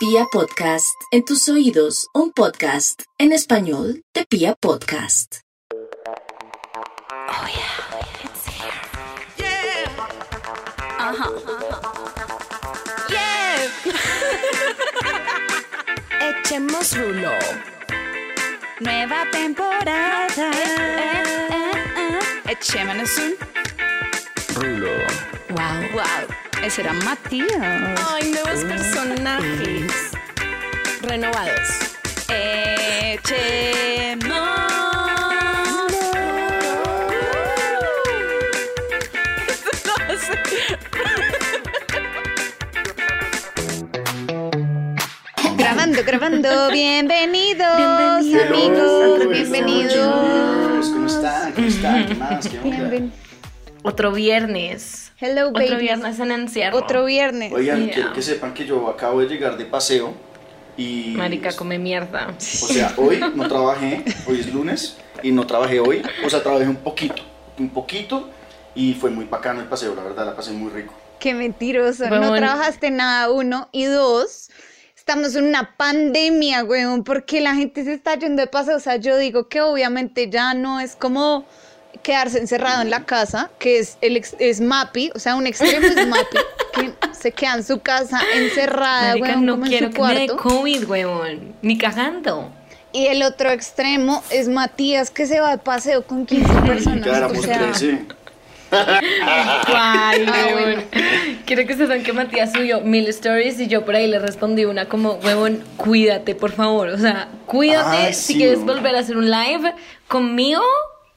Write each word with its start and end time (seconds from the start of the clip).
Pia 0.00 0.24
Podcast, 0.32 0.96
en 1.10 1.26
tus 1.26 1.46
oídos, 1.50 2.08
un 2.14 2.32
podcast 2.32 3.02
en 3.18 3.32
español 3.32 4.02
de 4.14 4.24
Pia 4.24 4.54
Podcast. 4.54 5.40
Oh 7.28 7.46
yeah, 7.46 8.00
it's 8.24 8.46
here. 8.46 8.72
Yeah. 9.36 9.90
Ajá. 10.98 11.28
Yeah. 13.10 13.68
Echemos 16.40 16.96
rulo. 16.96 17.32
Nueva 18.80 19.26
temporada. 19.30 20.24
Eh, 20.34 20.52
eh, 20.96 21.72
eh, 21.98 22.52
Echémonos 22.52 23.18
un 23.18 23.34
Rulo. 24.56 24.92
Wow. 25.50 25.92
Wow. 25.92 26.49
Ese 26.62 26.82
era 26.82 26.92
Matías. 26.92 28.00
Ay, 28.10 28.30
nuevos 28.32 28.64
personajes. 28.64 29.92
Renovados. 31.02 31.68
Echemos. 32.28 34.30
Grabando, 45.56 46.02
grabando. 46.04 46.70
Bienvenidos, 46.70 47.76
Bienvenidos. 47.76 48.46
amigos. 48.46 49.20
Hello, 49.20 49.28
Bienvenidos. 49.30 50.88
¿Cómo 50.90 51.06
están? 51.06 51.52
¿Cómo 51.52 51.66
están? 51.66 52.06
¿Qué 52.06 52.14
más? 52.14 52.48
¿Qué 52.48 52.58
onda? 52.58 52.70
Bienven- 52.76 53.12
Otro 53.82 54.12
viernes. 54.12 54.99
Hello, 55.20 55.48
Otro 55.48 55.62
babies. 55.62 55.78
viernes 55.78 56.18
en 56.18 56.30
encierro. 56.30 56.78
Otro 56.78 57.04
viernes. 57.04 57.52
Oigan, 57.52 57.84
Yeah. 57.84 57.94
quiero 57.94 58.12
que 58.14 58.22
sepan 58.22 58.54
que 58.54 58.64
yo 58.64 58.88
acabo 58.88 59.20
de 59.20 59.26
llegar 59.26 59.58
de 59.58 59.66
paseo 59.66 60.14
y... 60.78 61.12
Marica, 61.16 61.52
come 61.52 61.78
mierda. 61.78 62.28
O 62.38 62.40
sea, 62.40 62.94
hoy 62.96 63.20
no 63.34 63.46
trabajé, 63.46 64.02
hoy 64.26 64.40
es 64.40 64.52
lunes 64.52 64.96
y 65.22 65.30
no 65.30 65.46
trabajé 65.46 65.78
hoy. 65.80 66.02
O 66.24 66.30
sea, 66.30 66.42
trabajé 66.42 66.66
un 66.68 66.76
poquito, 66.76 67.22
un 67.58 67.68
poquito 67.68 68.30
y 68.74 68.94
fue 68.94 69.10
muy 69.10 69.26
bacano 69.26 69.60
el 69.60 69.66
paseo, 69.66 69.94
la 69.94 70.04
verdad, 70.04 70.24
la 70.24 70.34
pasé 70.34 70.52
muy 70.52 70.70
rico. 70.70 70.94
Qué 71.18 71.34
mentiroso. 71.34 72.08
No 72.08 72.34
trabajaste 72.34 72.90
nada, 72.90 73.30
uno. 73.30 73.68
Y 73.72 73.84
dos, 73.84 74.48
estamos 74.96 75.34
en 75.34 75.44
una 75.44 75.76
pandemia, 75.76 76.64
weón, 76.64 77.04
porque 77.04 77.42
la 77.42 77.54
gente 77.54 77.84
se 77.84 77.92
está 77.92 78.14
yendo 78.14 78.40
de 78.40 78.46
paseo. 78.46 78.76
O 78.78 78.80
sea, 78.80 78.96
yo 78.96 79.18
digo 79.18 79.48
que 79.48 79.60
obviamente 79.60 80.30
ya 80.30 80.54
no 80.54 80.80
es 80.80 80.96
como 80.96 81.44
quedarse 82.02 82.38
encerrado 82.38 82.82
en 82.82 82.90
la 82.90 83.04
casa, 83.04 83.50
que 83.58 83.78
es 83.78 83.98
el 84.00 84.16
ex- 84.16 84.36
es 84.38 84.60
Mappy, 84.60 85.10
o 85.14 85.18
sea, 85.18 85.34
un 85.36 85.46
extremo 85.46 85.86
es 85.86 86.06
Mappy, 86.08 86.36
que 86.74 86.92
se 87.12 87.32
queda 87.32 87.54
en 87.54 87.64
su 87.64 87.80
casa 87.80 88.20
encerrada, 88.34 89.08
Marica, 89.16 89.28
weón, 89.28 89.46
no 89.46 89.52
como 89.54 89.64
en 89.66 89.70
quiero 89.70 89.86
su 89.88 89.92
que 89.94 90.00
me 90.02 90.26
cuarto. 90.26 90.36
COVID, 90.38 90.84
huevón. 90.88 91.54
Ni 91.62 91.76
cagando. 91.78 92.50
Y 92.92 93.06
el 93.06 93.22
otro 93.22 93.50
extremo 93.50 94.22
es 94.30 94.48
Matías, 94.48 95.10
que 95.10 95.26
se 95.26 95.40
va 95.40 95.50
de 95.50 95.58
paseo 95.58 96.02
con 96.04 96.26
15 96.26 96.52
personas. 96.62 97.06
Ya 97.06 97.16
éramos 97.18 97.38
o 97.38 97.42
sea, 97.42 97.58
13. 97.58 98.04
Ay, 98.72 100.26
Ah, 100.28 100.46
huevón. 100.54 100.84
Quiero 101.44 101.66
que 101.66 101.76
sepan 101.76 102.02
que 102.02 102.12
Matías 102.12 102.52
subió 102.52 102.80
mil 102.80 103.06
stories 103.08 103.58
y 103.60 103.66
yo 103.66 103.84
por 103.84 103.94
ahí 103.96 104.06
le 104.06 104.18
respondí 104.18 104.64
una 104.64 104.86
como, 104.88 105.14
huevón, 105.14 105.62
cuídate, 105.76 106.34
por 106.34 106.52
favor. 106.52 106.88
O 106.88 106.98
sea, 106.98 107.28
cuídate. 107.46 108.12
Si 108.12 108.32
sí, 108.32 108.38
quieres 108.38 108.58
huevón. 108.60 108.76
volver 108.76 108.96
a 108.96 109.00
hacer 109.00 109.16
un 109.16 109.30
live 109.30 109.72
conmigo, 110.08 110.62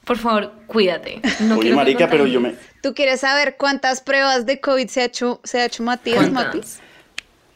por 0.06 0.18
favor, 0.18 0.52
cuídate. 0.68 1.22
No 1.42 1.58
Oye, 1.58 1.73
marica, 1.73 2.09
pero 2.09 2.28
yo 2.28 2.40
me... 2.42 2.56
¿Tú 2.82 2.94
quieres 2.94 3.22
saber 3.22 3.56
cuántas 3.58 4.02
pruebas 4.02 4.46
de 4.46 4.59
COVID 4.59 4.88
se 4.88 5.02
ha 5.02 5.06
hecho, 5.06 5.40
se 5.44 5.62
ha 5.62 5.66
hecho 5.66 5.84
Matías? 5.84 6.30
¿Cuántas? 6.30 6.80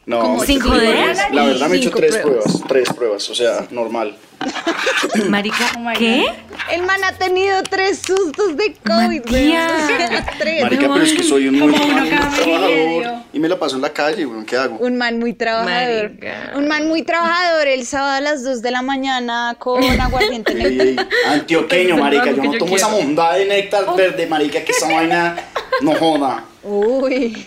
No, 0.06 0.20
Como 0.20 0.38
joder, 0.38 0.58
pruebas. 0.60 1.18
La 1.32 1.44
verdad 1.44 1.68
me 1.68 1.76
he 1.76 1.78
hecho 1.78 1.88
cinco 1.90 1.98
tres 1.98 2.16
pruebas. 2.16 2.44
pruebas. 2.44 2.68
tres 2.68 2.92
pruebas, 2.94 3.30
o 3.30 3.34
sea, 3.34 3.66
normal. 3.70 4.16
Marica, 5.28 5.72
Oh 5.76 5.92
¿qué? 5.96 6.26
El 6.70 6.82
man 6.82 7.02
ha 7.04 7.12
tenido 7.12 7.62
tres 7.62 7.98
sustos 7.98 8.56
de 8.56 8.74
COVID, 8.86 9.22
tres. 9.22 10.62
Marica, 10.62 10.88
pero 10.92 11.02
es 11.02 11.12
que 11.12 11.22
soy 11.22 11.48
un 11.48 11.58
muy, 11.58 11.72
trabajador 11.72 13.22
y 13.32 13.38
me 13.38 13.48
la 13.48 13.58
paso 13.58 13.76
en 13.76 13.82
la 13.82 13.92
calle, 13.92 14.26
weón, 14.26 14.44
¿qué 14.44 14.56
hago? 14.56 14.76
Un 14.78 14.96
man 14.96 15.18
muy 15.18 15.32
trabajador. 15.32 16.10
Marica. 16.10 16.52
Un 16.56 16.68
man 16.68 16.88
muy 16.88 17.02
trabajador. 17.02 17.68
El 17.68 17.86
sábado 17.86 18.12
a 18.12 18.20
las 18.20 18.44
2 18.44 18.62
de 18.62 18.70
la 18.70 18.82
mañana 18.82 19.56
con 19.58 19.82
aguardiente 20.00 20.52
ey, 20.52 20.96
antioqueño, 21.26 21.96
marica, 21.96 22.30
yo 22.30 22.42
no 22.42 22.52
yo 22.52 22.58
tomo 22.58 22.76
esa 22.76 22.88
mondada 22.88 23.34
de 23.34 23.46
néctar 23.46 23.96
verde, 23.96 24.26
marica, 24.26 24.62
que 24.62 24.72
esa 24.72 24.88
vaina 24.88 25.36
no 25.82 25.94
joda. 25.94 26.44
Uy. 26.62 27.46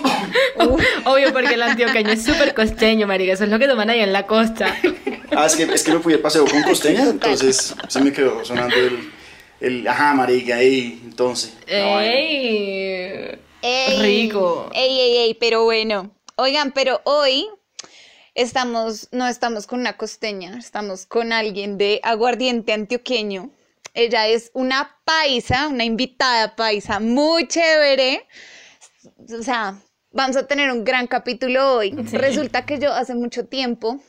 Obvio, 1.04 1.32
porque 1.32 1.54
el 1.54 1.62
antioqueño 1.62 2.10
es 2.10 2.24
súper 2.24 2.54
costeño, 2.54 3.06
marica. 3.06 3.32
Eso 3.32 3.44
es 3.44 3.50
lo 3.50 3.58
que 3.58 3.66
toman 3.66 3.90
ahí 3.90 4.00
en 4.00 4.12
la 4.12 4.26
costa. 4.26 4.76
Ah, 5.36 5.46
es 5.46 5.56
que, 5.56 5.62
es 5.62 5.82
que 5.82 5.92
me 5.92 6.00
fui 6.00 6.12
de 6.12 6.18
paseo 6.18 6.44
con 6.44 6.62
costeña, 6.62 7.04
entonces 7.04 7.74
se 7.88 8.00
me 8.00 8.12
quedó 8.12 8.44
sonando 8.44 8.76
el, 8.76 9.10
el 9.60 9.88
ajá, 9.88 10.14
marica, 10.14 10.60
ey, 10.60 11.00
entonces. 11.04 11.56
¡Ey! 11.66 13.38
Ey. 13.62 14.00
Rico. 14.00 14.70
Ey, 14.74 15.00
ey, 15.00 15.16
ey, 15.18 15.34
pero 15.34 15.64
bueno. 15.64 16.10
Oigan, 16.36 16.72
pero 16.72 17.00
hoy 17.04 17.46
estamos, 18.34 19.08
no 19.12 19.28
estamos 19.28 19.66
con 19.66 19.80
una 19.80 19.96
costeña, 19.96 20.58
estamos 20.58 21.06
con 21.06 21.32
alguien 21.32 21.76
de 21.76 22.00
aguardiente 22.02 22.72
antioqueño. 22.72 23.50
Ella 23.92 24.28
es 24.28 24.50
una 24.54 24.96
paisa, 25.04 25.68
una 25.68 25.84
invitada 25.84 26.56
paisa 26.56 27.00
muy 27.00 27.46
chévere. 27.48 28.26
O 29.38 29.42
sea, 29.42 29.76
vamos 30.12 30.36
a 30.36 30.46
tener 30.46 30.70
un 30.70 30.84
gran 30.84 31.06
capítulo 31.06 31.76
hoy. 31.76 31.92
Resulta 32.12 32.66
que 32.66 32.78
yo 32.78 32.92
hace 32.92 33.14
mucho 33.14 33.46
tiempo, 33.46 34.00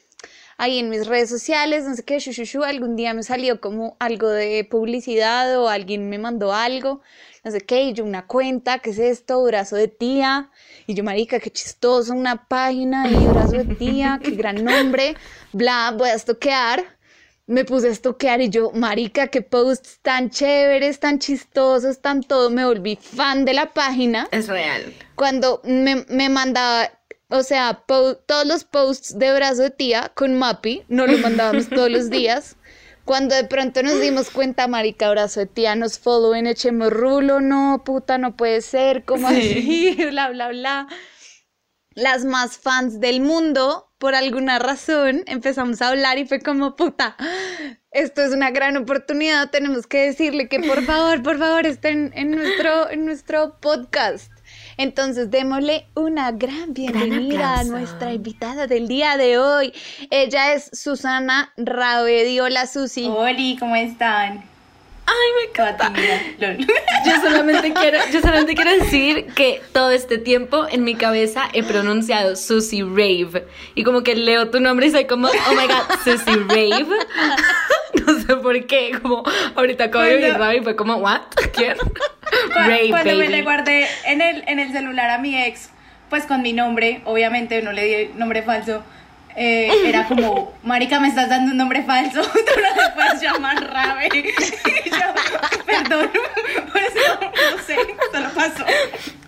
ahí 0.57 0.79
en 0.79 0.89
mis 0.89 1.07
redes 1.07 1.29
sociales, 1.29 1.85
no 1.85 1.95
sé 1.95 2.03
qué, 2.03 2.19
shu, 2.19 2.31
shu, 2.31 2.43
shu, 2.43 2.63
algún 2.63 2.95
día 2.95 3.13
me 3.13 3.23
salió 3.23 3.61
como 3.61 3.97
algo 3.99 4.29
de 4.29 4.63
publicidad 4.69 5.59
o 5.59 5.69
alguien 5.69 6.09
me 6.09 6.17
mandó 6.17 6.53
algo, 6.53 7.01
no 7.43 7.51
sé 7.51 7.61
qué, 7.61 7.83
y 7.83 7.93
yo 7.93 8.03
una 8.03 8.27
cuenta, 8.27 8.79
¿qué 8.79 8.91
es 8.91 8.99
esto? 8.99 9.43
Brazo 9.43 9.75
de 9.75 9.87
tía. 9.87 10.51
Y 10.85 10.93
yo, 10.93 11.03
marica, 11.03 11.39
qué 11.39 11.49
chistoso, 11.51 12.13
una 12.13 12.47
página 12.47 13.09
y 13.09 13.15
brazo 13.27 13.53
de 13.53 13.75
tía, 13.75 14.19
qué 14.23 14.31
gran 14.31 14.63
nombre, 14.63 15.15
bla, 15.51 15.93
voy 15.97 16.09
a 16.09 16.13
estoquear. 16.13 17.00
Me 17.47 17.65
puse 17.65 17.87
a 17.87 17.91
estoquear 17.91 18.39
y 18.41 18.49
yo, 18.49 18.71
marica, 18.73 19.27
qué 19.27 19.41
posts 19.41 19.99
tan 20.01 20.29
chéveres, 20.29 20.99
tan 20.99 21.19
chistosos, 21.19 21.99
tan 21.99 22.21
todo. 22.23 22.49
Me 22.49 22.63
volví 22.65 22.95
fan 23.01 23.43
de 23.45 23.53
la 23.53 23.73
página 23.73 24.27
Es 24.31 24.47
real. 24.47 24.93
cuando 25.15 25.59
me, 25.63 26.05
me 26.07 26.29
mandaba, 26.29 26.89
o 27.29 27.43
sea, 27.43 27.83
todos 27.85 28.45
los 28.45 28.63
posts 28.63 29.17
de 29.17 29.33
brazo 29.33 29.63
de 29.63 29.69
tía 29.71 30.11
con 30.15 30.37
Mapi, 30.37 30.83
no 30.87 31.07
lo 31.07 31.17
mandábamos 31.17 31.67
todos 31.69 31.89
los 31.89 32.09
días. 32.17 32.55
Cuando 33.03 33.33
de 33.35 33.43
pronto 33.45 33.81
nos 33.83 33.99
dimos 33.99 34.29
cuenta, 34.29 34.67
marica, 34.67 35.09
brazo 35.09 35.39
de 35.41 35.47
tía, 35.47 35.75
nos 35.75 35.97
followen, 35.99 36.45
echemos 36.47 36.91
rulo, 36.91 37.41
no, 37.41 37.81
puta, 37.83 38.17
no 38.19 38.37
puede 38.37 38.61
ser, 38.61 39.03
¿cómo 39.03 39.27
así? 39.27 39.97
Bla, 40.11 40.29
bla, 40.29 40.49
bla. 40.49 40.87
Las 41.93 42.23
más 42.23 42.57
fans 42.57 43.01
del 43.01 43.19
mundo, 43.19 43.91
por 43.97 44.15
alguna 44.15 44.59
razón, 44.59 45.23
empezamos 45.27 45.81
a 45.81 45.89
hablar 45.89 46.17
y 46.17 46.25
fue 46.25 46.39
como, 46.39 46.77
puta, 46.77 47.17
esto 47.91 48.21
es 48.21 48.31
una 48.31 48.49
gran 48.49 48.77
oportunidad, 48.77 49.49
tenemos 49.49 49.87
que 49.87 50.05
decirle 50.05 50.47
que 50.47 50.61
por 50.61 50.85
favor, 50.85 51.21
por 51.21 51.37
favor, 51.37 51.65
estén 51.65 52.13
en 52.15 52.31
nuestro, 52.31 52.89
en 52.89 53.03
nuestro 53.03 53.59
podcast. 53.59 54.31
Entonces, 54.77 55.31
démosle 55.31 55.85
una 55.93 56.31
gran 56.31 56.73
bienvenida 56.73 57.59
a 57.59 57.63
nuestra 57.65 58.13
invitada 58.13 58.67
del 58.67 58.87
día 58.87 59.17
de 59.17 59.37
hoy. 59.37 59.73
Ella 60.09 60.53
es 60.53 60.69
Susana 60.71 61.51
Ravedi. 61.57 62.39
Hola, 62.39 62.67
Susi. 62.67 63.05
Oli, 63.05 63.57
¿cómo 63.59 63.75
están? 63.75 64.50
Ay, 65.11 65.31
me 65.37 65.49
encanta. 65.49 65.93
Yo 67.05 67.21
solamente 67.21 67.73
quiero, 67.73 67.97
yo 68.11 68.21
solamente 68.21 68.55
quiero 68.55 68.71
decir 68.71 69.25
que 69.35 69.61
todo 69.73 69.91
este 69.91 70.17
tiempo 70.17 70.67
en 70.69 70.83
mi 70.83 70.95
cabeza 70.95 71.49
he 71.53 71.63
pronunciado 71.63 72.35
Susie 72.35 72.83
Rave. 72.83 73.45
Y 73.75 73.83
como 73.83 74.03
que 74.03 74.15
leo 74.15 74.49
tu 74.49 74.59
nombre 74.59 74.87
y 74.87 74.91
soy 74.91 75.05
como, 75.05 75.27
oh 75.27 75.53
my 75.53 75.67
god, 75.67 75.95
Susie 76.03 76.37
Rave. 76.47 76.85
No 78.07 78.17
sé 78.19 78.35
por 78.37 78.65
qué, 78.67 78.97
como 79.01 79.21
ahorita 79.55 79.85
acabo 79.85 80.05
de 80.05 80.15
oír 80.15 80.33
Rave 80.33 80.57
y 80.57 80.61
fue 80.61 80.75
como, 80.77 80.95
what? 80.95 81.21
¿Quién? 81.53 81.75
Rave, 82.55 82.87
Cuando 82.89 83.11
me 83.11 83.17
baby. 83.17 83.27
le 83.27 83.41
guardé 83.43 83.87
en 84.05 84.21
el, 84.21 84.43
en 84.47 84.59
el 84.59 84.71
celular 84.71 85.09
a 85.09 85.17
mi 85.17 85.37
ex, 85.37 85.69
pues 86.09 86.23
con 86.23 86.41
mi 86.41 86.53
nombre, 86.53 87.01
obviamente 87.05 87.61
no 87.61 87.73
le 87.73 87.83
di 87.83 88.11
nombre 88.15 88.43
falso, 88.43 88.81
eh, 89.35 89.71
era 89.85 90.07
como, 90.07 90.53
marica, 90.63 90.99
me 90.99 91.07
estás 91.07 91.29
dando 91.29 91.51
un 91.51 91.57
nombre 91.57 91.83
falso, 91.83 92.21
tú 92.21 92.29
no 92.61 92.81
te 92.81 92.93
puedes 92.95 93.21
llamar 93.21 93.71
Rabe. 93.71 94.09
Y 94.85 94.89
yo, 94.89 94.97
perdón, 95.65 96.09
pues 96.71 96.93
no, 96.95 97.29
no 97.29 97.63
sé, 97.63 97.75
solo 98.11 98.29
pasó. 98.33 98.65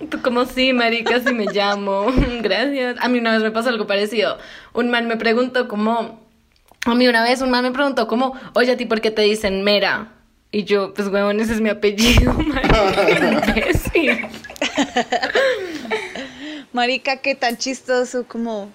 Tú 0.10 0.22
como 0.22 0.46
sí, 0.46 0.74
marica, 0.74 1.20
si 1.20 1.34
me 1.34 1.46
llamo. 1.46 2.08
Gracias. 2.42 2.98
A 3.00 3.08
mí 3.08 3.20
una 3.20 3.34
vez 3.34 3.42
me 3.42 3.52
pasó 3.52 3.70
algo 3.70 3.88
parecido. 3.88 4.38
Un 4.74 4.90
man 4.90 5.08
me 5.08 5.18
preguntó 5.18 5.68
como... 5.68 6.22
A 6.86 6.96
mí 6.96 7.08
una 7.08 7.24
vez 7.24 7.42
un 7.42 7.50
man 7.50 7.64
me 7.64 7.72
preguntó 7.72 8.08
como, 8.08 8.38
oye, 8.54 8.74
¿a 8.74 8.78
ti 8.78 8.86
por 8.86 9.00
qué 9.00 9.10
te 9.10 9.22
dicen 9.22 9.64
Mera? 9.64 10.10
Y 10.52 10.66
yo, 10.66 10.94
pues, 10.94 11.08
huevón, 11.08 11.40
ese 11.40 11.54
es 11.54 11.62
mi 11.62 11.70
apellido, 11.70 12.34
marica. 12.34 12.94
Marica, 16.74 17.18
qué 17.18 17.36
tan 17.36 17.58
chistoso 17.58 18.26
como 18.28 18.70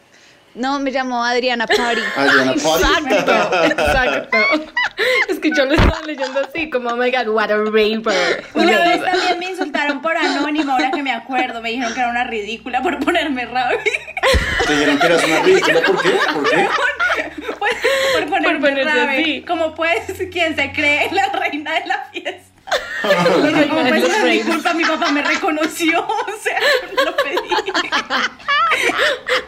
No, 0.58 0.80
me 0.80 0.90
llamo 0.90 1.24
Adriana 1.24 1.66
Pari. 1.66 2.02
Adriana 2.16 2.54
Pari. 2.54 3.14
Exacto, 3.14 3.56
exacto. 3.64 4.38
Es 5.28 5.38
que 5.38 5.52
yo 5.56 5.64
lo 5.64 5.74
estaba 5.74 6.00
leyendo 6.04 6.40
así, 6.40 6.68
como, 6.70 6.90
oh 6.90 6.96
my 6.96 7.12
god, 7.12 7.28
what 7.28 7.50
a 7.52 7.56
raver. 7.56 8.02
Una 8.54 8.78
vez 8.78 9.04
también 9.04 9.38
me 9.38 9.50
insultaron 9.50 10.02
por 10.02 10.16
anónimo, 10.16 10.72
ahora 10.72 10.90
que 10.90 11.04
me 11.04 11.12
acuerdo. 11.12 11.62
Me 11.62 11.70
dijeron 11.70 11.94
que 11.94 12.00
era 12.00 12.10
una 12.10 12.24
ridícula 12.24 12.82
por 12.82 12.98
ponerme 12.98 13.46
Ravi. 13.46 13.76
Te 14.66 14.72
dijeron 14.72 14.98
que 14.98 15.06
eras 15.06 15.24
una 15.24 15.42
ridícula. 15.42 15.82
¿Por 15.82 16.02
qué? 16.02 16.10
¿Por 16.10 16.50
qué? 16.50 16.68
Por, 17.52 18.26
por 18.42 18.60
ponerme 18.60 18.82
Ravi. 18.82 19.42
Como 19.42 19.72
pues, 19.76 20.00
quien 20.32 20.56
se 20.56 20.72
cree 20.72 21.08
la 21.12 21.28
reina 21.28 21.74
de 21.78 21.86
la 21.86 22.08
fiesta. 22.10 22.47
Pues 23.02 24.08
no 24.08 24.16
es 24.16 24.24
mi 24.24 24.40
culpa, 24.52 24.74
mi 24.74 24.84
papá 24.84 25.12
me 25.12 25.22
reconoció. 25.22 26.06
O 26.28 26.40
sea, 26.40 26.60
no 26.94 27.04
lo 27.04 27.16
pedí. 27.16 27.72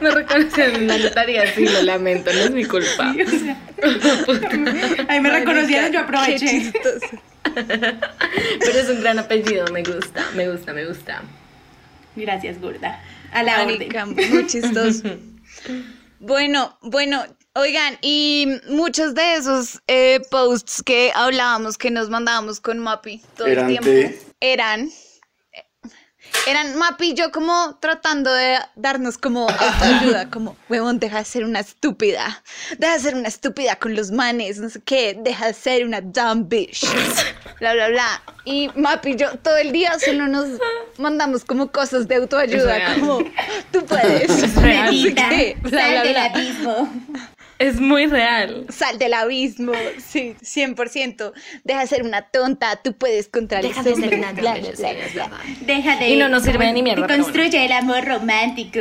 Me 0.01 0.11
reconocieron 0.11 0.75
en 0.77 0.89
la 0.89 0.99
notaría, 0.99 1.55
sí, 1.55 1.69
lo 1.69 1.83
lamento, 1.83 2.33
no 2.33 2.41
es 2.41 2.51
mi 2.51 2.65
culpa. 2.65 3.15
O 3.15 4.35
sea, 4.35 5.07
ahí 5.09 5.21
me 5.21 5.31
reconocieron, 5.31 5.93
yo 5.93 6.01
aproveché. 6.01 6.73
Pero 7.45 8.79
es 8.79 8.89
un 8.89 9.01
gran 9.01 9.19
apellido, 9.19 9.67
me 9.73 9.83
gusta, 9.83 10.27
me 10.35 10.49
gusta, 10.51 10.73
me 10.73 10.85
gusta. 10.85 11.23
Gracias, 12.17 12.61
gorda. 12.61 13.01
A 13.33 13.43
la 13.43 13.65
Marica, 13.65 14.05
orden. 14.05 14.31
muy 14.31 14.47
chistoso. 14.47 15.03
Bueno, 16.23 16.77
bueno, 16.83 17.25
oigan, 17.55 17.99
y 18.01 18.47
muchos 18.69 19.15
de 19.15 19.35
esos 19.35 19.81
eh, 19.87 20.21
posts 20.31 20.83
que 20.83 21.13
hablábamos, 21.15 21.77
que 21.79 21.91
nos 21.91 22.09
mandábamos 22.11 22.61
con 22.61 22.79
Mapi 22.79 23.23
todo 23.37 23.49
Eran 23.49 23.65
el 23.71 23.71
tiempo, 23.81 23.91
de- 23.91 24.21
eran, 24.41 24.91
eran 26.47 26.77
Mapi 26.77 27.11
y 27.11 27.15
yo 27.15 27.31
como 27.33 27.77
tratando 27.81 28.33
de 28.33 28.57
darnos 28.77 29.19
como 29.19 29.49
ayuda, 29.81 30.31
como, 30.31 30.57
huevón, 30.69 30.99
deja 31.01 31.19
de 31.19 31.25
ser 31.25 31.45
una 31.45 31.61
estúpida, 31.61 32.43
deja 32.79 32.95
de 32.95 33.01
ser 33.01 33.15
una 33.15 33.29
estúpida 33.29 33.77
con 33.77 33.95
los 33.95 34.11
manes, 34.11 34.59
no 34.59 34.71
sé 34.71 34.81
qué, 34.83 35.19
deja 35.21 35.47
de 35.49 35.55
ser 35.55 35.85
una 35.85 36.01
dumb 36.01 36.49
bitch, 36.49 36.85
bla, 37.59 37.75
bla, 37.75 37.89
bla. 37.89 38.23
Y 38.45 38.71
Mapi 38.75 39.11
y 39.11 39.17
yo 39.17 39.37
todo 39.39 39.57
el 39.59 39.73
día 39.73 39.99
solo 39.99 40.27
nos 40.29 40.47
mandamos 40.99 41.45
como 41.45 41.71
cosas 41.71 42.07
de 42.09 42.15
autoayuda, 42.17 42.95
como, 42.95 43.19
tú 43.73 43.85
puedes, 43.85 44.29
no 44.29 44.93
sé 44.93 45.15
qué, 45.15 45.57
bla, 45.63 45.89
bla, 45.91 46.03
bla. 46.13 46.33
Es 47.61 47.79
muy 47.79 48.07
real. 48.07 48.65
Sal 48.71 48.99
del 48.99 49.13
abismo, 49.13 49.73
sí, 49.99 50.35
100%. 50.41 51.33
Deja 51.63 51.81
de 51.81 51.87
ser 51.87 52.05
una 52.05 52.23
tonta, 52.23 52.81
tú 52.83 52.95
puedes 52.95 53.29
contra 53.29 53.61
Deja 53.61 53.83
de 53.83 53.97
ser 53.97 54.15
una 54.15 54.33
verdad. 54.33 55.31
Deja 55.61 55.97
de. 55.97 56.09
Y 56.09 56.17
no 56.17 56.31
nos 56.31 56.43
sirve 56.43 56.65
de 56.65 56.73
ni 56.73 56.83
mierda, 56.83 57.07
Construye 57.07 57.67
el 57.67 57.73
amor 57.73 58.03
romántico. 58.07 58.81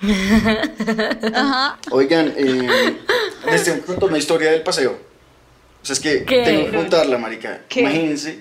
Ajá. 1.34 1.78
Oigan, 1.90 2.32
eh, 2.34 2.96
les 3.50 3.62
tengo 3.62 3.80
que 3.80 3.86
contar 3.88 4.08
una 4.08 4.18
historia 4.18 4.52
del 4.52 4.62
paseo. 4.62 4.98
O 5.82 5.84
sea, 5.84 5.92
es 5.92 6.00
que 6.00 6.24
¿Qué? 6.24 6.44
tengo 6.44 6.70
que 6.70 6.76
contarla, 6.78 7.18
marica. 7.18 7.60
¿Qué? 7.68 7.80
Imagínense 7.80 8.38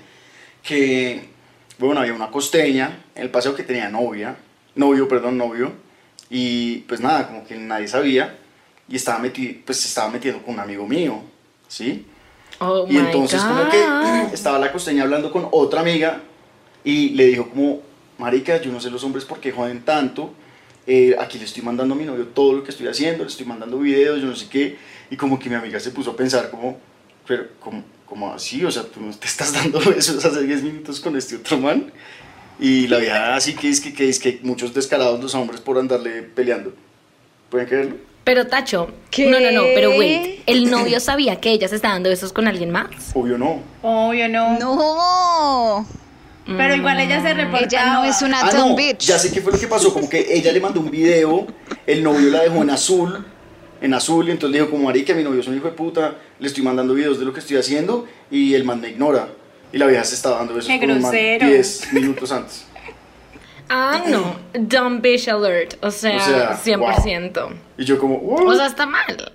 que, 0.64 1.28
bueno, 1.78 2.00
había 2.00 2.14
una 2.14 2.32
costeña 2.32 3.04
en 3.16 3.24
el 3.24 3.30
paseo 3.30 3.54
que 3.54 3.64
tenía 3.64 3.90
novia, 3.90 4.38
novio, 4.76 5.10
perdón, 5.10 5.38
novio, 5.38 5.74
y 6.30 6.78
pues 6.88 7.02
nada, 7.02 7.28
como 7.28 7.46
que 7.46 7.56
nadie 7.58 7.90
sabía, 7.90 8.38
y 8.88 8.96
estaba 8.96 9.20
metido, 9.20 9.62
pues 9.66 9.80
se 9.80 9.88
estaba 9.88 10.10
metiendo 10.10 10.42
con 10.44 10.56
un 10.56 10.60
amigo 10.60 10.86
mío, 10.88 11.22
¿sí? 11.68 12.06
Oh 12.60 12.86
Y 12.90 12.98
entonces 12.98 13.42
como 13.42 13.64
God. 13.64 13.70
que 13.72 14.24
estaba 14.34 14.60
la 14.60 14.72
costeña 14.72 15.04
hablando 15.04 15.32
con 15.32 15.48
otra 15.52 15.82
amiga 15.82 16.22
y 16.84 17.10
le 17.10 17.28
dijo 17.28 17.50
como, 17.50 17.82
marica, 18.18 18.62
yo 18.62 18.72
no 18.72 18.80
sé 18.80 18.90
los 18.90 19.04
hombres 19.04 19.26
por 19.26 19.40
qué 19.40 19.52
joden 19.52 19.84
tanto, 19.84 20.34
eh, 20.86 21.16
aquí 21.20 21.40
le 21.40 21.46
estoy 21.46 21.64
mandando 21.64 21.96
a 21.96 21.98
mi 21.98 22.06
novio 22.06 22.28
todo 22.28 22.54
lo 22.54 22.64
que 22.64 22.72
estoy 22.72 22.88
haciendo, 22.88 23.24
le 23.24 23.30
estoy 23.30 23.46
mandando 23.46 23.80
videos, 23.80 24.22
yo 24.22 24.28
no 24.28 24.36
sé 24.36 24.48
qué, 24.50 24.78
y 25.10 25.16
como 25.16 25.40
que 25.40 25.50
mi 25.50 25.56
amiga 25.56 25.80
se 25.80 25.92
puso 25.92 26.12
a 26.12 26.16
pensar 26.16 26.52
como, 26.52 26.78
pero 27.26 27.48
como, 27.60 27.84
como 28.06 28.34
así, 28.34 28.64
o 28.66 28.72
sea, 28.72 28.84
tú 28.84 29.00
no 29.00 29.16
te 29.16 29.28
estás 29.28 29.54
dando 29.54 29.80
besos 29.80 30.24
hace 30.24 30.44
10 30.44 30.64
minutos 30.64 31.00
con 31.00 31.16
este 31.16 31.38
otro 31.38 31.58
man, 31.58 31.92
y 32.60 32.88
la 32.88 32.98
vieja 33.00 33.36
así 33.36 33.54
que 33.54 33.70
es 33.70 33.82
que, 33.82 33.94
que 33.94 34.10
es 34.10 34.20
que 34.20 34.40
muchos 34.44 34.74
descarados 34.74 35.22
los 35.22 35.34
hombres 35.36 35.62
por 35.62 35.78
andarle 35.78 36.22
peleando, 36.22 36.74
¿pueden 37.50 37.68
creerlo? 37.68 38.13
Pero 38.24 38.48
Tacho, 38.48 38.90
¿Qué? 39.12 39.26
no, 39.30 39.40
no, 39.40 39.52
no, 39.52 39.64
pero 39.76 39.92
wait, 39.98 40.42
¿el 40.46 40.70
novio 40.72 41.00
sabía 41.02 41.42
que 41.42 41.52
ella 41.52 41.68
se 41.68 41.76
está 41.76 41.90
dando 41.90 42.10
besos 42.10 42.32
con 42.32 42.48
alguien 42.48 42.72
más? 42.72 42.88
Obvio 43.14 43.38
no. 43.38 43.60
Obvio, 43.82 44.30
no. 44.30 44.58
No, 44.60 45.86
Pero 46.46 46.76
igual 46.76 47.00
ella 47.02 47.22
se 47.22 47.34
reportaba. 47.34 47.66
ella 47.66 47.94
no 47.94 48.06
es 48.06 48.22
una 48.22 48.40
Ah, 48.42 48.52
no, 48.54 48.76
bitch. 48.76 49.00
ya 49.08 49.20
sé 49.20 49.32
qué 49.32 49.42
fue 49.42 49.52
lo 49.52 49.60
que 49.60 49.68
pasó, 49.68 49.94
como 49.94 50.10
que 50.10 50.26
ella 50.34 50.52
le 50.54 50.62
mandó 50.62 50.80
un 50.80 50.90
video, 50.90 51.48
el 51.86 52.02
novio 52.02 52.30
la 52.30 52.44
dejó 52.44 52.62
en 52.62 52.70
azul, 52.70 53.26
en 53.82 53.94
azul, 53.94 54.28
y 54.30 54.32
entonces 54.32 54.54
le 54.54 54.60
dijo 54.62 54.72
como, 54.72 54.86
marica, 54.86 55.14
mi 55.14 55.24
novio 55.24 55.42
es 55.42 55.48
un 55.48 55.58
hijo 55.58 55.66
de 55.68 55.74
puta, 55.74 56.16
le 56.40 56.48
estoy 56.48 56.64
mandando 56.64 56.94
videos 56.94 57.20
de 57.20 57.26
lo 57.26 57.34
que 57.34 57.42
estoy 57.42 57.58
haciendo, 57.58 58.08
y 58.32 58.54
el 58.54 58.64
man 58.64 58.80
me 58.80 58.90
ignora. 58.90 59.28
Y 59.74 59.78
la 59.80 59.88
vieja 59.88 60.04
se 60.06 60.16
estaba 60.16 60.38
dando 60.38 60.54
besos 60.54 60.70
Qué 60.70 60.80
con 60.80 60.92
un 60.92 61.02
man 61.02 61.12
grosero. 61.12 61.48
10 61.48 61.94
minutos 61.94 62.32
antes. 62.32 62.66
Ah, 63.70 64.04
no, 64.08 64.36
dumb 64.54 65.02
bitch 65.02 65.28
alert, 65.30 65.76
o 65.84 65.90
sea, 65.92 66.18
O 66.18 66.20
sea, 66.20 66.58
100%. 66.58 67.50
Y 67.78 67.86
yo 67.86 67.98
como, 67.98 68.18
"What?". 68.18 68.46
O 68.48 68.56
sea, 68.56 68.68
está 68.68 68.86
mal. 68.86 69.32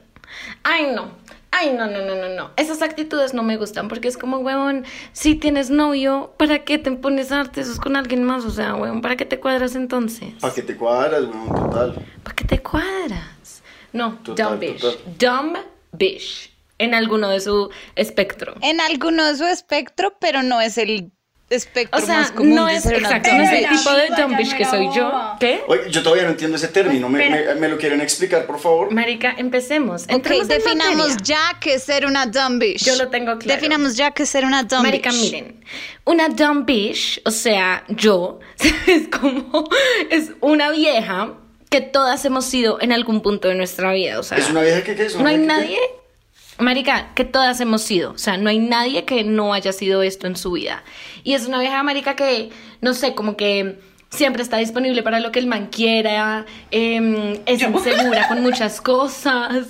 Ay, 0.62 0.92
no. 0.94 1.10
Ay, 1.50 1.72
no, 1.72 1.86
no, 1.86 2.00
no, 2.04 2.14
no, 2.14 2.28
no. 2.36 2.50
Esas 2.56 2.82
actitudes 2.82 3.32
no 3.34 3.42
me 3.42 3.56
gustan 3.56 3.88
porque 3.88 4.06
es 4.06 4.19
como, 4.19 4.36
huevón, 4.38 4.84
si 5.12 5.34
tienes 5.34 5.70
novio, 5.70 6.34
¿para 6.36 6.60
qué 6.60 6.76
te 6.78 6.90
pones 6.92 7.32
a 7.32 7.36
darte 7.36 7.62
esos 7.62 7.80
con 7.80 7.96
alguien 7.96 8.22
más? 8.22 8.44
O 8.44 8.50
sea, 8.50 8.75
huevón, 8.75 9.00
¿para 9.00 9.16
qué 9.16 9.25
te 9.25 9.40
cuadras 9.40 9.75
entonces? 9.75 10.34
¿Pa' 10.40 10.52
qué 10.52 10.62
te 10.62 10.76
cuadras, 10.76 11.22
weón? 11.25 11.48
Total. 11.48 12.06
¿Para 12.22 12.36
qué 12.36 12.44
te 12.44 12.58
cuadras? 12.62 13.62
No, 13.92 14.19
Total, 14.22 14.50
dumb 14.50 14.60
bitch. 14.60 14.80
total. 14.80 14.98
Dumb 15.19 15.56
bitch. 15.92 16.52
En 16.76 16.94
alguno 16.94 17.28
de 17.30 17.40
su 17.40 17.70
espectro. 17.96 18.54
En 18.60 18.80
alguno 18.80 19.25
de 19.25 19.34
su 19.36 19.44
espectro, 19.46 20.16
pero 20.20 20.42
no 20.42 20.60
es 20.60 20.78
el 20.78 21.10
espectro 21.50 21.99
O 21.99 22.05
sea, 22.05 22.19
más 22.21 22.33
común 22.33 22.55
no 22.55 22.67
de 22.67 22.77
es 22.77 22.83
ser 22.83 22.99
una 22.99 23.09
exacto, 23.09 23.33
no 23.33 23.43
es 23.43 23.53
el 23.53 23.69
tipo 23.69 23.91
de 23.93 24.37
bitch 24.37 24.56
que 24.56 24.65
soy 24.65 24.89
yo. 24.95 25.37
¿Qué? 25.41 25.62
Oye, 25.67 25.91
yo 25.91 26.03
todavía 26.03 26.25
no 26.25 26.31
entiendo 26.31 26.56
ese 26.56 26.69
término, 26.69 27.09
¿me, 27.09 27.31
me, 27.31 27.55
me 27.55 27.69
lo 27.69 27.79
quieren 27.79 28.00
explicar, 28.00 28.47
por 28.47 28.59
favor? 28.59 28.93
Marica, 28.93 29.35
empecemos. 29.37 30.05
Ok, 30.05 30.11
Entremos 30.11 30.43
en 30.43 30.49
definamos 30.49 31.17
ya 31.23 31.56
que 31.61 31.75
es 31.75 31.83
ser 31.83 32.06
una 32.06 32.27
dumb 32.27 32.59
bitch. 32.61 32.85
Yo 32.85 32.97
lo 32.97 33.09
tengo 33.09 33.39
claro. 33.39 33.61
Definamos 33.61 33.97
ya 33.97 34.11
que 34.11 34.25
es 34.25 34.29
ser 34.29 34.45
una 34.45 34.62
dumb 34.62 34.83
Marica, 34.83 35.11
miren, 35.11 35.65
una 36.05 36.29
dumb 36.29 36.67
bitch, 36.67 37.21
o 37.25 37.31
sea, 37.31 37.85
yo, 37.89 38.41
es 38.87 39.09
como, 39.09 39.69
es 40.11 40.33
una 40.41 40.71
vieja 40.71 41.35
que 41.71 41.81
todas 41.81 42.25
hemos 42.25 42.45
sido 42.45 42.81
en 42.81 42.93
algún 42.93 43.21
punto 43.23 43.49
de 43.49 43.55
nuestra 43.55 43.93
vida, 43.93 44.19
o 44.19 44.23
sea, 44.23 44.39
¿Es 44.39 44.50
una 44.50 44.62
vieja 44.62 44.83
que 44.83 44.95
qué? 44.95 45.06
¿Es 45.06 45.15
una 45.15 45.25
no 45.25 45.29
hay 45.29 45.37
que 45.37 45.47
nadie, 45.47 45.79
marica, 46.59 47.15
que 47.15 47.25
todas 47.25 47.61
hemos 47.61 47.83
sido, 47.83 48.12
o 48.12 48.19
sea, 48.19 48.37
no 48.37 48.50
hay 48.50 48.59
nadie 48.59 49.05
que 49.05 49.25
no 49.25 49.53
haya 49.53 49.73
sido 49.73 50.03
esto 50.03 50.27
en 50.27 50.37
su 50.37 50.53
vida. 50.53 50.83
Y 51.25 51.35
es 51.35 51.47
una 51.47 51.61
vieja, 51.61 51.83
marica, 51.83 52.17
que, 52.17 52.50
no 52.81 52.95
sé, 52.95 53.15
como 53.15 53.37
que 53.37 53.79
siempre 54.11 54.43
está 54.43 54.57
disponible 54.57 55.03
para 55.03 55.21
lo 55.21 55.31
que 55.33 55.38
el 55.38 55.47
man 55.47 55.69
quiera, 55.71 56.47
em, 56.71 57.38
es 57.47 57.62
insegura 57.62 58.27
con 58.29 58.43
muchas 58.43 58.81
cosas, 58.81 59.67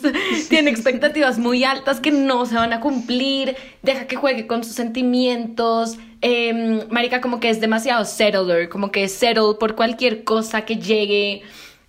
tiene 0.48 0.70
expectativas 0.70 1.38
muy 1.38 1.64
altas 1.64 2.00
que 2.00 2.12
no 2.12 2.46
se 2.46 2.54
van 2.54 2.72
a 2.72 2.80
cumplir, 2.80 3.56
deja 3.82 4.06
que 4.06 4.16
juegue 4.16 4.46
con 4.46 4.62
sus 4.62 4.74
sentimientos, 4.74 5.98
em, 6.20 6.82
marica 6.88 7.20
como 7.20 7.40
que 7.40 7.50
es 7.50 7.60
demasiado 7.60 8.04
settler, 8.04 8.68
como 8.68 8.92
que 8.92 9.04
es 9.04 9.12
settle 9.12 9.54
por 9.58 9.74
cualquier 9.74 10.24
cosa 10.24 10.62
que 10.62 10.76
llegue, 10.76 11.42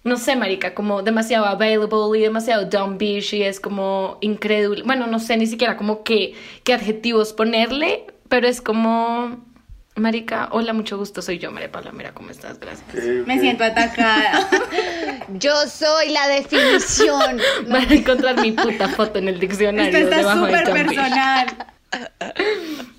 no 0.04 0.18
sé, 0.18 0.36
marica, 0.36 0.74
como 0.74 1.02
demasiado 1.02 1.46
available 1.46 2.18
y 2.18 2.22
demasiado 2.22 2.66
dumb 2.66 2.98
bitch 2.98 3.34
y 3.34 3.44
es 3.44 3.60
como 3.60 4.18
incrédulo, 4.22 4.86
bueno, 4.86 5.08
no 5.08 5.20
sé 5.20 5.38
ni 5.38 5.46
siquiera 5.46 5.76
como 5.76 6.04
qué, 6.04 6.36
qué 6.64 6.74
adjetivos 6.74 7.34
ponerle, 7.34 8.08
pero 8.28 8.48
es 8.48 8.62
como... 8.62 9.48
Marica, 9.96 10.48
hola, 10.54 10.72
mucho 10.72 10.98
gusto, 10.98 11.22
soy 11.22 11.40
yo, 11.40 11.52
María 11.52 11.70
Paula, 11.70 11.92
mira 11.92 12.14
cómo 12.14 12.30
estás, 12.30 12.58
gracias. 12.58 12.88
Me 13.28 13.38
siento 13.38 13.66
atacada. 13.66 14.48
Yo 15.34 15.54
soy 15.68 16.10
la 16.12 16.26
definición. 16.30 17.38
Van 17.68 17.90
a 17.90 17.94
encontrar 17.94 18.40
mi 18.40 18.54
puta 18.54 18.88
foto 18.88 19.20
en 19.20 19.28
el 19.28 19.42
diccionario 19.42 19.98
Esto 19.98 20.16
está 20.16 20.34
súper 20.36 20.64
personal. 20.72 21.48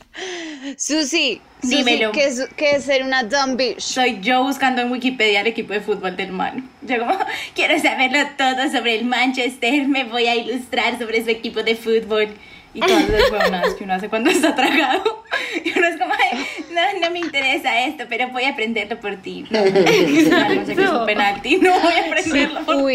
Susi, 0.77 1.41
Dímelo. 1.63 2.13
¿qué 2.13 2.25
es, 2.27 2.49
qué 2.57 2.73
es 2.73 2.85
ser 2.85 3.03
una 3.03 3.23
dumb 3.25 3.57
bitch? 3.57 3.81
Soy 3.81 4.21
yo 4.21 4.43
buscando 4.45 4.83
en 4.83 4.91
Wikipedia 4.91 5.41
el 5.41 5.47
equipo 5.47 5.73
de 5.73 5.81
fútbol 5.81 6.17
del 6.17 6.33
man. 6.33 6.69
Yo 6.83 6.99
como, 6.99 7.19
quiero 7.55 7.79
saberlo 7.81 8.19
todo 8.37 8.71
sobre 8.71 8.97
el 8.97 9.05
Manchester, 9.05 9.87
me 9.89 10.05
voy 10.05 10.27
a 10.27 10.37
ilustrar 10.37 10.99
sobre 10.99 11.23
su 11.25 11.31
equipo 11.31 11.63
de 11.63 11.75
fútbol. 11.77 12.29
Y 12.73 12.81
todas 12.81 13.09
las 13.09 13.31
huevonadas 13.33 13.75
que 13.75 13.83
uno 13.83 13.95
hace 13.95 14.09
cuando 14.09 14.31
está 14.31 14.55
tragado. 14.55 15.25
Y 15.65 15.77
uno 15.77 15.89
es 15.89 15.99
como, 15.99 16.13
"Ay, 16.15 16.47
no, 16.71 17.01
no 17.01 17.11
me 17.11 17.19
interesa 17.19 17.81
esto, 17.81 18.05
pero 18.09 18.29
voy 18.29 18.45
a 18.45 18.51
aprenderlo 18.51 19.01
por 19.01 19.17
ti. 19.17 19.45
No, 19.51 19.59
no, 19.65 20.67
sé 20.67 20.75
que 20.77 20.83
es 20.85 20.91
un 20.91 21.05
penalti, 21.07 21.57
no 21.57 21.73
voy 21.81 21.93
a 21.95 22.07
aprenderlo 22.07 22.65
por 22.65 22.77
Uy. 22.77 22.95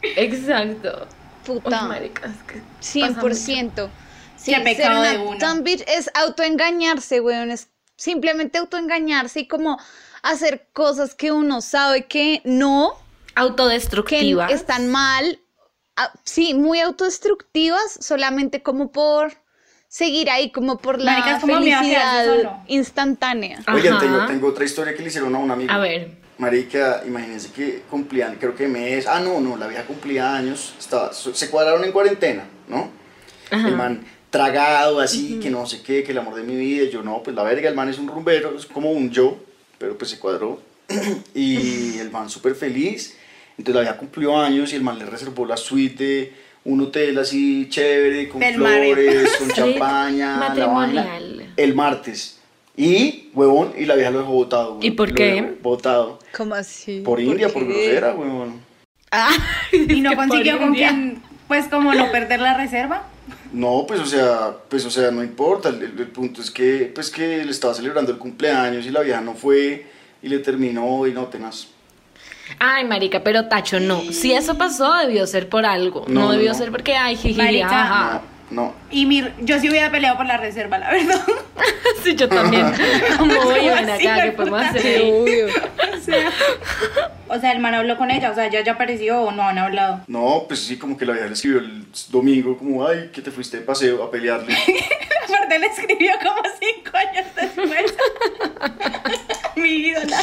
ti. 0.00 0.08
Exacto. 0.16 1.06
Puta. 1.44 1.82
Uy, 1.82 1.88
marica, 1.88 2.28
es 2.28 2.42
que 2.44 2.60
100%. 3.00 3.90
Sí, 4.42 4.52
Qué 4.52 4.56
ser 4.56 4.64
pecado 4.64 5.00
una 5.00 5.10
de 5.12 5.18
uno. 5.18 5.38
dumb 5.38 5.62
bitch 5.62 5.84
es 5.86 6.10
autoengañarse, 6.14 7.20
weón. 7.20 7.50
Es 7.50 7.68
simplemente 7.96 8.58
autoengañarse 8.58 9.40
y 9.40 9.48
como 9.48 9.78
hacer 10.22 10.66
cosas 10.72 11.14
que 11.14 11.32
uno 11.32 11.60
sabe 11.60 12.06
que 12.06 12.40
no. 12.44 12.94
que 13.26 13.40
Autodestructivas. 13.40 14.50
están 14.52 14.88
mal, 14.88 15.38
sí, 16.24 16.54
muy 16.54 16.80
autodestructivas, 16.80 17.98
solamente 18.00 18.62
como 18.62 18.90
por 18.90 19.32
seguir 19.88 20.30
ahí, 20.30 20.50
como 20.52 20.78
por 20.78 21.00
la 21.00 21.12
Marica, 21.12 21.36
es 21.36 21.40
como 21.40 21.60
miedo 21.60 21.78
a 21.78 21.82
quedarse 21.82 22.18
felicidad 22.30 22.36
solo. 22.36 22.62
instantánea. 22.68 23.58
Oigan, 23.72 23.98
tengo, 23.98 24.26
tengo 24.26 24.48
otra 24.48 24.64
historia 24.64 24.94
que 24.94 25.02
le 25.02 25.08
hicieron 25.08 25.34
a 25.34 25.38
un 25.38 25.50
amigo. 25.50 25.70
A 25.72 25.78
ver. 25.78 26.18
Marica, 26.38 27.02
imagínense 27.06 27.50
que 27.52 27.82
cumplían, 27.90 28.36
creo 28.36 28.54
que 28.56 28.66
mes. 28.66 29.06
Ah, 29.06 29.20
no, 29.20 29.40
no, 29.40 29.56
la 29.56 29.66
vieja 29.66 29.84
cumplía 29.84 30.34
años. 30.34 30.74
Estaba, 30.78 31.12
se 31.12 31.50
cuadraron 31.50 31.84
en 31.84 31.92
cuarentena, 31.92 32.44
¿no? 32.68 32.88
Ajá. 33.50 33.68
El 33.68 33.76
man 33.76 34.04
tragado 34.30 35.00
así, 35.00 35.38
que 35.40 35.50
no 35.50 35.66
sé 35.66 35.82
qué, 35.82 36.02
que 36.02 36.12
el 36.12 36.18
amor 36.18 36.34
de 36.34 36.42
mi 36.42 36.56
vida. 36.56 36.84
y 36.84 36.90
Yo 36.90 37.02
no, 37.02 37.22
pues 37.22 37.36
la 37.36 37.42
verga, 37.42 37.68
el 37.68 37.74
man 37.74 37.88
es 37.88 37.98
un 37.98 38.08
rumbero, 38.08 38.56
es 38.56 38.66
como 38.66 38.90
un 38.92 39.10
yo, 39.10 39.36
pero 39.78 39.98
pues 39.98 40.10
se 40.10 40.18
cuadró. 40.18 40.60
y 41.34 41.98
el 41.98 42.10
man 42.10 42.30
súper 42.30 42.54
feliz. 42.54 43.16
Entonces 43.58 43.74
la 43.74 43.80
vieja 43.82 43.96
cumplió 43.98 44.38
años 44.38 44.72
y 44.72 44.76
el 44.76 44.82
man 44.82 44.98
le 44.98 45.06
reservó 45.06 45.44
la 45.44 45.56
suite 45.56 46.02
de 46.02 46.32
un 46.64 46.80
hotel 46.80 47.18
así 47.18 47.68
chévere, 47.68 48.28
con 48.28 48.40
flores, 48.42 49.36
con 49.36 49.50
champaña, 49.54 50.54
la 50.54 50.66
vaina, 50.66 51.18
el 51.56 51.74
martes. 51.74 52.38
Y, 52.76 53.28
huevón, 53.34 53.74
y 53.76 53.84
la 53.84 53.94
vieja 53.94 54.10
lo 54.10 54.20
dejó 54.20 54.32
botado. 54.32 54.78
¿Y 54.80 54.92
por 54.92 55.12
qué? 55.12 55.58
Botado. 55.62 56.18
¿Cómo 56.34 56.54
así? 56.54 57.00
Por 57.00 57.20
India, 57.20 57.48
por 57.50 57.66
grosera, 57.66 58.14
huevón. 58.14 58.60
Ah, 59.10 59.36
Y 59.72 60.00
no 60.00 60.14
consiguió 60.16 60.58
con 60.58 60.72
quien, 60.74 61.22
pues 61.48 61.66
como 61.66 61.92
no 61.92 62.10
perder 62.10 62.40
la 62.40 62.56
reserva. 62.56 63.09
No, 63.52 63.84
pues 63.86 64.00
o 64.00 64.06
sea, 64.06 64.54
pues 64.68 64.84
o 64.86 64.90
sea, 64.90 65.10
no 65.10 65.22
importa. 65.22 65.68
El, 65.70 65.76
el- 65.82 65.98
el 65.98 66.06
punto 66.08 66.40
es 66.40 66.50
que, 66.50 66.90
pues 66.94 67.10
que 67.10 67.44
le 67.44 67.50
estaba 67.50 67.74
celebrando 67.74 68.12
el 68.12 68.18
cumpleaños 68.18 68.86
y 68.86 68.90
la 68.90 69.00
vieja 69.00 69.20
no 69.20 69.34
fue 69.34 69.86
y 70.22 70.28
le 70.28 70.38
terminó 70.38 71.06
y 71.06 71.12
no 71.12 71.26
tenaz. 71.26 71.66
Ay, 72.58 72.84
marica, 72.84 73.22
pero 73.22 73.46
Tacho, 73.46 73.78
no. 73.80 74.00
Si 74.12 74.32
eso 74.32 74.56
pasó, 74.58 74.92
debió 74.96 75.26
ser 75.26 75.48
por 75.48 75.64
algo. 75.64 76.04
No, 76.08 76.32
debió 76.32 76.52
no. 76.52 76.58
ser 76.58 76.70
porque, 76.70 76.96
ay, 76.96 77.16
jiji, 77.16 77.38
Marica, 77.38 77.68
jaja. 77.68 78.22
No. 78.50 78.74
Y 78.90 79.06
mi, 79.06 79.26
yo 79.40 79.60
sí 79.60 79.70
hubiera 79.70 79.90
peleado 79.90 80.16
por 80.16 80.26
la 80.26 80.36
reserva, 80.36 80.78
la 80.78 80.90
verdad. 80.90 81.20
Sí, 82.02 82.14
yo 82.14 82.28
también. 82.28 82.72
Como, 83.18 83.38
oye, 83.40 83.70
ven 83.70 83.90
acá, 83.90 84.22
¿qué 84.22 84.32
podemos 84.32 84.62
hacer 84.62 84.86
ahí? 84.86 85.10
Obvio. 85.12 85.46
O 86.00 86.02
sea, 86.02 86.30
o 87.28 87.38
sea, 87.38 87.52
el 87.52 87.58
man 87.58 87.74
habló 87.74 87.98
con 87.98 88.10
ella, 88.10 88.30
o 88.30 88.34
sea, 88.34 88.48
ya 88.48 88.62
ya 88.62 88.72
apareció 88.72 89.20
o 89.20 89.32
no 89.32 89.42
han 89.42 89.58
hablado. 89.58 90.00
No, 90.06 90.46
pues 90.48 90.60
sí, 90.60 90.78
como 90.78 90.96
que 90.96 91.04
la 91.04 91.12
vieja 91.12 91.26
le 91.26 91.34
escribió 91.34 91.58
el 91.58 91.84
domingo, 92.08 92.56
como, 92.56 92.86
ay, 92.86 93.10
que 93.12 93.20
te 93.20 93.30
fuiste 93.30 93.58
de 93.58 93.64
paseo 93.64 94.02
a 94.02 94.10
pelearle. 94.10 94.56
Aparte 95.24 95.58
le 95.58 95.66
escribió 95.66 96.12
como 96.22 96.40
cinco 96.58 96.96
años 96.96 97.26
después. 97.36 97.94
Mi 99.56 99.68
ídola. 99.68 100.20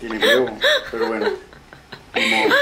Tiene 0.00 0.18
huevo, 0.18 0.58
pero 0.90 1.06
bueno. 1.06 1.26
Como, 2.12 2.54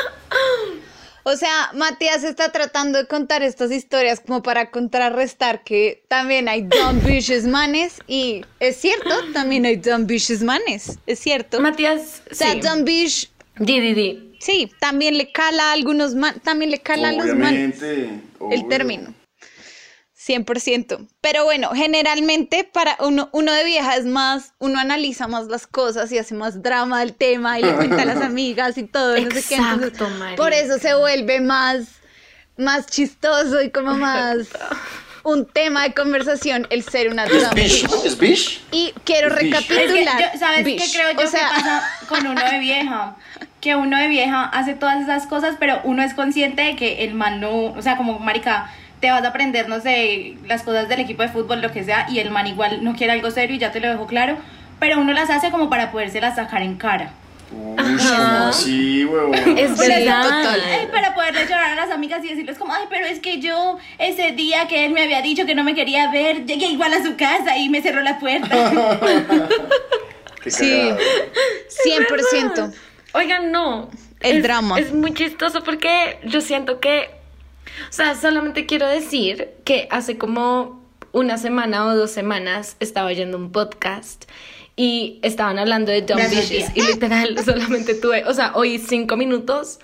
O 1.30 1.36
sea, 1.36 1.70
Matías 1.74 2.24
está 2.24 2.52
tratando 2.52 2.96
de 2.98 3.06
contar 3.06 3.42
estas 3.42 3.70
historias 3.70 4.18
como 4.18 4.42
para 4.42 4.70
contrarrestar 4.70 5.62
que 5.62 6.02
también 6.08 6.48
hay 6.48 6.62
dumb 6.62 7.02
vicious 7.04 7.44
manes 7.44 7.98
y 8.06 8.46
es 8.60 8.76
cierto, 8.78 9.10
también 9.34 9.66
hay 9.66 9.76
dumb 9.76 10.06
vicious 10.06 10.42
manes, 10.42 10.98
es 11.06 11.18
cierto. 11.18 11.60
Matías, 11.60 12.22
o 12.30 12.34
sea, 12.34 12.52
sí. 12.52 12.60
dumb 12.60 12.84
bish, 12.84 13.30
Di, 13.58 13.78
di, 13.78 13.92
di. 13.92 14.36
sí, 14.40 14.72
también 14.80 15.18
le 15.18 15.30
cala 15.30 15.64
a 15.64 15.72
algunos 15.72 16.14
man, 16.14 16.40
también 16.42 16.70
le 16.70 16.78
cala 16.80 17.10
a 17.10 17.12
los 17.12 17.26
manes 17.34 17.76
obviamente. 17.82 18.04
el 18.04 18.20
obvio. 18.38 18.68
término. 18.68 19.14
100%. 20.28 21.08
Pero 21.20 21.44
bueno, 21.44 21.70
generalmente 21.74 22.64
para 22.64 22.96
uno, 23.00 23.28
uno 23.32 23.52
de 23.52 23.64
vieja 23.64 23.96
es 23.96 24.04
más, 24.04 24.52
uno 24.58 24.78
analiza 24.78 25.26
más 25.28 25.46
las 25.46 25.66
cosas 25.66 26.12
y 26.12 26.18
hace 26.18 26.34
más 26.34 26.62
drama 26.62 27.00
del 27.00 27.14
tema 27.14 27.58
y 27.58 27.62
le 27.62 27.72
cuenta 27.74 28.02
a 28.02 28.04
las 28.04 28.20
amigas 28.22 28.76
y 28.78 28.82
todo, 28.84 29.18
no 29.18 29.30
sé 29.30 29.42
qué. 29.48 29.56
Entonces, 29.56 29.92
por 30.36 30.52
eso 30.52 30.78
se 30.78 30.94
vuelve 30.94 31.40
más, 31.40 31.88
más 32.56 32.86
chistoso 32.86 33.62
y 33.62 33.70
como 33.70 33.94
más 33.94 34.48
un 35.24 35.46
tema 35.46 35.82
de 35.82 35.92
conversación 35.94 36.66
el 36.70 36.82
ser 36.84 37.10
una 37.10 37.24
Es 37.24 37.32
drama. 37.32 37.54
bish, 37.54 37.84
es 38.04 38.18
bish. 38.18 38.62
Y 38.70 38.94
quiero 39.04 39.28
Es 39.28 39.42
bish. 39.42 39.54
Es 39.54 39.62
que 39.62 39.74
recapitular. 39.74 40.20
yo, 40.32 40.38
¿sabes 40.38 40.64
qué 40.64 40.84
creo 40.92 41.12
yo 41.12 41.26
O 41.26 41.30
sea, 41.30 41.48
que 41.48 41.54
pasa 41.56 41.82
con 42.08 42.26
uno 42.26 42.44
de 42.50 42.58
vieja? 42.60 43.16
Que 43.60 43.74
uno 43.76 43.98
de 43.98 44.08
vieja 44.08 44.44
hace 44.44 44.74
todas 44.74 45.02
esas 45.02 45.26
cosas, 45.26 45.56
pero 45.58 45.80
uno 45.84 46.02
es 46.02 46.14
consciente 46.14 46.62
de 46.62 46.76
que 46.76 47.04
el 47.04 47.14
man 47.14 47.40
no, 47.40 47.72
o 47.72 47.82
sea, 47.82 47.96
como 47.96 48.18
marica, 48.20 48.70
te 49.00 49.10
vas 49.10 49.22
a 49.24 49.28
aprender, 49.28 49.68
no 49.68 49.80
sé, 49.80 50.34
las 50.46 50.62
cosas 50.62 50.88
del 50.88 51.00
equipo 51.00 51.22
de 51.22 51.28
fútbol, 51.28 51.60
lo 51.62 51.70
que 51.72 51.84
sea, 51.84 52.06
y 52.10 52.18
el 52.18 52.30
man 52.30 52.46
igual 52.46 52.82
no 52.82 52.94
quiere 52.96 53.12
algo 53.12 53.30
serio 53.30 53.56
y 53.56 53.58
ya 53.58 53.70
te 53.72 53.80
lo 53.80 53.88
dejo 53.88 54.06
claro, 54.06 54.36
pero 54.80 54.98
uno 55.00 55.12
las 55.12 55.30
hace 55.30 55.50
como 55.50 55.68
para 55.70 55.90
podérselas 55.92 56.36
sacar 56.36 56.62
en 56.62 56.76
cara. 56.76 57.12
Uy, 57.50 57.76
¿cómo 57.76 58.48
así, 58.48 59.04
huevón? 59.06 59.34
Es 59.58 59.78
verdad. 59.78 60.54
ay, 60.62 60.86
para 60.92 61.14
poderle 61.14 61.44
llorar 61.46 61.72
a 61.72 61.74
las 61.76 61.90
amigas 61.90 62.22
y 62.24 62.28
decirles 62.28 62.58
como, 62.58 62.74
ay, 62.74 62.84
pero 62.90 63.06
es 63.06 63.20
que 63.20 63.40
yo 63.40 63.78
ese 63.98 64.32
día 64.32 64.68
que 64.68 64.84
él 64.84 64.92
me 64.92 65.02
había 65.02 65.22
dicho 65.22 65.46
que 65.46 65.54
no 65.54 65.64
me 65.64 65.74
quería 65.74 66.10
ver, 66.10 66.44
llegué 66.44 66.66
igual 66.66 66.92
a 66.92 67.02
su 67.02 67.16
casa 67.16 67.56
y 67.56 67.70
me 67.70 67.80
cerró 67.80 68.02
la 68.02 68.18
puerta. 68.18 68.48
Qué 70.42 70.50
Sí. 70.50 70.90
cagado. 70.90 70.98
100%. 71.86 72.74
Oigan, 73.14 73.50
no. 73.50 73.88
El 74.20 74.38
Es- 74.38 74.42
drama. 74.42 74.78
Es 74.78 74.92
muy 74.92 75.12
chistoso 75.14 75.62
porque 75.64 76.18
yo 76.24 76.40
siento 76.40 76.80
que. 76.80 77.10
O 77.88 77.92
sea, 77.92 78.14
solamente 78.14 78.66
quiero 78.66 78.86
decir 78.86 79.50
que 79.64 79.88
hace 79.90 80.18
como 80.18 80.82
una 81.12 81.38
semana 81.38 81.86
o 81.86 81.96
dos 81.96 82.10
semanas 82.10 82.76
estaba 82.80 83.08
oyendo 83.08 83.38
un 83.38 83.50
podcast 83.50 84.24
y 84.76 85.18
estaban 85.22 85.58
hablando 85.58 85.90
de 85.90 86.02
Dumb 86.02 86.20
tía. 86.28 86.70
Y 86.74 86.82
literal, 86.82 87.36
solamente 87.44 87.94
tuve. 87.94 88.24
O 88.24 88.34
sea, 88.34 88.52
oí 88.54 88.78
cinco 88.78 89.16
minutos, 89.16 89.80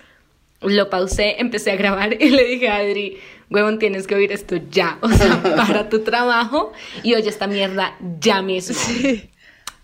lo 0.61 0.89
pausé, 0.89 1.41
empecé 1.41 1.73
a 1.73 1.77
grabar 1.77 2.23
y 2.23 2.31
le 2.31 2.45
dije 2.45 2.69
a 2.69 2.77
Adri. 2.77 3.19
Huevón, 3.51 3.79
tienes 3.79 4.07
que 4.07 4.15
oír 4.15 4.33
esto 4.33 4.57
ya. 4.71 4.99
O 5.01 5.09
sea, 5.09 5.43
para 5.57 5.89
tu 5.89 6.01
trabajo 6.01 6.73
y 7.03 7.15
oye 7.15 7.29
esta 7.29 7.47
mierda 7.47 7.97
ya 8.21 8.41
mismo. 8.41 8.77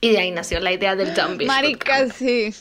Y 0.00 0.12
de 0.12 0.18
ahí 0.18 0.30
nació 0.30 0.60
la 0.60 0.72
idea 0.72 0.96
del 0.96 1.12
Dumb 1.14 1.36
Bitch 1.36 1.48
Marica, 1.48 2.08
sí. 2.08 2.54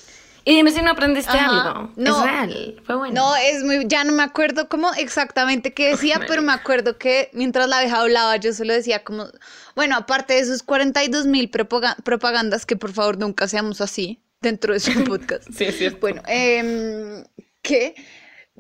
Y 0.50 0.56
dime 0.56 0.72
si 0.72 0.82
no 0.82 0.90
aprendiste 0.90 1.38
Ajá. 1.38 1.70
algo. 1.70 1.92
No. 1.96 2.18
Es 2.18 2.24
real. 2.24 2.82
Fue 2.84 2.96
bueno. 2.96 3.14
No, 3.14 3.36
es 3.36 3.64
muy, 3.64 3.86
ya 3.88 4.04
no 4.04 4.14
me 4.14 4.24
acuerdo 4.24 4.68
cómo 4.68 4.92
exactamente 4.98 5.76
qué 5.76 5.90
decía, 5.90 6.20
pero 6.28 6.42
me 6.42 6.52
acuerdo 6.52 6.98
que 6.98 7.30
mientras 7.34 7.70
la 7.70 7.78
abeja 7.78 8.02
hablaba, 8.02 8.36
yo 8.38 8.52
solo 8.52 8.74
decía 8.74 9.04
como, 9.04 9.28
bueno, 9.76 9.96
aparte 9.96 10.34
de 10.34 10.40
esos 10.40 10.64
42 10.64 11.28
mil 11.28 11.52
propagandas, 11.52 12.66
que 12.66 12.76
por 12.76 12.94
favor 12.94 13.20
nunca 13.20 13.48
seamos 13.48 13.80
así 13.80 14.24
dentro 14.42 14.74
de 14.74 14.80
su 14.80 14.92
podcast. 15.04 15.48
Sí, 15.56 15.66
es 15.66 15.78
cierto. 15.78 16.00
Bueno, 16.00 16.24
em, 16.26 17.24
que 17.62 17.94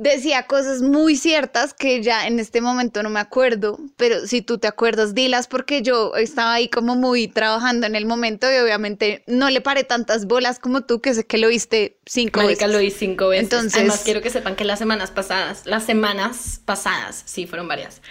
decía 0.02 0.44
cosas 0.48 0.82
muy 0.82 1.18
ciertas 1.18 1.74
que 1.74 2.02
ya 2.02 2.26
en 2.26 2.40
este 2.40 2.62
momento 2.62 3.04
no 3.04 3.10
me 3.10 3.20
acuerdo, 3.20 3.78
pero 3.98 4.26
si 4.26 4.42
tú 4.42 4.58
te 4.58 4.68
acuerdas, 4.68 5.14
dilas 5.14 5.48
porque 5.48 5.82
yo 5.82 6.16
estaba 6.16 6.54
ahí 6.54 6.70
como 6.70 6.96
muy 6.96 7.28
trabajando 7.28 7.86
en 7.86 7.96
el 7.96 8.06
momento 8.06 8.48
y 8.52 8.56
obviamente 8.58 9.24
no 9.28 9.50
le 9.50 9.60
paré 9.60 9.84
tantas 9.84 10.26
bolas 10.26 10.58
como 10.58 10.82
tú, 10.82 11.02
que 11.02 11.14
sé 11.14 11.26
que 11.26 11.38
lo 11.38 11.50
viste 11.50 11.98
cinco 12.06 12.40
Marica, 12.42 12.66
veces. 12.66 12.72
lo 12.72 12.78
oí 12.80 12.92
cinco 12.92 13.28
veces. 13.28 13.44
Entonces- 13.44 13.76
Además, 13.76 14.02
quiero 14.06 14.22
que 14.22 14.30
sepan 14.30 14.56
que 14.56 14.64
las 14.64 14.80
semanas 14.80 15.12
pasadas, 15.12 15.64
las 15.66 15.84
semanas 15.86 16.62
pasadas, 16.64 17.22
sí, 17.26 17.46
fueron 17.46 17.68
varias. 17.68 18.02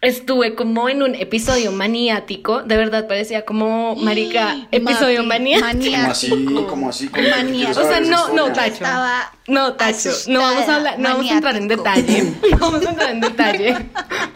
Estuve 0.00 0.54
como 0.54 0.88
en 0.88 1.02
un 1.02 1.16
episodio 1.16 1.72
maniático, 1.72 2.62
de 2.62 2.76
verdad 2.76 3.08
parecía 3.08 3.44
como, 3.44 3.96
marica, 4.00 4.68
episodio 4.70 5.24
Mati, 5.24 5.58
maniático. 5.58 5.96
¿Cómo 5.96 6.10
así? 6.12 6.28
¿Cómo 6.68 6.88
así? 6.90 7.08
¿Cómo 7.08 7.24
que 7.24 7.30
Maníaco. 7.30 7.72
quiero 7.72 7.88
O 7.88 7.90
sea, 7.90 8.00
no, 8.02 8.32
no? 8.34 8.52
Tacho. 8.52 8.74
Estaba 8.74 9.32
No, 9.48 9.72
Tacho, 9.74 10.10
no 10.28 10.40
vamos 10.40 10.68
a 10.68 10.76
hablar, 10.76 10.98
no 10.98 11.08
vamos 11.08 11.30
a 11.30 11.34
entrar 11.34 11.56
en 11.56 11.68
detalle. 11.68 12.34
No 12.50 12.58
vamos 12.58 12.86
a 12.86 12.90
entrar 12.90 13.10
en 13.10 13.20
detalle. 13.20 13.76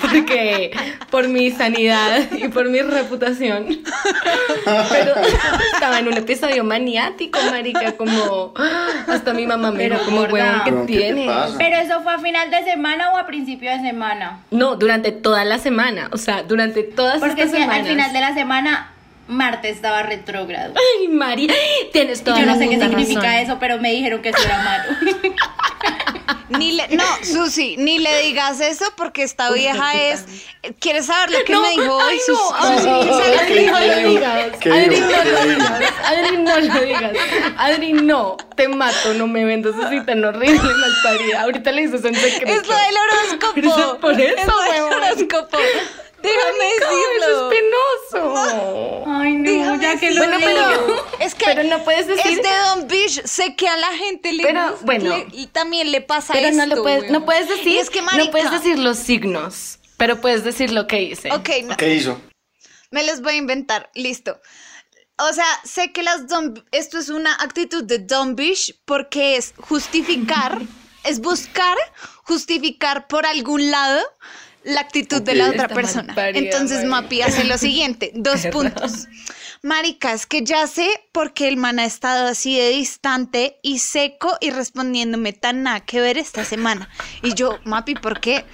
Porque 0.01 0.73
por 1.11 1.29
mi 1.29 1.51
sanidad 1.51 2.23
y 2.33 2.49
por 2.49 2.69
mi 2.69 2.81
reputación. 2.81 3.67
Pero 4.91 5.15
estaba 5.75 5.99
en 5.99 6.09
un 6.09 6.15
episodio 6.17 6.65
maniático, 6.65 7.39
marica, 7.51 7.93
como 7.93 8.55
hasta 9.07 9.33
mi 9.35 9.47
mamá 9.47 9.71
me 9.71 9.89
dijo 9.89 10.03
como 10.05 10.23
huevón 10.23 10.63
que 10.65 10.71
Pero, 10.73 10.87
¿qué 10.87 10.93
te 10.93 10.99
tienes. 10.99 11.27
pasa? 11.27 11.55
Pero 11.59 11.77
eso 11.77 12.03
fue 12.03 12.13
a 12.15 12.19
final 12.19 12.51
de 12.51 12.65
semana 12.65 13.11
o 13.13 13.17
a 13.19 13.27
principio 13.27 13.71
de 13.71 13.81
semana. 13.81 14.41
No, 14.51 14.77
durante 14.77 15.13
toda 15.13 15.45
la 15.45 15.59
semana, 15.59 16.09
o 16.13 16.17
sea, 16.17 16.43
durante 16.43 16.83
todas 16.83 17.19
Porque 17.21 17.43
estas 17.43 17.51
si 17.51 17.57
semanas. 17.63 17.81
al 17.81 17.87
final 17.87 18.13
de 18.13 18.21
la 18.21 18.35
semana 18.35 18.93
Marte 19.29 19.69
estaba 19.71 20.03
retrógrado. 20.03 20.75
Ay, 21.01 21.09
Mari, 21.09 21.49
tienes 21.93 22.23
toda 22.25 22.39
yo 22.41 22.47
la 22.47 22.53
no 22.55 22.59
sé 22.59 22.69
qué 22.69 22.79
significa 22.81 23.21
razón. 23.23 23.35
eso, 23.35 23.57
pero 23.61 23.79
me 23.79 23.93
dijeron 23.93 24.21
que 24.23 24.31
eso 24.31 24.43
era 24.45 24.59
malo. 24.63 24.85
Ni 26.49 26.73
le, 26.73 26.87
no, 26.89 27.03
Susi, 27.23 27.77
ni 27.79 27.99
le 27.99 28.19
digas 28.25 28.61
eso 28.61 28.85
porque 28.95 29.23
esta 29.23 29.51
vieja 29.53 29.95
es. 29.95 30.27
¿Quieres 30.81 31.07
saber 31.07 31.31
lo 31.31 31.45
que 31.45 31.53
No, 31.55 31.63
me 31.63 31.71
dijo 31.71 31.97
hoy? 31.97 32.21
no, 32.29 32.35
Susi? 32.37 32.59
Adri, 32.59 33.65
no 33.67 33.79
¿Qué 33.79 33.87
lo 33.87 34.09
digas. 34.11 34.49
¿Qué 34.61 34.71
Adri, 34.71 35.01
no 35.01 35.09
¿Qué 35.09 35.25
lo 35.33 35.45
digas. 35.47 35.93
Adri, 36.05 36.37
no 36.37 36.61
lo 36.61 36.81
digas. 36.83 37.13
Adri, 37.57 37.93
no. 37.95 38.37
Te 38.55 38.69
mato, 38.69 39.15
no 39.15 39.27
me 39.29 39.47
vendas 39.47 39.75
así 39.83 40.03
tan 40.05 40.23
horrible, 40.25 40.61
malparida. 40.63 41.41
Ahorita 41.43 41.73
le 41.73 41.87
dices 41.87 42.05
en 42.05 42.15
secreto. 42.15 42.53
Es 42.53 42.69
lo 42.69 42.75
del 42.75 42.97
horóscopo. 43.63 43.99
Por 44.01 44.21
eso, 44.21 44.37
Es 44.37 44.47
lo 44.47 44.61
del 44.61 44.83
horóscopo. 44.83 45.57
Déjame 46.23 46.77
Eso 46.77 46.87
decirlo. 46.89 47.51
es 47.51 47.61
penoso. 48.11 49.05
Ay, 49.07 49.35
no, 49.35 49.51
Déjame 49.51 49.83
ya 49.83 49.97
que 49.99 50.11
lo 50.13 50.19
Bueno, 50.19 50.37
pero- 50.41 51.07
es 51.21 51.35
que 51.35 51.45
pero 51.47 51.65
no 51.65 51.83
puedes 51.85 52.07
decir- 52.07 52.39
es 52.39 52.43
de 52.43 52.57
Don 52.69 52.89
Bish, 52.89 53.23
sé 53.25 53.57
que 53.57 53.69
a 53.69 53.77
la 53.77 53.89
gente 53.95 54.33
le 54.33 54.43
Pero, 54.43 54.71
gusta- 54.71 54.85
bueno. 54.87 55.17
le- 55.17 55.27
y 55.33 55.47
también 55.49 55.91
le 55.91 56.01
pasa 56.01 56.33
Pero 56.33 56.51
no 56.53 56.63
esto, 56.63 56.77
lo 56.77 56.83
puedes, 56.83 57.11
no 57.11 57.25
puedes 57.25 57.49
decir, 57.49 57.69
Y 57.69 57.79
es 57.79 57.91
que 57.91 58.01
no 58.01 58.07
marica, 58.07 58.31
puedes 58.31 58.51
decir 58.51 58.79
los 58.79 58.99
signos, 58.99 59.79
pero 59.97 60.21
puedes 60.21 60.45
decir 60.45 60.71
lo 60.71 60.87
que 60.87 61.03
hice. 61.03 61.31
Ok, 61.33 61.49
no, 61.65 61.77
¿Qué 61.77 61.95
hizo? 61.95 62.21
me 62.91 63.05
los 63.05 63.21
voy 63.23 63.35
a 63.35 63.37
inventar, 63.37 63.91
listo. 63.95 64.41
O 65.19 65.33
sea, 65.33 65.47
sé 65.65 65.93
que 65.93 66.03
las 66.03 66.27
dumb- 66.29 66.65
esto 66.73 66.99
es 66.99 67.09
una 67.09 67.35
actitud 67.35 67.85
de 67.85 67.99
dumb 67.99 68.35
bitch 68.37 68.75
porque 68.85 69.37
es 69.37 69.55
justificar, 69.59 70.59
es 71.05 71.21
buscar 71.21 71.77
justificar 72.25 73.07
por 73.09 73.27
algún 73.27 73.71
lado 73.71 74.01
la 74.65 74.81
actitud 74.81 75.23
de 75.23 75.35
la 75.35 75.51
otra 75.51 75.69
persona. 75.69 76.15
Entonces. 76.17 76.85
Mapi 76.85 77.23
hace 77.23 77.45
lo 77.45 77.59
siguiente, 77.59 78.13
dos 78.15 78.47
puntos. 78.47 79.09
Marica, 79.63 80.13
es 80.13 80.27
que 80.27 80.43
ya 80.43 80.67
sé 80.67 80.89
por 81.13 81.35
qué 81.35 81.47
el 81.47 81.57
man 81.57 81.79
ha 81.79 81.85
estado 81.85 82.27
así 82.27 82.59
de 82.59 82.71
distante 82.71 83.61
y 83.63 83.79
seco 83.79 84.37
y 84.41 84.51
respondiéndome 84.51 85.33
tan 85.33 85.63
nada 85.63 85.81
que 85.81 86.01
ver 86.01 86.19
esta 86.19 86.45
semana. 86.45 86.89
Y 87.23 87.35
yo, 87.35 87.59
Mapi, 87.65 87.95
¿por 87.95 88.21
qué? 88.21 88.45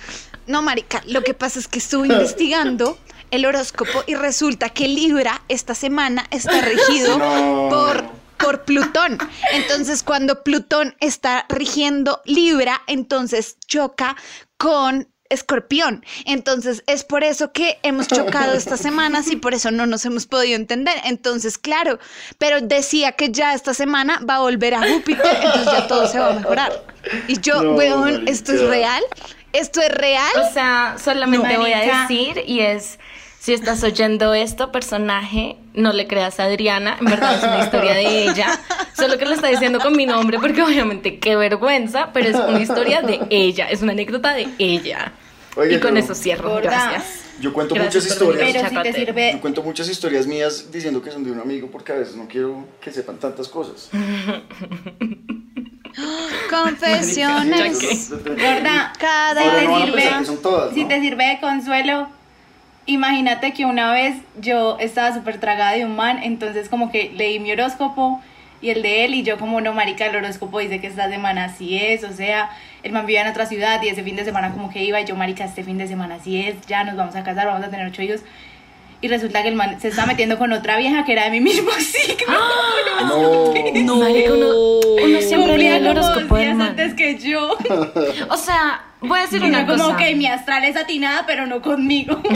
No, 0.47 0.61
Marica, 0.61 1.03
lo 1.07 1.23
que 1.23 1.35
pasa 1.35 1.59
es 1.59 1.69
que 1.69 1.79
estuve 1.79 2.09
investigando 2.13 2.99
el 3.31 3.47
horóscopo 3.47 4.05
y 4.07 4.15
resulta 4.15 4.71
que 4.71 4.89
Libra 4.89 5.43
esta 5.49 5.75
semana 5.75 6.27
está 6.31 6.61
regido 6.61 7.19
No. 7.19 7.69
por, 7.71 8.11
por 8.39 8.65
Plutón. 8.65 9.19
Entonces, 9.53 10.03
cuando 10.03 10.43
Plutón 10.43 10.95
está 11.01 11.47
rigiendo 11.49 12.21
Libra, 12.25 12.83
entonces 12.87 13.57
choca 13.67 14.17
con 14.57 15.09
Escorpión. 15.31 16.05
Entonces, 16.25 16.83
es 16.87 17.05
por 17.05 17.25
eso 17.25 17.53
que 17.53 17.79
hemos 17.83 18.09
chocado 18.09 18.55
estas 18.55 18.81
semanas 18.81 19.29
y 19.31 19.37
por 19.37 19.55
eso 19.55 19.71
no 19.71 19.87
nos 19.87 20.05
hemos 20.05 20.27
podido 20.27 20.57
entender. 20.57 20.95
Entonces, 21.05 21.59
claro, 21.59 21.99
pero 22.39 22.61
decía 22.61 23.13
que 23.13 23.31
ya 23.31 23.55
esta 23.55 23.75
semana 23.75 24.21
va 24.29 24.37
a 24.37 24.41
volver 24.41 24.75
a 24.75 24.89
Júpiter, 24.89 25.25
entonces 25.43 25.65
ya 25.73 25.87
todo 25.87 26.07
se 26.07 26.19
va 26.19 26.29
a 26.31 26.35
mejorar. 26.35 26.83
Y 27.27 27.41
yo, 27.41 27.63
No, 27.63 27.73
weón, 27.75 28.27
¿esto 28.29 28.53
es 28.53 28.61
real? 28.63 29.03
¿Esto 29.53 29.81
es 29.81 29.91
real? 29.91 30.31
O 30.49 30.53
sea, 30.53 30.97
solamente 31.03 31.55
No. 31.55 31.61
voy 31.61 31.73
a 31.73 32.01
decir 32.03 32.43
y 32.47 32.61
es 32.61 32.99
si 33.49 33.55
estás 33.55 33.83
oyendo 33.83 34.35
esto, 34.35 34.71
personaje, 34.71 35.57
no 35.73 35.95
le 35.95 36.07
creas 36.07 36.39
a 36.39 36.45
Adriana, 36.45 36.99
en 37.01 37.07
verdad 37.07 37.35
es 37.35 37.43
una 37.43 37.61
historia 37.65 37.95
de 37.95 38.25
ella, 38.25 38.61
solo 38.95 39.17
que 39.17 39.25
lo 39.25 39.33
está 39.33 39.47
diciendo 39.49 39.81
con 39.81 39.97
mi 39.97 40.05
nombre 40.05 40.39
porque 40.39 40.61
obviamente 40.63 41.19
qué 41.19 41.35
vergüenza, 41.35 42.11
pero 42.13 42.29
es 42.29 42.37
una 42.37 42.61
historia 42.61 43.01
de 43.01 43.21
ella, 43.31 43.67
es 43.71 43.81
una 43.81 43.93
anécdota 43.93 44.35
de 44.35 44.49
ella. 44.59 45.13
Oye, 45.57 45.77
y 45.77 45.81
con 45.81 45.95
pero- 45.95 46.05
eso 46.05 46.15
cierro, 46.15 46.51
Gorda. 46.51 46.69
gracias. 46.91 47.25
Yo 47.41 47.55
cuento 47.55 47.75
Gracias 47.75 47.95
muchas 48.05 48.13
historias. 48.13 48.47
Pero 48.53 48.59
si 48.59 48.65
te 48.69 48.75
Chácate. 48.75 48.93
sirve, 48.93 49.33
Yo 49.33 49.41
cuento 49.41 49.63
muchas 49.63 49.89
historias 49.89 50.27
mías 50.27 50.71
diciendo 50.71 51.01
que 51.01 51.11
son 51.11 51.25
de 51.25 51.31
un 51.33 51.41
amigo 51.41 51.71
porque 51.73 51.93
a 51.93 51.95
veces 51.95 52.17
no 52.17 52.29
quiero 52.29 52.67
que 52.83 52.93
sepan 52.93 53.17
tantas 53.17 53.49
cosas. 53.49 53.89
Confesiones. 56.51 58.11
gorda, 58.11 58.93
Cada 58.99 59.41
Ahora 59.41 59.63
no 59.63 59.85
te 59.87 59.93
pensar 59.93 59.95
sirve, 60.03 60.19
que 60.19 60.25
son 60.27 60.43
todas, 60.43 60.75
si 60.75 60.83
¿no? 60.83 60.89
te 60.89 61.01
sirve 61.01 61.27
de 61.29 61.41
consuelo, 61.41 62.09
imagínate 62.89 63.53
que 63.53 63.65
una 63.67 63.93
vez 63.93 64.17
yo 64.41 64.77
estaba 64.81 65.15
súper 65.15 65.39
tragada 65.39 65.73
de 65.73 65.85
un 65.85 65.95
man, 65.95 66.21
entonces 66.23 66.69
como 66.69 66.91
que 66.91 67.13
leí 67.15 67.39
mi 67.39 67.53
horóscopo 67.53 68.21
y 68.61 68.71
el 68.71 68.83
de 68.83 69.05
él 69.05 69.15
y 69.15 69.23
yo 69.23 69.39
como 69.39 69.61
no, 69.61 69.73
marica, 69.73 70.07
el 70.07 70.17
horóscopo 70.17 70.59
dice 70.59 70.81
que 70.81 70.89
esta 70.89 71.09
semana 71.09 71.45
así 71.45 71.77
es, 71.79 72.03
o 72.03 72.13
sea, 72.13 72.51
el 72.83 72.91
man 72.93 73.07
vivía 73.07 73.21
en 73.23 73.29
otra 73.29 73.47
ciudad 73.47 73.81
y 73.83 73.89
ese 73.89 74.03
fin 74.03 74.17
de 74.17 74.25
semana 74.25 74.51
como 74.53 74.71
que 74.71 74.83
iba 74.83 75.01
y 75.01 75.05
yo, 75.05 75.15
marica, 75.15 75.45
este 75.45 75.63
fin 75.63 75.79
de 75.79 75.87
semana 75.87 76.17
así 76.17 76.41
es, 76.41 76.57
ya 76.67 76.83
nos 76.83 76.97
vamos 76.97 77.15
a 77.15 77.23
casar, 77.23 77.47
vamos 77.47 77.65
a 77.65 77.71
tener 77.71 77.87
ocho 77.87 78.03
hijos. 78.03 78.23
Y 79.01 79.07
resulta 79.07 79.43
que 79.43 79.49
el 79.49 79.55
man 79.55 79.81
se 79.81 79.87
está 79.89 80.07
metiendo 80.07 80.39
con 80.39 80.53
otra 80.53 80.77
vieja 80.77 81.05
que 81.05 81.13
era 81.13 81.23
de 81.25 81.31
mi 81.31 81.41
mismo 81.41 81.71
signo. 81.79 82.35
No. 83.85 83.97
Marica, 83.97 84.33
uno, 84.33 84.49
uno 85.05 85.21
siempre 85.21 85.51
Cumplía 85.51 85.77
el 85.77 85.87
horóscopo 85.87 86.35
del 86.37 86.45
días 86.47 86.57
man. 86.57 86.69
antes 86.71 86.95
que 86.95 87.17
yo. 87.17 87.57
O 88.31 88.37
sea, 88.37 88.83
voy 89.01 89.19
a 89.19 89.23
decir 89.23 89.43
Y 89.43 89.49
una 89.49 89.63
yo 89.67 89.73
como 89.75 89.85
cosa. 89.85 89.97
que 89.97 90.15
mi 90.15 90.27
astral 90.27 90.65
es 90.65 90.77
atinada, 90.77 91.25
pero 91.27 91.47
no 91.47 91.63
conmigo. 91.63 92.21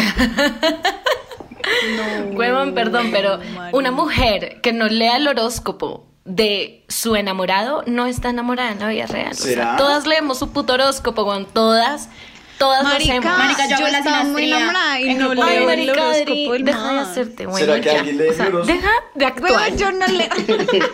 Huevón, 2.33 2.75
perdón, 2.75 3.11
pero 3.13 3.39
una 3.73 3.91
mujer 3.91 4.61
que 4.63 4.73
no 4.73 4.89
lea 4.89 5.17
el 5.17 5.29
horóscopo 5.29 6.07
de 6.25 6.85
su 6.89 7.17
enamorado 7.17 7.83
no 7.87 8.07
está 8.07 8.31
enamorada 8.31 8.73
en 8.73 8.81
la 8.81 8.89
vida 8.89 9.07
real. 9.07 9.33
O 9.33 9.35
sea, 9.35 9.77
todas 9.77 10.07
leemos 10.07 10.39
su 10.39 10.53
puto 10.53 10.75
horóscopo 10.75 11.25
con 11.25 11.47
todas, 11.47 12.09
todas 12.63 12.83
lo 12.85 12.89
Marica, 12.91 13.13
hacemos. 13.19 13.39
Marica, 13.39 13.69
yo 13.69 13.77
yo 13.79 13.89
la 13.89 13.99
estaba 13.99 14.25
muy 14.25 14.45
enamorada 14.53 15.01
y 15.01 15.09
en 15.09 15.19
no 15.19 15.43
Ay, 15.43 15.57
el 15.57 15.67
marica, 15.67 15.93
horóscopo 15.93 16.53
del 16.53 16.65
deja 16.65 16.93
de 16.93 16.99
hacerte 17.01 17.47
bueno. 17.47 17.67
¿Será 17.67 17.81
que 17.81 17.91
ya. 17.91 17.99
alguien 17.99 18.19
lee 18.19 18.29
O 18.29 18.33
sea? 18.35 18.51
Deja 18.51 18.91
de 19.15 19.27
actuar. 19.27 19.53
Weón, 19.53 19.79
yo 19.79 19.93
no 19.93 20.07
leo. 20.07 20.29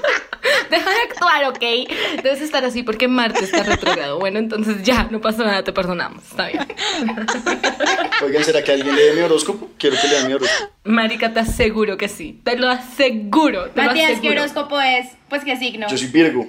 Deja 0.70 0.90
de 0.90 0.96
actuar, 1.10 1.44
¿ok? 1.46 2.22
Debes 2.22 2.40
estar 2.40 2.64
así 2.64 2.82
porque 2.82 3.08
Marte 3.08 3.44
está 3.44 3.64
retrogrado. 3.64 4.18
Bueno, 4.18 4.38
entonces 4.38 4.82
ya, 4.82 5.08
no 5.10 5.20
pasa 5.20 5.44
nada, 5.44 5.62
te 5.64 5.72
perdonamos. 5.72 6.24
Está 6.24 6.46
bien. 6.46 6.66
Oigan, 8.24 8.44
¿será 8.44 8.62
que 8.62 8.72
alguien 8.72 8.94
lee 8.94 9.14
mi 9.16 9.20
horóscopo? 9.22 9.68
Quiero 9.78 9.96
que 10.00 10.08
lean 10.08 10.26
mi 10.28 10.34
horóscopo. 10.34 10.72
Marica, 10.84 11.32
te 11.34 11.40
aseguro 11.40 11.96
que 11.96 12.08
sí. 12.08 12.40
Te 12.44 12.56
lo 12.56 12.68
aseguro. 12.70 13.70
Te 13.70 13.82
Matías, 13.82 14.10
lo 14.16 14.20
¿qué 14.22 14.28
aseguro. 14.28 14.40
horóscopo 14.40 14.80
es? 14.80 15.08
Pues 15.28 15.44
qué 15.44 15.56
signo. 15.56 15.86
Yo 15.88 15.98
soy 15.98 16.06
Virgo, 16.06 16.46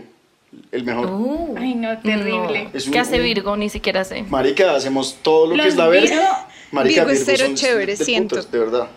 el 0.71 0.83
mejor. 0.83 1.05
Uh, 1.07 1.55
Ay, 1.57 1.75
no, 1.75 1.97
terrible. 1.99 2.63
no. 2.65 2.69
Es 2.73 2.85
un- 2.88 2.93
¿Qué 2.93 2.99
hace 2.99 3.19
Virgo? 3.19 3.55
Ni 3.57 3.69
siquiera 3.69 4.03
sé. 4.03 4.23
Marica, 4.23 4.75
hacemos 4.75 5.17
todo 5.21 5.47
lo 5.47 5.55
Los 5.55 5.63
que 5.65 5.69
es 5.69 5.75
la 5.77 5.88
verga. 5.88 6.09
Virgo- 6.15 6.27
Marica, 6.71 7.01
Virgo 7.05 7.12
es 7.19 7.25
cero 7.25 7.45
son 7.45 7.55
chévere, 7.55 7.95
del 7.95 8.05
siento. 8.05 8.35
putas, 8.35 8.51
de 8.51 8.59
verdad. 8.59 8.88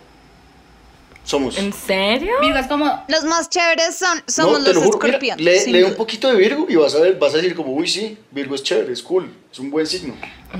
Somos. 1.25 1.57
¿En 1.57 1.73
serio? 1.73 2.33
Virgo 2.41 2.59
es 2.59 2.67
como. 2.67 3.05
Los 3.09 3.25
más 3.25 3.49
chéveres 3.49 3.97
son, 3.97 4.23
somos 4.27 4.59
No, 4.59 4.65
te 4.65 4.75
los. 4.75 4.83
Mira, 4.83 4.91
escorpiones. 4.97 5.67
lee, 5.67 5.73
lee 5.73 5.83
un 5.85 5.95
poquito 5.95 6.29
de 6.33 6.37
Virgo 6.37 6.67
y 6.69 6.75
vas 6.75 6.95
a 6.97 6.99
ver, 7.01 7.17
vas 7.19 7.33
a 7.33 7.37
decir 7.37 7.55
como, 7.55 7.73
uy, 7.75 7.87
sí, 7.87 8.19
Virgo 8.33 8.57
es 8.57 8.63
chévere, 8.65 8.93
es 8.93 9.03
cool, 9.03 9.33
es 9.53 9.59
un 9.61 9.71
buen 9.71 9.87
signo. 9.87 10.15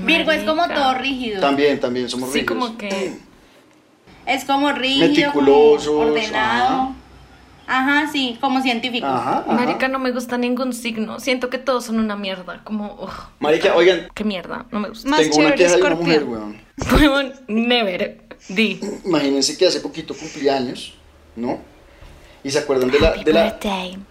Virgo 0.05 0.31
es 0.31 0.43
como 0.43 0.55
Marica. 0.61 0.79
todo 0.81 0.93
rígido. 0.95 1.41
También, 1.41 1.79
también 1.81 2.07
somos 2.09 2.31
Sí, 2.31 2.39
rígidos. 2.39 2.57
como 2.65 2.77
que. 2.77 3.13
Es 4.25 4.45
como 4.45 4.71
rígido. 4.71 5.09
Meticulosos, 5.09 5.87
como 5.87 5.99
ordenado. 6.13 6.73
Ajá. 6.75 6.95
Sí, 8.11 8.37
como 8.39 8.61
científico. 8.61 9.05
Ajá, 9.05 9.39
ajá. 9.39 9.51
Marica, 9.51 9.87
no 9.87 9.99
me 9.99 10.11
gusta 10.11 10.37
ningún 10.37 10.73
signo. 10.73 11.19
Siento 11.19 11.49
que 11.49 11.57
todos 11.57 11.85
son 11.85 11.99
una 11.99 12.15
mierda. 12.15 12.61
Como, 12.63 12.93
ugh, 12.93 13.11
Marica, 13.39 13.75
oigan, 13.75 14.07
qué 14.13 14.23
mierda. 14.23 14.65
No 14.71 14.79
me 14.79 14.89
gusta. 14.89 15.09
Más 15.09 15.21
tengo 15.21 15.37
una 15.37 15.55
chévere 15.55 15.63
queja 15.63 15.75
de 15.75 15.81
una 15.81 15.95
mujer, 15.95 16.23
weón. 16.23 16.61
Huevón, 16.91 17.33
never. 17.47 18.21
Di. 18.49 18.79
Imagínense 19.05 19.57
que 19.57 19.67
hace 19.67 19.79
poquito 19.79 20.13
cumplí 20.13 20.49
años, 20.49 20.95
¿no? 21.35 21.59
Y 22.43 22.51
se 22.51 22.59
acuerdan 22.59 22.91
de 22.91 22.99
la, 22.99 23.13
de 23.13 23.31
la, 23.31 23.57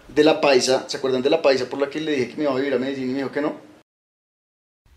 de 0.09 0.25
la 0.25 0.41
paisa, 0.41 0.89
¿se 0.89 0.97
acuerdan 0.97 1.21
de 1.21 1.29
la 1.29 1.43
paisa 1.43 1.67
por 1.69 1.79
la 1.79 1.91
que 1.91 2.01
le 2.01 2.13
dije 2.13 2.29
que 2.31 2.37
me 2.37 2.45
iba 2.45 2.53
a 2.53 2.57
vivir 2.57 2.73
a 2.73 2.79
Medellín 2.79 3.11
y 3.11 3.13
me 3.13 3.19
dijo 3.19 3.31
que 3.31 3.43
no? 3.43 3.57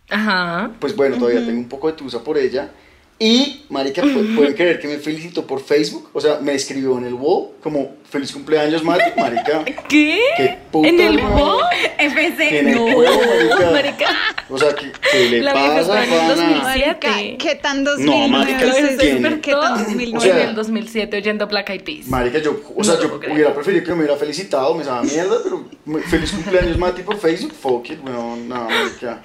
Ajá. 0.09 0.71
Pues 0.79 0.95
bueno, 0.95 1.17
todavía 1.17 1.45
tengo 1.45 1.59
un 1.59 1.67
poco 1.67 1.87
de 1.87 1.93
tusa 1.93 2.23
por 2.23 2.37
ella. 2.37 2.71
Y, 3.17 3.63
marica, 3.69 4.01
pu- 4.03 4.35
pueden 4.35 4.53
creer 4.55 4.77
que 4.77 4.89
me 4.89 4.97
felicitó 4.97 5.47
por 5.47 5.61
Facebook. 5.63 6.09
O 6.11 6.19
sea, 6.19 6.39
me 6.41 6.53
escribió 6.53 6.97
en 6.97 7.05
el 7.05 7.13
wall 7.13 7.51
como 7.63 7.95
feliz 8.09 8.29
cumpleaños, 8.33 8.83
Mati, 8.83 9.03
marica. 9.17 9.63
¿Qué? 9.87 10.19
Qué 10.35 10.57
puta, 10.69 10.89
¿En 10.89 10.99
el 10.99 11.17
bo? 11.21 11.59
FC. 11.97 12.59
El 12.59 12.75
No, 12.75 12.81
juego, 12.91 13.21
marica. 13.25 13.71
marica. 13.71 14.05
O 14.49 14.57
sea, 14.57 14.75
¿qué, 14.75 14.91
qué 15.11 15.29
le 15.29 15.41
La 15.43 15.53
pasa, 15.53 15.79
está 15.79 16.03
en 16.03 16.11
el 16.11 16.19
pana? 16.19 16.35
2000. 16.35 16.61
Marica, 16.61 17.13
Siete. 17.13 17.37
¿qué 17.37 17.55
tan 17.55 17.83
2009 17.85 18.27
marica, 18.27 18.65
es 18.65 18.77
eso? 18.83 18.97
¿quién? 18.99 19.41
¿Qué 19.41 19.51
tan 19.51 19.73
O 19.73 19.77
2009? 19.77 20.19
sea, 20.33 20.43
en 20.43 20.49
el 20.49 20.55
2007 20.55 21.17
oyendo 21.17 21.47
Black 21.47 21.69
Eyed 21.69 21.83
Peas. 21.83 22.07
Marica, 22.07 22.39
yo, 22.39 22.61
o 22.75 22.83
sea, 22.83 22.95
No 22.95 23.01
yo 23.01 23.33
hubiera 23.33 23.53
preferido 23.53 23.83
que 23.85 23.91
me 23.91 23.99
hubiera 23.99 24.17
felicitado, 24.17 24.75
me 24.75 24.83
sabe 24.83 25.07
mierda, 25.07 25.37
pero 25.41 25.63
feliz 26.09 26.31
cumpleaños, 26.31 26.77
Mati, 26.77 27.01
por 27.01 27.17
Facebook. 27.17 27.53
Fuck 27.53 27.91
it, 27.91 27.99
weón, 28.05 28.49
no, 28.49 28.67
marica. 28.69 29.23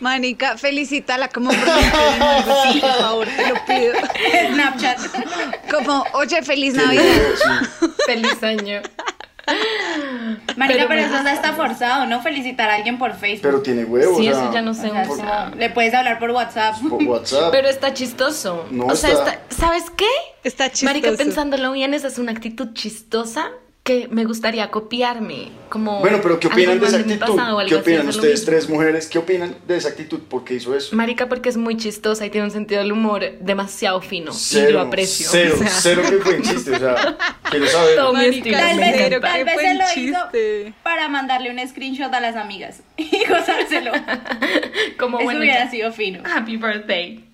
Manica, 0.00 0.56
felicítala 0.58 1.28
como 1.28 1.50
así, 1.50 1.60
por 2.80 2.90
favor, 2.92 3.26
te 3.26 3.46
lo 3.48 3.54
pido. 3.66 3.94
Snapchat. 4.52 4.98
Como, 5.70 6.04
oye, 6.14 6.42
feliz 6.42 6.74
Navidad. 6.74 7.02
sí. 7.36 7.86
Feliz 8.06 8.42
año. 8.42 8.80
Marica, 10.56 10.78
Pero 10.78 10.88
pero, 10.88 11.00
eso 11.00 11.24
ya 11.24 11.32
está 11.34 11.52
forzado, 11.54 12.06
¿no? 12.06 12.22
Felicitar 12.22 12.70
a 12.70 12.76
alguien 12.76 12.98
por 12.98 13.12
Facebook. 13.14 13.42
Pero 13.42 13.62
tiene 13.62 13.84
huevo, 13.84 14.16
Sí, 14.18 14.28
o 14.28 14.34
sea, 14.34 14.44
eso 14.44 14.52
ya 14.52 14.62
no 14.62 14.72
sé. 14.74 14.88
o 14.90 15.16
sea, 15.16 15.50
le 15.56 15.68
puedes 15.70 15.92
hablar 15.94 16.18
por 16.18 16.30
WhatsApp. 16.30 16.76
por 16.88 17.02
WhatsApp. 17.02 17.50
Pero 17.50 17.68
está 17.68 17.92
chistoso. 17.92 18.66
No 18.70 18.86
o 18.86 18.94
sea, 18.96 19.10
está. 19.10 19.32
está- 19.32 19.56
¿sabes 19.56 19.84
qué? 19.96 20.06
Está 20.44 20.70
chistoso. 20.70 20.84
Marica, 20.86 21.10
pensándolo 21.16 21.72
bien, 21.72 21.92
esa 21.94 22.06
es 22.08 22.18
una 22.18 22.32
actitud 22.32 22.72
chistosa 22.72 23.50
que 23.82 24.06
me 24.10 24.24
gustaría 24.24 24.70
copiarme. 24.70 25.48
Como 25.68 25.98
Bueno, 26.00 26.20
pero 26.22 26.38
¿qué 26.38 26.46
opinan 26.46 26.78
de 26.78 26.86
esa 26.86 26.98
actitud? 26.98 27.36
¿Qué 27.66 27.74
opinan 27.74 28.08
ustedes, 28.08 28.44
tres 28.44 28.68
mujeres? 28.68 29.08
¿Qué 29.08 29.18
opinan 29.18 29.56
de 29.66 29.76
esa 29.76 29.88
actitud? 29.88 30.20
¿Por 30.20 30.44
qué 30.44 30.54
hizo 30.54 30.76
eso? 30.76 30.94
Marica, 30.94 31.28
porque 31.28 31.48
es 31.48 31.56
muy 31.56 31.76
chistosa 31.76 32.24
y 32.24 32.30
tiene 32.30 32.46
un 32.46 32.52
sentido 32.52 32.80
del 32.80 32.92
humor 32.92 33.24
demasiado 33.40 34.00
fino. 34.00 34.30
y 34.30 34.34
Cero, 34.34 34.70
lo 34.72 34.80
aprecio. 34.82 35.26
Cero, 35.30 35.54
o 35.56 35.58
sea, 35.58 35.68
cero 35.68 36.02
que 36.08 36.16
fue 36.18 36.36
en 36.36 36.42
chiste, 36.42 36.72
o 36.72 36.78
sea, 36.78 37.16
quiero 37.50 37.66
saber. 37.66 37.96
Todo 37.96 38.12
Marica, 38.12 38.36
estilo. 38.36 38.58
Tal 38.58 38.78
vez, 38.78 38.94
encanta. 38.94 39.20
tal 39.28 39.44
vez 39.44 39.56
se 39.60 39.74
lo 39.74 39.84
hizo 40.08 40.72
para 40.84 41.08
mandarle 41.08 41.50
un 41.50 41.68
screenshot 41.68 42.12
a 42.14 42.20
las 42.20 42.36
amigas 42.36 42.82
y 42.96 43.24
gozárselo. 43.28 43.92
Como 44.98 45.18
Eso 45.18 45.24
bueno, 45.24 45.40
hubiera 45.40 45.64
ya. 45.64 45.70
sido 45.70 45.92
fino. 45.92 46.22
Happy 46.24 46.56
birthday. 46.56 47.31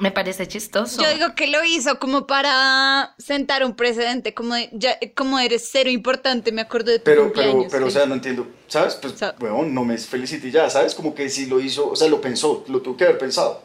Me 0.00 0.10
parece 0.10 0.48
chistoso. 0.48 1.02
Yo 1.02 1.10
digo 1.14 1.34
que 1.34 1.46
lo 1.46 1.62
hizo 1.62 1.98
como 1.98 2.26
para 2.26 3.14
sentar 3.18 3.64
un 3.64 3.74
precedente, 3.76 4.32
como 4.32 4.54
de, 4.54 4.70
ya, 4.72 4.98
como 5.14 5.38
eres 5.38 5.68
cero 5.70 5.90
importante, 5.90 6.52
me 6.52 6.62
acuerdo 6.62 6.90
de 6.90 6.98
tu 7.00 7.04
Pero, 7.04 7.32
pero, 7.34 7.52
cumpleaños. 7.52 7.70
pero, 7.70 7.86
o 7.86 7.90
sea, 7.90 8.06
no 8.06 8.14
entiendo, 8.14 8.46
¿sabes? 8.66 8.94
Pues, 8.94 9.14
weón, 9.40 9.74
no 9.74 9.84
me 9.84 9.98
felicité 9.98 10.50
ya, 10.50 10.70
¿sabes? 10.70 10.94
Como 10.94 11.14
que 11.14 11.28
si 11.28 11.46
lo 11.46 11.60
hizo, 11.60 11.90
o 11.90 11.96
sea, 11.96 12.08
lo 12.08 12.20
pensó, 12.20 12.64
lo 12.68 12.80
tuvo 12.80 12.96
que 12.96 13.04
haber 13.04 13.18
pensado. 13.18 13.62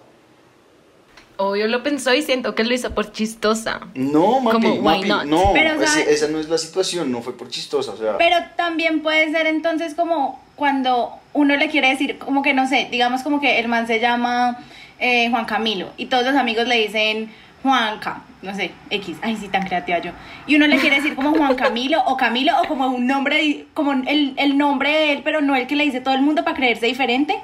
Obvio 1.38 1.68
lo 1.68 1.84
pensó 1.84 2.14
y 2.14 2.22
siento 2.22 2.56
que 2.56 2.64
lo 2.64 2.74
hizo 2.74 2.94
por 2.96 3.12
chistosa. 3.12 3.82
No, 3.94 4.40
Mapi, 4.40 4.56
Como, 4.56 4.74
why 4.76 4.98
Mapi, 5.06 5.08
not? 5.10 5.26
no, 5.26 5.52
Pero, 5.54 5.86
¿sabes? 5.86 6.08
esa 6.08 6.28
no 6.30 6.40
es 6.40 6.48
la 6.48 6.58
situación, 6.58 7.12
no 7.12 7.22
fue 7.22 7.36
por 7.38 7.50
chistosa, 7.50 7.92
o 7.92 7.98
sea, 7.98 8.18
Pero 8.18 8.38
también 8.56 9.02
puede 9.02 9.32
ser 9.32 9.48
entonces 9.48 9.96
como 9.96 10.42
cuando 10.56 11.12
uno 11.34 11.58
le 11.58 11.70
quiere 11.70 11.90
decir, 11.90 12.18
como 12.20 12.42
que 12.42 12.54
no 12.54 12.68
sé, 12.70 12.88
digamos 12.92 13.22
como 13.22 13.42
que 13.42 13.60
el 13.60 13.68
man 13.68 13.86
se 13.88 14.00
llama 14.00 14.60
eh, 15.06 15.30
Juan 15.30 15.46
Camilo 15.46 15.90
y 15.98 16.08
todos 16.08 16.26
los 16.26 16.36
amigos 16.36 16.68
le 16.68 16.78
dicen 16.88 17.32
Juanca, 17.62 18.22
no 18.42 18.54
sé, 18.56 18.72
X, 18.90 19.18
ay 19.22 19.38
sí, 19.38 19.48
tan 19.48 19.66
creativa 19.68 20.00
yo. 20.00 20.12
Y 20.48 20.56
uno 20.56 20.68
le 20.68 20.78
quiere 20.78 20.98
decir 20.98 21.16
como 21.16 21.34
Juan 21.36 21.56
Camilo 21.56 22.00
o 22.06 22.16
Camilo 22.18 22.54
o 22.62 22.68
como 22.68 22.88
un 22.88 23.08
nombre, 23.08 23.66
como 23.74 23.94
el, 23.94 24.34
el 24.38 24.58
nombre 24.58 24.90
de 24.92 25.12
él, 25.14 25.22
pero 25.24 25.42
no 25.42 25.56
el 25.56 25.66
que 25.68 25.76
le 25.76 25.84
dice 25.86 26.00
todo 26.02 26.14
el 26.14 26.22
mundo 26.22 26.44
para 26.44 26.56
creerse 26.56 26.86
diferente. 26.86 27.36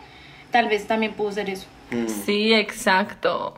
Tal 0.52 0.67
vez 0.67 0.86
también 0.88 1.13
pudo 1.13 1.32
ser 1.32 1.50
eso. 1.50 1.65
mm, 1.91 2.08
Sí, 2.26 2.54
exacto. 2.54 3.58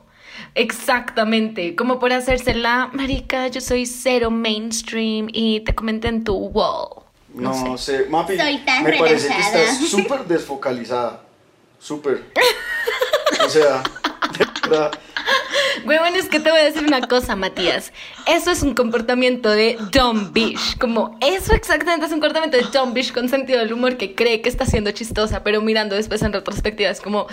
Exactamente. 0.56 1.76
Como 1.76 2.00
por 2.00 2.14
hacerse 2.14 2.54
la 2.56 2.90
marica, 2.94 3.48
yo 3.48 3.62
soy 3.62 3.86
cero 3.86 4.32
mainstream 4.32 5.28
y 5.32 5.62
te 5.62 5.74
comenté 5.76 6.08
en 6.08 6.24
tu 6.24 6.36
wall. 6.36 7.04
no, 7.34 7.78
sé. 7.78 8.06
Mapi, 8.10 8.38
Soy 8.38 8.58
tan 8.60 8.84
me 8.84 8.94
parece 8.98 9.28
que 9.28 9.34
relajada. 9.34 9.64
estás 9.64 9.90
súper 9.90 10.26
desfocalizada, 10.26 11.24
súper. 11.80 12.24
O 13.54 13.56
sea, 13.56 13.84
de 14.40 14.46
verdad, 14.68 14.92
Huevón, 15.86 16.16
es 16.16 16.28
que 16.28 16.40
te 16.40 16.50
voy 16.50 16.60
a 16.60 16.64
decir 16.64 16.84
una 16.88 17.02
cosa, 17.08 17.36
Matías. 17.36 17.94
Eso 18.26 18.50
es 18.50 18.64
un 18.64 18.74
comportamiento 18.74 19.50
de 19.50 19.78
dumb 19.92 20.32
bitch. 20.34 20.78
Como 20.80 21.18
eso 21.22 21.54
exactamente 21.54 22.08
es 22.08 22.12
un 22.12 22.20
comportamiento 22.20 22.58
de 22.58 22.64
dumb 22.64 22.94
bitch 22.94 23.14
con 23.14 23.30
sentido 23.30 23.60
del 23.60 23.74
humor 23.74 23.98
que 23.98 24.16
cree 24.16 24.42
que 24.42 24.50
está 24.50 24.66
siendo 24.66 24.90
chistosa, 24.92 25.44
pero 25.44 25.62
mirando 25.62 25.96
después 25.96 26.22
en 26.24 26.34
retrospectiva 26.34 26.90
es 26.90 27.00
como, 27.00 27.28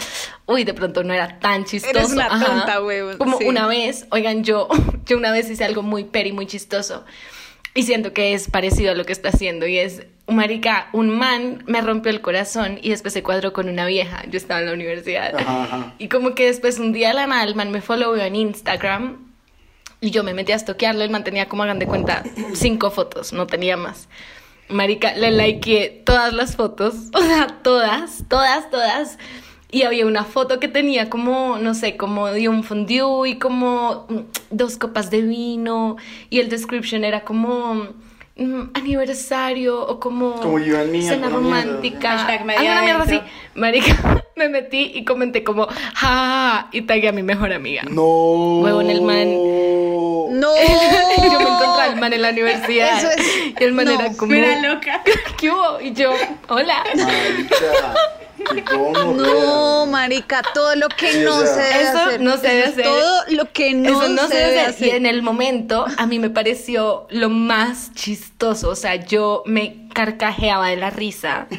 uy, 0.44 0.64
de 0.64 0.74
pronto 0.74 1.02
no 1.04 1.14
era 1.14 1.38
tan 1.38 1.64
chistoso. 1.64 1.96
Eres 1.98 2.10
una 2.12 2.26
Ajá. 2.26 2.44
tonta, 2.44 2.82
huevón, 2.82 3.16
Como 3.16 3.38
sí. 3.38 3.44
una 3.44 3.66
vez, 3.66 4.06
oigan, 4.10 4.44
yo, 4.44 4.68
yo 5.06 5.16
una 5.16 5.32
vez 5.32 5.48
hice 5.48 5.64
algo 5.64 5.82
muy 5.82 6.04
peri, 6.04 6.32
muy 6.32 6.46
chistoso. 6.46 7.04
Y 7.74 7.84
siento 7.84 8.12
que 8.12 8.34
es 8.34 8.50
parecido 8.50 8.92
a 8.92 8.94
lo 8.94 9.04
que 9.04 9.12
está 9.12 9.28
haciendo. 9.28 9.66
Y 9.66 9.78
es, 9.78 10.02
marica, 10.26 10.88
un 10.92 11.10
man 11.10 11.62
me 11.66 11.80
rompió 11.80 12.10
el 12.10 12.20
corazón 12.20 12.78
y 12.82 12.90
después 12.90 13.14
se 13.14 13.22
cuadró 13.22 13.52
con 13.52 13.68
una 13.68 13.86
vieja. 13.86 14.24
Yo 14.28 14.36
estaba 14.36 14.60
en 14.60 14.66
la 14.66 14.72
universidad. 14.72 15.36
Ajá, 15.36 15.64
ajá. 15.64 15.94
Y 15.98 16.08
como 16.08 16.34
que 16.34 16.46
después 16.46 16.78
un 16.78 16.92
día 16.92 17.14
la 17.14 17.26
nada 17.26 17.44
el 17.44 17.54
man 17.54 17.70
me 17.70 17.80
followó 17.80 18.16
en 18.16 18.34
Instagram 18.34 19.30
y 20.00 20.10
yo 20.10 20.24
me 20.24 20.34
metí 20.34 20.52
a 20.52 20.56
estoquearlo. 20.56 21.04
El 21.04 21.10
man 21.10 21.24
tenía 21.24 21.48
como 21.48 21.62
hagan 21.62 21.78
de 21.78 21.86
cuenta 21.86 22.24
cinco 22.54 22.90
fotos, 22.90 23.32
no 23.32 23.46
tenía 23.46 23.76
más. 23.76 24.08
Marica, 24.68 25.14
le 25.14 25.30
likeé 25.30 26.02
todas 26.04 26.32
las 26.32 26.56
fotos, 26.56 26.94
o 27.12 27.20
sea, 27.20 27.58
todas, 27.62 28.24
todas, 28.28 28.70
todas. 28.70 29.18
Y 29.72 29.82
había 29.82 30.04
una 30.06 30.24
foto 30.24 30.58
que 30.58 30.66
tenía 30.68 31.08
como, 31.10 31.56
no 31.58 31.74
sé, 31.74 31.96
como 31.96 32.26
de 32.28 32.48
un 32.48 32.64
fondue 32.64 33.28
y 33.30 33.38
como 33.38 34.06
mm, 34.08 34.18
dos 34.50 34.76
copas 34.76 35.10
de 35.10 35.22
vino. 35.22 35.96
Y 36.28 36.40
el 36.40 36.48
description 36.48 37.04
era 37.04 37.20
como 37.20 37.86
mm, 38.36 38.62
aniversario 38.74 39.80
o 39.86 40.00
como, 40.00 40.34
Como 40.40 40.56
and 40.56 40.90
me, 40.90 41.02
cena 41.02 41.28
romántica. 41.28 42.18
Hashtag 42.18 42.44
media 42.44 42.60
alguna 42.60 42.82
mierda 42.82 43.02
así. 43.04 43.20
Marica, 43.54 44.24
me 44.36 44.48
metí 44.48 44.90
y 44.94 45.04
comenté 45.04 45.44
como, 45.44 45.68
ja, 45.94 46.68
y 46.72 46.82
tagué 46.82 47.08
a 47.08 47.12
mi 47.12 47.22
mejor 47.22 47.52
amiga. 47.52 47.82
no. 47.88 48.60
Huevón, 48.62 48.90
el 48.90 49.02
man. 49.02 49.28
No. 50.40 50.48
Yo 51.32 51.38
me 51.38 51.48
encontré 51.48 51.82
al 51.84 52.00
man 52.00 52.12
en 52.12 52.22
la 52.22 52.30
universidad. 52.30 52.98
Eso 52.98 53.08
es- 53.16 53.52
Y 53.60 53.64
el 53.64 53.72
man 53.72 53.84
no, 53.86 53.92
era 53.92 54.12
como, 54.16 54.32
Mira 54.32 54.60
loca. 54.60 55.02
¿qué 55.38 55.50
hubo? 55.50 55.80
Y 55.80 55.92
yo, 55.92 56.12
hola. 56.48 56.82
Marica. 56.96 57.94
No, 59.16 59.86
marica, 59.86 60.42
todo 60.54 60.74
lo 60.76 60.88
que 60.88 61.12
Sí, 61.12 61.18
no 61.20 61.36
o 61.36 61.40
sea- 61.46 61.54
se 61.54 61.60
debe 61.62 61.82
Eso 61.88 61.98
hacer. 61.98 62.20
no 62.20 62.36
se 62.36 62.48
debe 62.48 62.64
hacer. 62.64 62.84
Todo 62.84 63.22
lo 63.30 63.52
que 63.52 63.74
no, 63.74 63.88
Eso 64.02 64.08
no 64.10 64.22
se, 64.22 64.28
se 64.28 64.34
debe 64.36 64.48
debe 64.50 64.60
hacer. 64.62 64.86
Y 64.86 64.90
en 64.90 65.06
el 65.06 65.22
momento 65.22 65.86
a 65.96 66.06
mí 66.06 66.18
me 66.18 66.30
pareció 66.30 67.06
lo 67.10 67.28
más 67.28 67.92
chistoso. 67.94 68.70
O 68.70 68.76
sea, 68.76 68.96
yo 68.96 69.42
me 69.46 69.88
carcajeaba 69.94 70.68
de 70.68 70.76
la 70.76 70.90
risa. 70.90 71.46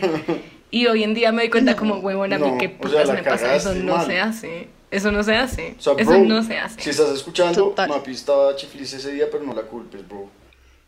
Y 0.74 0.88
hoy 0.88 1.04
en 1.04 1.14
día 1.14 1.34
me 1.34 1.42
doy 1.42 1.50
cuenta 1.52 1.76
como, 1.76 1.96
huevón, 1.96 2.32
a 2.32 2.38
mí 2.40 2.48
No, 2.50 2.58
qué 2.58 2.68
o 2.80 2.88
sea, 2.90 3.02
putas 3.02 3.14
me 3.14 3.24
pasa. 3.24 3.56
Eso 3.58 3.76
no 3.76 3.98
man. 3.98 4.06
se 4.06 4.20
hace. 4.22 4.70
Eso 4.90 5.12
no 5.12 5.22
se 5.22 5.36
hace. 5.36 5.76
O 5.78 5.82
sea, 5.82 5.94
Eso 5.98 6.12
bro, 6.12 6.20
no 6.20 6.44
se 6.44 6.58
hace. 6.58 6.82
Si 6.82 6.90
estás 6.92 7.10
escuchando, 7.10 7.62
Total. 7.66 7.90
Mapi 7.90 8.12
estaba 8.12 8.56
chiflis 8.56 8.94
ese 8.94 9.12
día, 9.12 9.26
pero 9.30 9.44
no 9.44 9.54
la 9.54 9.64
culpes, 9.64 10.08
bro. 10.08 10.30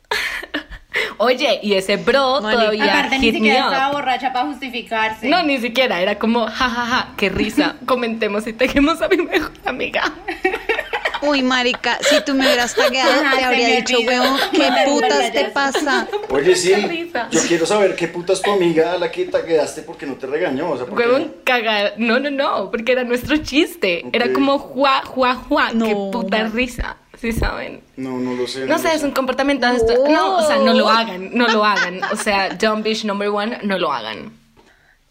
Oye, 1.17 1.59
y 1.63 1.73
ese 1.73 1.97
bro 1.97 2.39
todavía 2.39 2.83
Aparte 2.85 3.19
ni 3.19 3.31
siquiera 3.31 3.67
up. 3.67 3.73
estaba 3.73 3.91
borracha 3.93 4.33
para 4.33 4.45
justificarse. 4.47 5.27
No, 5.27 5.43
ni 5.43 5.57
siquiera, 5.59 6.01
era 6.01 6.19
como, 6.19 6.45
jajaja, 6.45 6.85
ja, 6.85 6.85
ja, 6.85 7.13
qué 7.17 7.29
risa. 7.29 7.75
Comentemos 7.85 8.45
y 8.47 8.53
tejemos 8.53 9.01
a 9.01 9.07
mi 9.07 9.17
mejor 9.17 9.51
amiga. 9.65 10.03
Uy, 11.25 11.41
marica, 11.41 11.97
si 12.01 12.19
tú 12.25 12.33
me 12.33 12.45
hubieras 12.45 12.75
tagueado, 12.75 13.09
Ajá, 13.21 13.37
te 13.37 13.43
habría 13.45 13.67
dicho, 13.77 13.97
weón, 14.01 14.37
¿qué 14.51 14.69
putas 14.85 15.31
te 15.31 15.45
pasa? 15.45 16.05
Oye, 16.29 16.53
sí, 16.53 16.73
Qué 16.75 16.85
risa. 16.85 17.29
yo 17.31 17.39
quiero 17.47 17.65
saber 17.65 17.95
qué 17.95 18.09
puta 18.09 18.33
es 18.33 18.41
tu 18.41 18.51
amiga 18.51 18.91
a 18.91 18.97
la 18.97 19.09
que 19.09 19.23
te 19.25 19.41
quedaste 19.41 19.83
porque 19.83 20.05
no 20.05 20.15
te 20.15 20.27
regañó. 20.27 20.71
O 20.71 20.75
sea, 20.77 20.85
porque 20.85 21.05
Huevón, 21.07 21.33
cagar. 21.45 21.93
No, 21.97 22.19
no, 22.19 22.29
no, 22.29 22.69
porque 22.69 22.91
era 22.91 23.05
nuestro 23.05 23.37
chiste. 23.37 24.03
Era 24.11 24.33
como, 24.33 24.59
juá, 24.59 25.01
juá, 25.05 25.35
juá, 25.35 25.69
qué 25.69 25.95
puta 26.11 26.39
man. 26.39 26.51
risa. 26.53 26.97
¿Sí 27.23 27.31
saben? 27.31 27.81
No, 27.95 28.17
no 28.17 28.33
lo 28.33 28.45
sé. 28.45 28.65
No 28.65 28.77
sé, 28.77 28.93
es 28.93 29.01
un 29.01 29.11
comportamiento. 29.11 29.65
No, 30.09 30.39
o 30.39 30.45
sea, 30.45 30.57
no 30.57 30.73
lo 30.73 30.89
hagan, 30.89 31.33
no 31.33 31.47
lo 31.47 31.63
hagan. 31.63 32.01
O 32.11 32.17
sea, 32.17 32.49
dumb 32.49 32.83
bitch 32.83 33.05
number 33.05 33.29
one, 33.29 33.59
no 33.63 33.77
lo 33.77 33.93
hagan. 33.93 34.37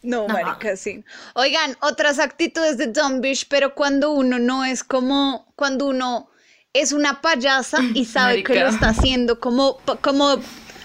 No, 0.02 0.28
marica, 0.28 0.76
sí. 0.76 1.02
Oigan, 1.32 1.74
otras 1.80 2.18
actitudes 2.18 2.76
de 2.76 2.88
dumb 2.88 3.22
bitch, 3.22 3.46
pero 3.48 3.74
cuando 3.74 4.10
uno 4.10 4.38
no 4.38 4.62
es 4.62 4.84
como, 4.84 5.50
cuando 5.56 5.86
uno 5.86 6.28
es 6.74 6.92
una 6.92 7.22
payasa 7.22 7.78
y 7.94 8.04
sabe 8.14 8.44
que 8.44 8.60
lo 8.60 8.68
está 8.68 8.90
haciendo 8.90 9.40
como, 9.40 9.78
como, 10.02 10.36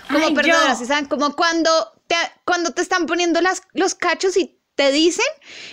como 0.07 0.27
Ay, 0.27 0.33
perdona, 0.33 0.69
yo. 0.69 0.75
si 0.77 0.85
saben, 0.85 1.07
como 1.07 1.35
cuando 1.35 1.69
te, 2.07 2.15
cuando 2.45 2.71
te 2.71 2.81
están 2.81 3.05
poniendo 3.05 3.41
las, 3.41 3.63
los 3.73 3.95
cachos 3.95 4.37
y 4.37 4.56
te 4.77 4.91
dicen 4.91 5.25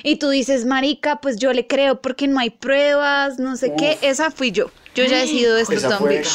y 0.02 0.16
tú 0.16 0.30
dices, 0.30 0.64
marica, 0.64 1.20
pues 1.20 1.36
yo 1.36 1.52
le 1.52 1.66
creo 1.66 2.00
porque 2.00 2.26
no 2.26 2.40
hay 2.40 2.48
pruebas, 2.50 3.38
no 3.38 3.54
sé 3.56 3.74
qué, 3.78 3.98
esa 4.00 4.30
fui 4.30 4.50
yo. 4.50 4.70
Yo 4.94 5.04
ya 5.04 5.22
he 5.22 5.26
sido 5.28 5.56
bitch. 6.00 6.28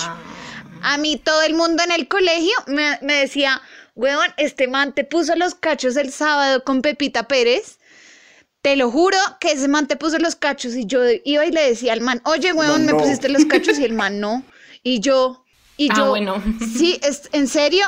A 0.84 0.98
mí 0.98 1.18
todo 1.18 1.42
el 1.42 1.56
mundo 1.56 1.84
en 1.84 1.92
el 1.92 2.08
colegio 2.08 2.54
me, 2.68 3.00
me 3.02 3.16
decía, 3.16 3.60
weón, 3.96 4.28
este 4.38 4.68
man 4.68 4.94
te 4.94 5.04
puso 5.04 5.36
los 5.36 5.56
cachos 5.56 5.98
el 5.98 6.12
sábado 6.14 6.64
con 6.64 6.82
Pepita 6.82 7.28
Pérez. 7.28 7.80
Te 8.62 8.76
lo 8.76 8.92
juro 8.92 9.18
que 9.40 9.54
ese 9.54 9.68
man 9.68 9.88
te 9.88 9.96
puso 9.96 10.20
los 10.20 10.36
cachos 10.36 10.76
y 10.76 10.86
yo 10.86 11.00
iba 11.26 11.46
y 11.46 11.52
le 11.52 11.70
decía 11.70 11.94
al 11.94 12.02
man, 12.02 12.22
oye, 12.26 12.54
weón, 12.54 12.86
me 12.86 12.92
no. 12.92 13.00
pusiste 13.00 13.30
los 13.30 13.46
cachos 13.46 13.80
y 13.80 13.84
el 13.86 13.94
man 13.94 14.20
no. 14.20 14.44
Y 14.84 15.00
yo, 15.00 15.44
y 15.76 15.90
Ah, 15.92 15.96
yo, 15.98 16.10
bueno. 16.10 16.44
sí, 16.78 17.00
es, 17.02 17.30
¿en 17.32 17.48
serio? 17.48 17.86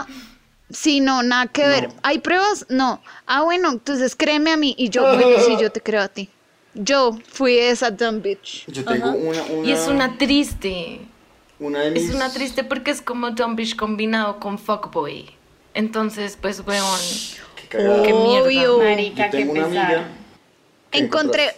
Sí, 0.74 1.00
no, 1.00 1.24
nada 1.24 1.48
que 1.48 1.66
ver. 1.68 1.88
No. 1.90 1.94
¿Hay 2.04 2.20
pruebas? 2.20 2.66
No. 2.70 3.02
Ah, 3.26 3.42
bueno, 3.44 3.70
entonces 3.72 4.16
créeme 4.16 4.52
a 4.52 4.58
mí. 4.58 4.76
Y 4.78 4.90
yo, 4.90 5.02
bueno, 5.04 5.40
sí, 5.46 5.58
yo 5.60 5.72
te 5.72 5.82
creo 5.82 6.02
a 6.02 6.08
ti. 6.08 6.30
Yo 6.74 7.18
fui 7.28 7.58
esa 7.58 7.92
dumb 7.92 8.22
bitch. 8.22 8.66
Yo 8.68 8.86
tengo 8.86 9.12
una, 9.12 9.44
una. 9.44 9.68
Y 9.68 9.72
es 9.72 9.88
una 9.88 10.18
triste. 10.18 11.02
Una 11.60 11.82
de 11.82 11.92
mis. 11.92 12.10
Es 12.10 12.16
una 12.16 12.32
triste 12.32 12.64
porque 12.64 12.92
es 12.92 13.02
como 13.02 13.32
dumb 13.32 13.56
bitch 13.56 13.76
combinado 13.76 14.40
con 14.40 14.58
fuckboy. 14.58 15.30
Entonces, 15.74 16.38
pues, 16.42 16.62
weón. 16.66 17.00
Qué 17.56 17.68
cagada. 17.68 18.04
Qué 18.04 18.14
mierda. 18.14 18.46
Obvio. 18.46 18.78
Marica, 18.80 19.26
Yo 19.26 19.32
qué 19.32 19.38
tengo 19.38 19.52
una 19.54 19.68
pesar. 19.68 19.86
amiga. 19.86 20.08
que 20.92 20.98
Encontré. 21.00 21.56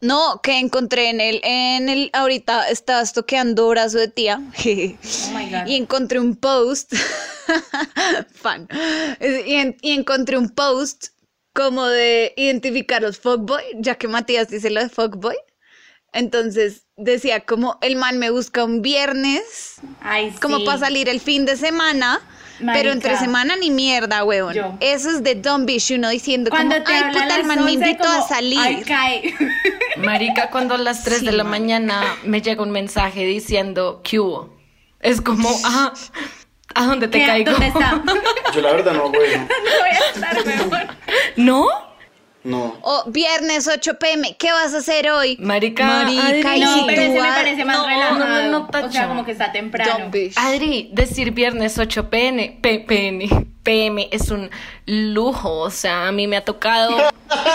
No, 0.00 0.40
que 0.42 0.58
encontré 0.60 1.10
en 1.10 1.20
el, 1.20 1.40
en 1.42 1.88
el, 1.88 2.10
ahorita 2.12 2.68
estaba 2.68 3.04
toqueando 3.06 3.68
brazo 3.68 3.98
de 3.98 4.08
tía. 4.08 4.40
Oh 4.40 5.32
my 5.34 5.50
God. 5.50 5.66
Y 5.66 5.74
encontré 5.76 6.20
un 6.20 6.36
post. 6.36 6.92
Fan. 8.34 8.68
Y, 9.20 9.54
en- 9.54 9.76
y 9.80 9.92
encontré 9.92 10.38
un 10.38 10.50
post 10.50 11.08
como 11.52 11.86
de 11.86 12.32
identificar 12.36 13.02
los 13.02 13.18
fuckboy, 13.18 13.62
ya 13.78 13.96
que 13.96 14.06
Matías 14.06 14.48
dice 14.48 14.70
lo 14.70 14.80
de 14.80 14.88
fuckboy. 14.88 15.36
Entonces 16.12 16.86
decía 16.96 17.40
como 17.44 17.78
el 17.82 17.96
man 17.96 18.18
me 18.18 18.30
busca 18.30 18.64
un 18.64 18.80
viernes, 18.80 19.74
Ay, 20.00 20.30
como 20.40 20.58
sí. 20.58 20.64
para 20.64 20.78
salir 20.78 21.08
el 21.08 21.20
fin 21.20 21.44
de 21.44 21.56
semana. 21.56 22.20
Pero 22.58 22.66
Marica. 22.66 22.92
entre 22.92 23.16
semana 23.18 23.56
ni 23.56 23.70
mierda, 23.70 24.24
huevón. 24.24 24.54
Yo. 24.54 24.74
Eso 24.80 25.10
es 25.10 25.22
de 25.22 25.36
dumb 25.36 25.64
bitch, 25.64 25.92
uno 25.92 26.08
diciendo 26.08 26.50
Cuando 26.50 26.74
como, 26.74 26.86
te 26.86 26.92
ay, 26.92 27.12
puta, 27.12 27.36
el 27.36 27.44
man 27.44 27.58
me 27.64 27.72
11 27.72 27.72
invitó 27.74 28.04
como, 28.04 28.24
a 28.24 28.28
salir. 28.28 28.58
Ay, 28.60 28.82
cae. 28.86 29.34
Marica, 29.96 30.50
cuando 30.50 30.74
a 30.74 30.78
las 30.78 31.04
3 31.04 31.20
Sí, 31.20 31.26
de 31.26 31.32
la 31.32 31.44
marica. 31.44 31.60
mañana 31.60 32.16
me 32.24 32.40
llega 32.42 32.62
un 32.62 32.70
mensaje 32.70 33.24
diciendo, 33.24 34.00
¿qué 34.02 34.18
hubo? 34.20 34.56
Es 35.00 35.20
como, 35.20 35.48
ah, 35.64 35.92
¿a 36.74 36.84
dónde 36.86 37.06
te 37.08 37.20
¿Qué? 37.20 37.26
caigo? 37.26 37.52
¿Dónde 37.52 37.68
está? 37.68 38.02
Yo 38.54 38.60
la 38.60 38.72
verdad 38.72 38.92
no 38.94 39.12
eso. 39.12 39.38
No 39.48 39.80
voy 39.80 39.90
a 39.90 40.10
estar 40.14 40.46
mejor. 40.46 40.96
¿No? 41.36 41.66
No. 42.48 42.76
O 42.82 43.04
viernes 43.10 43.68
8 43.68 43.98
pm, 43.98 44.36
¿qué 44.38 44.50
vas 44.52 44.74
a 44.74 44.78
hacer 44.78 45.10
hoy? 45.10 45.36
Marica, 45.40 45.86
Marica, 45.86 46.50
Adri. 46.52 46.60
No, 46.60 46.74
si 46.74 46.84
pero 46.86 47.02
ese 47.02 47.20
me 47.20 47.28
parece 47.28 47.64
más 47.64 47.78
no, 47.78 47.86
relajado. 47.86 48.18
no, 48.18 48.26
no, 48.26 48.68
no, 48.70 48.86
o 48.86 48.90
sea, 48.90 49.06
como 49.08 49.24
que 49.24 49.32
está 49.32 49.52
temprano. 49.52 50.10
Adri, 50.36 50.88
decir 50.92 51.32
viernes 51.32 51.78
8 51.78 52.10
pm, 52.10 52.58
P- 52.62 52.80
pm, 52.80 53.28
pm 53.62 54.08
es 54.10 54.30
un 54.30 54.50
lujo, 54.86 55.58
o 55.58 55.70
sea, 55.70 56.08
a 56.08 56.12
mí 56.12 56.26
me 56.26 56.36
ha 56.38 56.44
tocado 56.44 56.96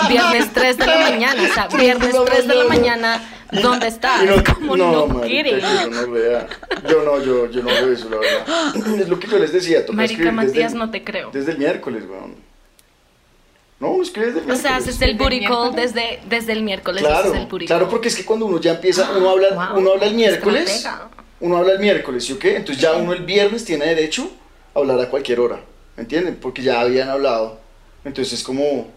viernes 0.08 0.54
3 0.54 0.78
de 0.78 0.86
la 0.86 0.98
mañana, 1.00 1.42
o 1.50 1.54
sea, 1.54 1.68
viernes 1.68 2.16
3 2.26 2.48
de 2.48 2.56
la 2.56 2.66
mañana, 2.66 3.22
¿dónde 3.52 3.88
estás? 3.88 4.22
Y 4.24 4.26
no, 4.28 4.44
Como 4.44 4.78
no, 4.78 4.92
no, 4.92 5.08
marica. 5.08 5.58
Yo 5.58 5.90
no 5.90 6.12
vea. 6.12 6.48
Yo 6.88 7.04
no, 7.04 7.24
yo, 7.24 7.50
yo 7.50 7.62
no 7.64 7.70
veo 7.70 7.92
eso, 7.94 8.10
la 8.10 8.18
verdad. 8.18 9.00
Es 9.00 9.10
lo 9.10 9.20
que 9.20 9.28
yo 9.28 9.40
les 9.40 9.52
decía. 9.54 9.86
toca 9.86 9.96
Marica 9.96 10.20
desde 10.20 10.32
Matías, 10.32 10.74
el- 10.74 10.78
no 10.80 10.92
te 10.92 11.04
creo. 11.04 11.32
Desde 11.32 11.54
el 11.54 11.58
miércoles, 11.58 12.04
weón. 12.10 12.36
No, 13.84 13.90
uno 13.92 14.04
escribe 14.04 14.28
desde 14.32 14.46
el 14.46 14.52
O 14.52 14.56
sea, 14.56 14.78
haces 14.78 15.02
el 15.02 15.12
¿Desde 15.12 15.24
booty 15.24 15.36
el 15.40 15.44
call 15.50 15.60
miércoles? 15.74 15.94
desde, 15.94 16.20
desde 16.30 16.54
el 16.54 16.64
miércoles, 16.64 17.04
Claro, 17.04 17.34
el 17.34 17.46
booty 17.48 17.66
claro, 17.66 17.90
porque 17.90 18.08
es 18.08 18.16
que 18.16 18.24
cuando 18.24 18.46
uno 18.46 18.62
ya 18.62 18.72
empieza, 18.76 19.12
uno 19.18 19.30
habla, 19.30 19.50
Wow, 19.72 19.80
uno 19.80 19.92
habla 19.92 20.06
el 20.06 20.14
miércoles, 20.16 20.88
uno 21.42 21.58
habla 21.58 21.74
el 21.74 21.80
miércoles, 21.80 22.24
¿sí 22.24 22.32
o 22.32 22.40
qué? 22.40 22.56
Entonces 22.56 22.82
ya 22.82 22.94
uno 22.94 23.12
el 23.12 23.24
viernes 23.26 23.66
tiene 23.66 23.86
derecho 23.86 24.32
a 24.74 24.80
hablar 24.80 25.02
a 25.02 25.10
cualquier 25.10 25.42
hora, 25.42 25.60
¿me 25.98 26.04
entienden? 26.04 26.38
Porque 26.38 26.62
ya 26.64 26.80
habían 26.80 27.10
hablado. 27.10 27.60
Entonces 28.06 28.40
es 28.40 28.44
como, 28.46 28.88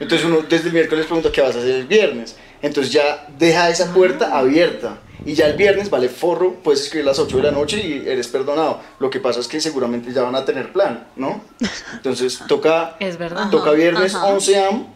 entonces 0.00 0.26
uno 0.26 0.38
desde 0.48 0.68
el 0.68 0.72
miércoles 0.72 1.04
pregunta 1.04 1.30
qué 1.30 1.42
vas 1.42 1.54
a 1.56 1.58
hacer 1.58 1.74
el 1.74 1.86
viernes. 1.86 2.36
Entonces 2.62 2.90
ya 2.94 3.26
deja 3.38 3.68
esa 3.68 3.92
puerta 3.92 4.30
Ah. 4.32 4.38
abierta. 4.38 5.00
Y 5.26 5.34
ya 5.34 5.46
el 5.46 5.56
viernes 5.56 5.88
vale 5.90 6.08
forro, 6.08 6.54
puedes 6.62 6.82
escribir 6.82 7.06
a 7.06 7.10
las 7.10 7.18
8 7.18 7.36
de 7.38 7.42
la 7.44 7.50
noche 7.50 7.78
y 7.78 8.06
eres 8.08 8.28
perdonado. 8.28 8.80
Lo 8.98 9.08
que 9.10 9.20
pasa 9.20 9.40
es 9.40 9.48
que 9.48 9.60
seguramente 9.60 10.12
ya 10.12 10.22
van 10.22 10.34
a 10.34 10.44
tener 10.44 10.72
plan, 10.72 11.06
¿no? 11.16 11.40
Entonces 11.94 12.40
toca 12.48 12.96
Es 13.00 13.16
verdad. 13.16 13.48
Toca 13.50 13.70
viernes 13.72 14.14
ajá. 14.14 14.26
11 14.26 14.64
am, 14.66 14.86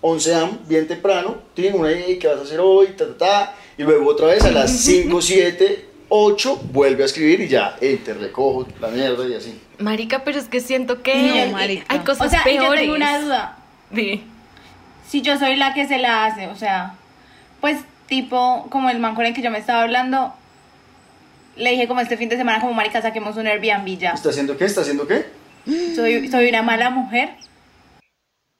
11 0.00 0.34
am, 0.34 0.58
bien 0.66 0.86
temprano. 0.88 1.36
Tienen 1.54 1.78
una 1.80 1.90
idea, 1.92 2.18
¿qué 2.18 2.26
vas 2.28 2.38
a 2.38 2.42
hacer 2.42 2.60
hoy? 2.60 2.88
Ta, 2.96 3.06
ta, 3.08 3.16
ta. 3.18 3.54
Y 3.76 3.82
luego 3.82 4.08
otra 4.10 4.28
vez 4.28 4.44
a 4.44 4.50
las 4.52 4.70
5, 4.70 5.20
7, 5.20 5.88
8, 6.08 6.60
vuelve 6.72 7.02
a 7.02 7.06
escribir 7.06 7.40
y 7.40 7.48
ya, 7.48 7.76
eh, 7.80 8.00
te 8.04 8.14
recojo 8.14 8.66
la 8.80 8.88
mierda 8.88 9.26
y 9.26 9.34
así. 9.34 9.60
Marica, 9.78 10.22
pero 10.24 10.38
es 10.38 10.46
que 10.48 10.60
siento 10.60 11.02
que 11.02 11.46
No, 11.46 11.52
marica. 11.52 11.84
hay 11.88 11.98
cosas 12.00 12.28
O 12.28 12.30
sea, 12.30 12.42
y 12.48 12.54
yo 12.54 12.60
peores. 12.60 12.80
tengo 12.82 12.94
una 12.94 13.20
duda. 13.20 13.58
Di. 13.90 14.22
Si 15.08 15.20
yo 15.22 15.36
soy 15.38 15.56
la 15.56 15.74
que 15.74 15.86
se 15.88 15.98
la 15.98 16.24
hace, 16.26 16.46
o 16.46 16.56
sea, 16.56 16.94
pues 17.60 17.78
tipo, 18.08 18.66
como 18.70 18.90
el 18.90 18.98
man 18.98 19.14
con 19.14 19.26
el 19.26 19.34
que 19.34 19.42
yo 19.42 19.50
me 19.50 19.58
estaba 19.58 19.82
hablando, 19.82 20.34
le 21.56 21.70
dije 21.70 21.88
como 21.88 22.00
este 22.00 22.16
fin 22.16 22.28
de 22.28 22.36
semana, 22.36 22.60
como 22.60 22.72
marica, 22.74 23.02
saquemos 23.02 23.36
un 23.36 23.46
Airbnb 23.46 23.98
ya. 23.98 24.12
¿Está 24.12 24.30
haciendo 24.30 24.56
qué? 24.56 24.64
¿Está 24.64 24.80
haciendo 24.82 25.06
qué? 25.06 25.26
Soy, 25.94 26.28
soy 26.28 26.48
una 26.48 26.62
mala 26.62 26.90
mujer. 26.90 27.36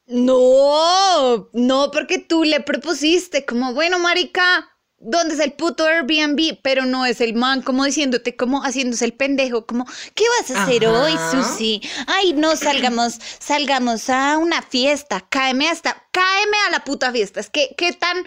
No, 0.07 1.49
no, 1.53 1.91
porque 1.91 2.19
tú 2.19 2.45
le 2.45 2.61
propusiste 2.61 3.45
como, 3.45 3.73
bueno, 3.73 3.99
marica, 3.99 4.69
¿dónde 4.99 5.35
es 5.35 5.41
el 5.41 5.53
puto 5.53 5.87
Airbnb? 5.87 6.59
Pero 6.63 6.85
no 6.85 7.07
es 7.07 7.21
el 7.21 7.35
man 7.35 7.63
como 7.63 7.85
diciéndote, 7.85 8.37
como 8.37 8.63
haciéndose 8.63 9.05
el 9.07 9.15
pendejo, 9.15 9.67
como, 9.67 9.87
¿qué 10.15 10.25
vas 10.39 10.51
a 10.51 10.65
hacer 10.65 10.87
Ajá. 10.87 11.03
hoy, 11.03 11.13
Susi? 11.31 11.81
Ay, 12.07 12.35
no, 12.35 12.55
salgamos, 12.57 13.19
salgamos 13.39 14.11
a 14.11 14.37
una 14.39 14.61
fiesta, 14.63 15.27
cáeme 15.29 15.69
hasta, 15.69 16.07
cáeme 16.13 16.57
a 16.69 16.71
la 16.71 16.85
puta 16.85 17.11
fiesta. 17.11 17.41
Es 17.41 17.51
que, 17.51 17.75
¿qué 17.77 17.93
tan... 17.93 18.25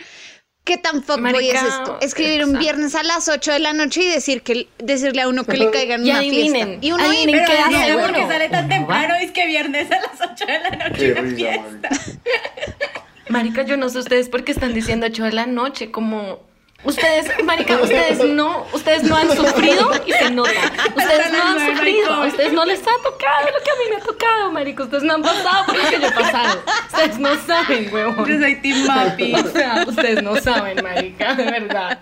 ¿Qué 0.67 0.75
tan 0.77 1.01
fuckboy 1.01 1.49
es 1.49 1.63
esto? 1.63 1.97
Escribir 2.01 2.43
un 2.43 2.59
viernes 2.59 2.93
a 2.93 3.01
las 3.01 3.29
8 3.29 3.53
de 3.53 3.59
la 3.59 3.71
noche 3.71 4.03
y 4.03 4.09
decir 4.09 4.41
que, 4.41 4.67
decirle 4.79 5.21
a 5.21 5.29
uno 5.29 5.45
que 5.45 5.55
le 5.55 5.71
caigan 5.71 6.05
Y 6.05 6.09
una 6.09 6.19
adivinen, 6.19 6.67
fiesta. 6.67 6.85
Y 6.85 6.91
uno 6.91 7.03
adivinen 7.05 7.45
¿qué 7.45 7.53
no 7.53 7.65
hace 7.65 7.85
sé 7.85 7.93
por 7.93 8.09
uno? 8.09 8.13
qué 8.13 8.27
sale 8.27 8.49
tan 8.49 8.67
temprano, 8.67 9.15
es 9.15 9.31
que 9.31 9.47
viernes 9.47 9.89
a 9.89 10.01
las 10.01 10.29
8 10.29 10.45
de 10.45 10.59
la 10.59 10.69
noche 10.89 11.11
una 11.13 11.21
risa, 11.21 11.35
fiesta. 11.37 11.89
marica. 11.89 11.89
Marica, 13.29 13.61
yo 13.63 13.77
no 13.77 13.87
sé 13.87 13.99
ustedes 13.99 14.27
por 14.27 14.43
qué 14.43 14.51
están 14.51 14.73
diciendo 14.73 15.05
8 15.05 15.23
de 15.23 15.31
la 15.31 15.45
noche, 15.45 15.89
como... 15.89 16.45
Ustedes, 16.83 17.27
marica, 17.43 17.75
ustedes 17.81 18.19
no, 18.23 18.65
ustedes 18.71 19.03
no 19.03 19.17
han 19.17 19.35
sufrido 19.35 19.91
y 20.05 20.11
se 20.13 20.29
nota. 20.29 20.51
Ustedes 20.95 21.31
no 21.31 21.43
han 21.43 21.75
sufrido, 21.75 22.13
a 22.13 22.25
ustedes 22.27 22.53
no 22.53 22.65
les 22.65 22.81
ha 22.81 23.03
tocado 23.03 23.45
lo 23.47 23.63
que 23.63 23.71
a 23.71 23.75
mí 23.75 23.89
me 23.89 23.95
ha 23.97 23.99
tocado, 23.99 24.51
marica. 24.51 24.83
Ustedes 24.83 25.03
no 25.03 25.15
han 25.15 25.21
pasado 25.23 25.65
por 25.65 25.75
lo 25.75 25.89
que 25.89 25.99
yo 25.99 26.07
he 26.07 26.11
pasado. 26.11 26.63
Ustedes 26.93 27.19
no 27.19 27.35
saben, 27.45 27.85
Yo 27.85 27.93
huevón. 27.93 28.25
soy 28.41 28.55
Team 28.61 28.85
Mapi. 28.85 29.33
O 29.33 29.51
sea, 29.51 29.85
ustedes 29.87 30.21
no 30.23 30.35
saben, 30.39 30.81
marica, 30.83 31.33
de 31.33 31.43
verdad. 31.51 31.99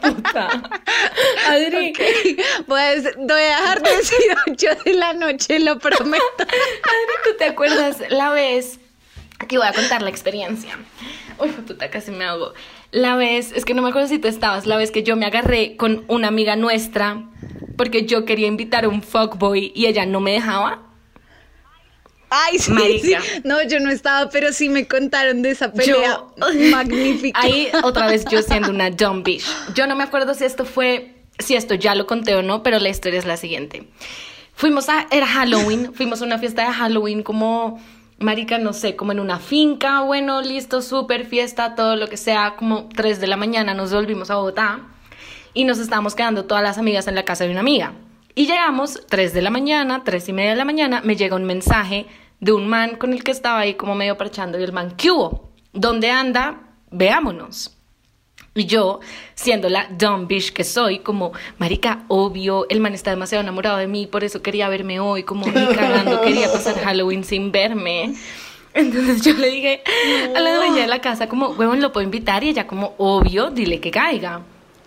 Puta. 0.00 0.48
Adri, 1.48 1.92
pues 2.66 3.04
voy 3.18 3.40
a 3.40 3.56
dejar 3.56 3.82
de 3.82 3.96
decir 3.96 4.18
8 4.48 4.66
de 4.84 4.94
la 4.94 5.12
noche, 5.12 5.58
lo 5.58 5.78
prometo. 5.78 6.24
Adri, 6.38 7.14
¿tú 7.24 7.30
te 7.36 7.44
acuerdas 7.46 7.96
la 8.10 8.30
vez? 8.30 8.78
Aquí 9.40 9.56
voy 9.56 9.66
a 9.66 9.72
contar 9.72 10.02
la 10.02 10.08
experiencia. 10.10 10.78
Uy, 11.38 11.50
puta, 11.50 11.90
casi 11.90 12.12
me 12.12 12.24
hago. 12.24 12.54
La 12.92 13.16
vez, 13.16 13.52
es 13.52 13.64
que 13.64 13.74
no 13.74 13.82
me 13.82 13.88
acuerdo 13.88 14.06
si 14.08 14.18
tú 14.18 14.28
estabas, 14.28 14.66
la 14.66 14.76
vez 14.76 14.90
que 14.90 15.02
yo 15.02 15.16
me 15.16 15.26
agarré 15.26 15.76
con 15.76 16.04
una 16.08 16.28
amiga 16.28 16.56
nuestra 16.56 17.24
porque 17.76 18.04
yo 18.04 18.24
quería 18.24 18.46
invitar 18.46 18.84
a 18.84 18.88
un 18.88 19.02
fuckboy 19.02 19.72
y 19.74 19.86
ella 19.86 20.06
no 20.06 20.20
me 20.20 20.32
dejaba. 20.32 20.82
Ay, 22.28 22.58
sí, 22.58 22.70
Marica. 22.70 23.20
sí. 23.20 23.40
No, 23.44 23.62
yo 23.66 23.78
no 23.80 23.90
estaba, 23.90 24.30
pero 24.30 24.52
sí 24.52 24.68
me 24.70 24.86
contaron 24.86 25.42
de 25.42 25.50
esa 25.50 25.72
pelea 25.72 25.94
Yo- 25.96 26.34
magnífica. 26.70 27.38
Ahí 27.40 27.68
otra 27.82 28.06
vez 28.06 28.24
yo 28.30 28.40
siendo 28.42 28.70
una 28.70 28.90
dumb 28.90 29.22
bitch. 29.22 29.44
Yo 29.74 29.86
no 29.86 29.96
me 29.96 30.04
acuerdo 30.04 30.32
si 30.34 30.44
esto 30.44 30.64
fue, 30.64 31.14
si 31.38 31.56
esto 31.56 31.74
ya 31.74 31.94
lo 31.94 32.06
conté 32.06 32.34
o 32.34 32.42
no, 32.42 32.62
pero 32.62 32.78
la 32.78 32.88
historia 32.88 33.18
es 33.18 33.26
la 33.26 33.36
siguiente. 33.36 33.88
Fuimos 34.54 34.88
a, 34.88 35.06
era 35.10 35.26
Halloween, 35.26 35.92
fuimos 35.94 36.22
a 36.22 36.24
una 36.24 36.38
fiesta 36.38 36.66
de 36.66 36.72
Halloween 36.72 37.22
como, 37.22 37.78
marica, 38.22 38.58
no 38.58 38.72
sé, 38.72 38.96
como 38.96 39.12
en 39.12 39.20
una 39.20 39.38
finca, 39.38 40.02
bueno, 40.02 40.40
listo, 40.42 40.82
súper 40.82 41.26
fiesta, 41.26 41.74
todo 41.74 41.96
lo 41.96 42.08
que 42.08 42.16
sea, 42.16 42.56
como 42.56 42.88
3 42.88 43.20
de 43.20 43.26
la 43.26 43.36
mañana 43.36 43.74
nos 43.74 43.92
volvimos 43.92 44.30
a 44.30 44.36
Bogotá 44.36 44.80
y 45.54 45.64
nos 45.64 45.78
estábamos 45.78 46.14
quedando 46.14 46.44
todas 46.44 46.62
las 46.62 46.78
amigas 46.78 47.06
en 47.08 47.14
la 47.14 47.24
casa 47.24 47.44
de 47.44 47.50
una 47.50 47.60
amiga. 47.60 47.92
Y 48.34 48.46
llegamos 48.46 49.00
3 49.08 49.34
de 49.34 49.42
la 49.42 49.50
mañana, 49.50 50.02
3 50.04 50.28
y 50.28 50.32
media 50.32 50.50
de 50.50 50.56
la 50.56 50.64
mañana, 50.64 51.02
me 51.04 51.16
llega 51.16 51.36
un 51.36 51.44
mensaje 51.44 52.06
de 52.40 52.52
un 52.52 52.66
man 52.66 52.96
con 52.96 53.12
el 53.12 53.22
que 53.22 53.30
estaba 53.30 53.60
ahí 53.60 53.74
como 53.74 53.94
medio 53.94 54.16
parchando 54.16 54.58
y 54.58 54.62
el 54.62 54.72
man, 54.72 54.94
¿qué 54.96 55.10
hubo? 55.10 55.52
¿Dónde 55.72 56.10
anda? 56.10 56.60
Veámonos. 56.90 57.81
Y 58.54 58.66
yo, 58.66 59.00
siendo 59.34 59.70
la 59.70 59.86
dumb 59.88 60.26
bitch 60.26 60.52
que 60.52 60.62
soy, 60.62 60.98
como, 60.98 61.32
marica, 61.56 62.04
obvio, 62.08 62.66
el 62.68 62.80
man 62.80 62.92
está 62.92 63.10
demasiado 63.10 63.42
enamorado 63.42 63.78
de 63.78 63.86
mí, 63.86 64.06
por 64.06 64.24
eso 64.24 64.42
quería 64.42 64.68
verme 64.68 65.00
hoy, 65.00 65.22
como 65.22 65.46
ni 65.46 65.74
cagando, 65.74 66.20
quería 66.20 66.52
pasar 66.52 66.78
Halloween 66.78 67.24
sin 67.24 67.50
verme. 67.50 68.14
Entonces 68.74 69.22
yo 69.22 69.32
le 69.32 69.48
dije 69.48 69.82
a 70.36 70.40
la 70.40 70.54
dueña 70.56 70.82
de 70.82 70.86
la 70.86 71.00
casa, 71.00 71.28
como, 71.28 71.48
huevón, 71.48 71.80
lo 71.80 71.92
puedo 71.92 72.04
invitar, 72.04 72.44
y 72.44 72.50
ella 72.50 72.66
como, 72.66 72.94
obvio, 72.98 73.50
dile 73.50 73.80
que 73.80 73.90
caiga. 73.90 74.42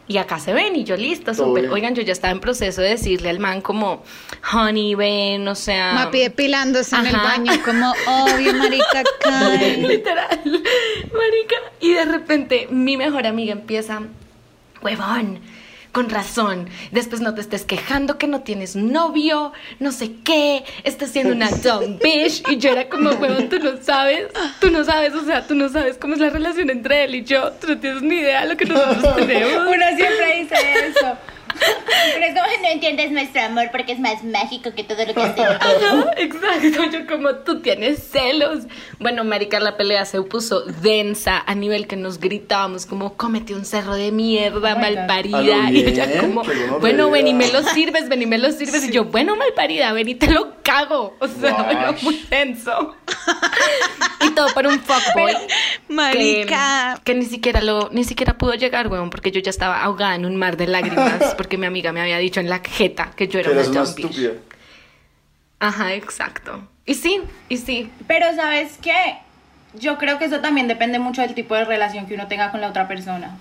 Y 0.07 0.17
acá 0.17 0.37
se 0.37 0.53
ven, 0.53 0.75
y 0.75 0.83
yo 0.83 0.95
listo, 0.97 1.33
súper. 1.33 1.69
Oigan, 1.71 1.95
yo 1.95 2.03
ya 2.03 2.13
estaba 2.13 2.31
en 2.31 2.39
proceso 2.39 2.81
de 2.81 2.89
decirle 2.89 3.29
al 3.29 3.39
man 3.39 3.61
como, 3.61 4.03
honey, 4.53 4.93
ven, 4.93 5.47
o 5.47 5.55
sea... 5.55 5.93
Mapi 5.93 6.19
depilándose 6.19 6.95
en 6.95 7.07
el 7.07 7.15
Ajá. 7.15 7.23
baño, 7.23 7.51
como, 7.65 7.91
obvio, 8.07 8.53
marica, 8.53 9.03
cae. 9.19 9.77
Literal, 9.87 10.39
marica. 10.43 11.55
Y 11.81 11.93
de 11.93 12.05
repente 12.05 12.67
mi 12.69 12.97
mejor 12.97 13.25
amiga 13.25 13.53
empieza, 13.53 14.01
huevón, 14.83 15.39
con 15.95 16.09
razón. 16.09 16.67
Después 16.91 17.21
no 17.21 17.33
te 17.35 17.39
estés 17.39 17.63
quejando 17.63 18.17
que 18.17 18.27
no 18.27 18.41
tienes 18.41 18.75
novio, 18.75 19.53
no 19.79 19.93
sé 19.93 20.11
qué, 20.25 20.65
estás 20.83 21.11
siendo 21.11 21.31
una 21.31 21.49
dumb 21.63 22.01
bitch. 22.03 22.43
Y 22.49 22.57
yo 22.57 22.71
era 22.71 22.89
como, 22.89 23.11
huevón, 23.11 23.47
tú 23.47 23.59
no 23.59 23.77
sabes, 23.81 24.27
tú 24.59 24.69
no 24.71 24.83
sabes, 24.83 25.13
o 25.13 25.23
sea, 25.23 25.47
tú 25.47 25.55
no 25.55 25.69
sabes 25.69 25.97
cómo 25.97 26.15
es 26.15 26.19
la 26.19 26.31
relación 26.31 26.69
entre 26.69 27.05
él 27.05 27.15
y 27.15 27.23
yo. 27.23 27.53
Tú 27.53 27.67
no 27.67 27.79
tienes 27.79 28.01
ni 28.01 28.15
idea 28.15 28.41
de 28.41 28.49
lo 28.49 28.57
que 28.57 28.65
nosotros 28.65 29.15
tenemos. 29.25 29.67
Uno 29.73 29.85
siempre 29.95 30.41
dice 30.41 30.55
eso. 30.85 31.17
Pero 32.13 32.25
es 32.25 32.33
como, 32.33 32.45
no 32.61 32.69
entiendes 32.69 33.11
nuestro 33.11 33.41
amor 33.41 33.69
porque 33.71 33.93
es 33.93 33.99
más 33.99 34.23
mágico 34.23 34.73
que 34.75 34.83
todo 34.83 35.05
lo 35.05 35.13
que 35.13 35.21
hacemos. 35.21 35.55
Ajá, 35.59 36.11
exacto, 36.17 36.91
yo 36.91 37.07
como 37.07 37.35
tú 37.35 37.61
tienes 37.61 38.03
celos. 38.03 38.65
Bueno, 38.99 39.23
marica, 39.23 39.59
la 39.59 39.77
pelea 39.77 40.05
se 40.05 40.21
puso 40.21 40.61
densa 40.61 41.43
a 41.45 41.55
nivel 41.55 41.87
que 41.87 41.95
nos 41.95 42.19
gritábamos 42.19 42.85
como 42.85 43.15
cómete 43.15 43.53
un 43.53 43.65
cerro 43.65 43.95
de 43.95 44.11
mierda, 44.11 44.75
Oh 44.75 44.79
malparida. 44.79 45.71
Y 45.71 45.79
ella 45.85 46.21
como, 46.21 46.43
bueno, 46.79 47.09
ven 47.09 47.27
y 47.27 47.33
me 47.33 47.51
lo 47.51 47.63
sirves, 47.63 48.09
ven 48.09 48.21
y 48.21 48.25
me 48.25 48.37
lo 48.37 48.51
sirves. 48.51 48.87
Y 48.87 48.91
yo, 48.91 49.05
bueno, 49.05 49.35
malparida, 49.35 49.91
ven 49.93 50.09
y 50.09 50.15
te 50.15 50.29
lo 50.29 50.61
cago. 50.63 51.15
O 51.19 51.27
sea, 51.27 51.63
bueno, 51.63 51.95
muy 52.01 52.25
denso. 52.29 52.95
y 54.21 54.29
todo 54.31 54.47
por 54.53 54.67
un 54.67 54.79
fuckboy. 54.79 55.33
Marica. 55.87 56.99
Que, 57.03 57.13
que 57.13 57.19
ni 57.19 57.25
siquiera 57.25 57.61
lo, 57.61 57.89
ni 57.91 58.03
siquiera 58.03 58.37
pudo 58.37 58.53
llegar, 58.53 58.87
weón, 58.87 59.09
porque 59.09 59.31
yo 59.31 59.39
ya 59.39 59.49
estaba 59.49 59.81
ahogada 59.81 60.15
en 60.15 60.25
un 60.25 60.35
mar 60.35 60.57
de 60.57 60.67
lágrimas, 60.67 61.35
porque 61.45 61.59
mi 61.59 61.67
amiga 61.67 61.91
me 61.91 62.01
había 62.01 62.17
dicho 62.17 62.39
en 62.39 62.49
la 62.49 62.59
jeta 62.59 63.11
que 63.15 63.27
yo 63.27 63.39
era 63.39 63.51
Que 63.51 63.57
una 63.59 63.69
una 63.69 63.81
dumb 63.81 63.95
bitch. 63.95 64.05
estúpida. 64.07 64.31
Ajá, 65.59 65.93
exacto. 65.93 66.67
Y 66.87 66.95
sí, 66.95 67.21
y 67.49 67.57
sí. 67.57 67.91
Pero 68.07 68.25
¿sabes 68.35 68.79
qué? 68.81 69.17
Yo 69.75 69.99
creo 69.99 70.17
que 70.17 70.25
eso 70.25 70.39
también 70.39 70.67
depende 70.67 70.97
mucho 70.97 71.21
del 71.21 71.35
tipo 71.35 71.53
de 71.53 71.63
relación 71.65 72.07
que 72.07 72.15
uno 72.15 72.25
tenga 72.27 72.49
con 72.49 72.61
la 72.61 72.69
otra 72.69 72.87
persona. 72.87 73.37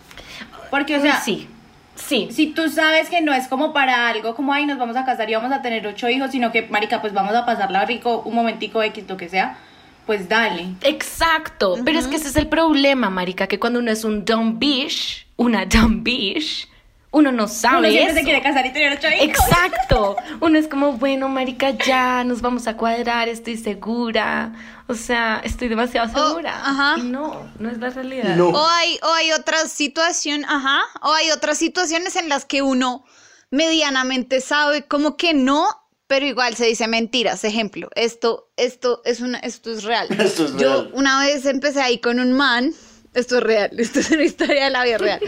Porque, 0.71 0.97
o 0.97 1.01
sea, 1.01 1.19
sí, 1.19 1.49
sí. 1.95 2.29
si 2.31 2.49
tú 2.49 2.69
sabes 2.69 3.09
que 3.09 3.23
no 3.23 3.33
es 3.33 3.49
como 3.49 3.73
para 3.73 4.09
algo 4.09 4.35
como, 4.35 4.53
ay, 4.53 4.67
nos 4.67 4.77
vamos 4.77 4.97
a 4.97 5.07
casar 5.07 5.31
y 5.31 5.35
vamos 5.35 5.51
a 5.53 5.63
tener 5.63 5.87
ocho 5.87 6.07
hijos, 6.11 6.31
sino 6.31 6.53
que, 6.53 6.67
marica, 6.69 7.01
pues 7.01 7.15
vamos 7.15 7.35
a 7.35 7.47
pasarla 7.47 7.87
rico 7.87 8.21
un 8.27 8.35
momentico 8.35 8.83
X, 8.83 9.05
lo 9.09 9.17
que 9.17 9.31
sea, 9.31 9.57
pues 10.05 10.29
dale. 10.29 10.67
Exacto, 10.83 11.77
pero 11.87 11.99
es 11.99 12.07
que 12.07 12.17
ese 12.17 12.29
es 12.29 12.37
el 12.37 12.49
problema, 12.49 13.09
marica, 13.09 13.47
que 13.47 13.59
cuando 13.59 13.79
uno 13.79 13.91
es 13.91 14.05
un 14.05 14.27
dumb 14.27 14.59
bitch, 14.59 15.27
una 15.37 15.65
dumb 15.65 16.03
bitch, 16.03 16.69
uno 17.15 17.33
no 17.33 17.49
sabe 17.49 17.79
Uno 17.79 17.89
siempre 17.89 18.11
eso. 18.11 18.19
se 18.19 18.25
quiere 18.25 18.43
casar 18.43 18.67
y 18.67 18.73
tener 18.73 18.93
ocho 18.99 19.09
hijos. 19.09 19.23
Exacto. 19.25 20.17
Uno 20.41 20.59
es 20.59 20.69
como, 20.69 20.93
bueno, 20.95 21.29
marica, 21.29 21.71
ya 21.71 22.25
nos 22.25 22.41
vamos 22.43 22.67
a 22.67 22.77
cuadrar, 22.77 23.29
estoy 23.29 23.57
segura. 23.57 24.53
O 24.89 24.95
sea, 24.95 25.41
estoy 25.45 25.69
demasiado 25.69 26.11
Oh, 26.15 26.29
segura. 26.29 26.53
ajá. 26.63 26.97
Y 26.99 27.03
no, 27.05 27.51
no 27.59 27.71
es 27.71 27.79
la 27.79 27.91
realidad. 27.91 28.37
No. 28.37 28.49
O 28.49 28.67
hay, 28.69 28.99
o 29.03 29.13
hay 29.15 29.33
otra 29.33 29.59
situación, 29.67 30.45
ajá, 30.45 30.81
o 31.03 31.13
hay 31.13 31.31
otras 31.31 31.57
situaciones 31.57 32.17
en 32.17 32.29
las 32.29 32.45
que 32.45 32.61
uno 32.63 33.05
medianamente 33.51 34.41
sabe 34.41 34.87
como 34.87 35.17
que 35.17 35.33
no, 35.33 35.67
pero 36.07 36.27
igual 36.27 36.55
se 36.57 36.67
dice 36.67 36.87
mentiras. 36.89 37.45
Ejemplo, 37.45 37.89
esto, 37.95 38.51
esto 38.57 39.01
es 39.05 39.21
una, 39.21 39.39
esto 39.39 39.71
es 39.73 39.85
real. 39.85 40.09
Esto 40.21 40.45
es 40.47 40.57
Yo 40.57 40.83
real. 40.83 40.91
una 40.95 41.21
vez 41.25 41.47
empecé 41.47 41.81
ahí 41.81 41.99
con 42.01 42.19
un 42.21 42.33
man, 42.33 42.73
esto 43.15 43.39
es 43.39 43.43
real, 43.45 43.71
esto 43.79 44.01
es 44.01 44.11
una 44.11 44.25
historia 44.25 44.65
de 44.65 44.71
la 44.71 44.85
vida 44.85 44.99
real. 44.99 45.21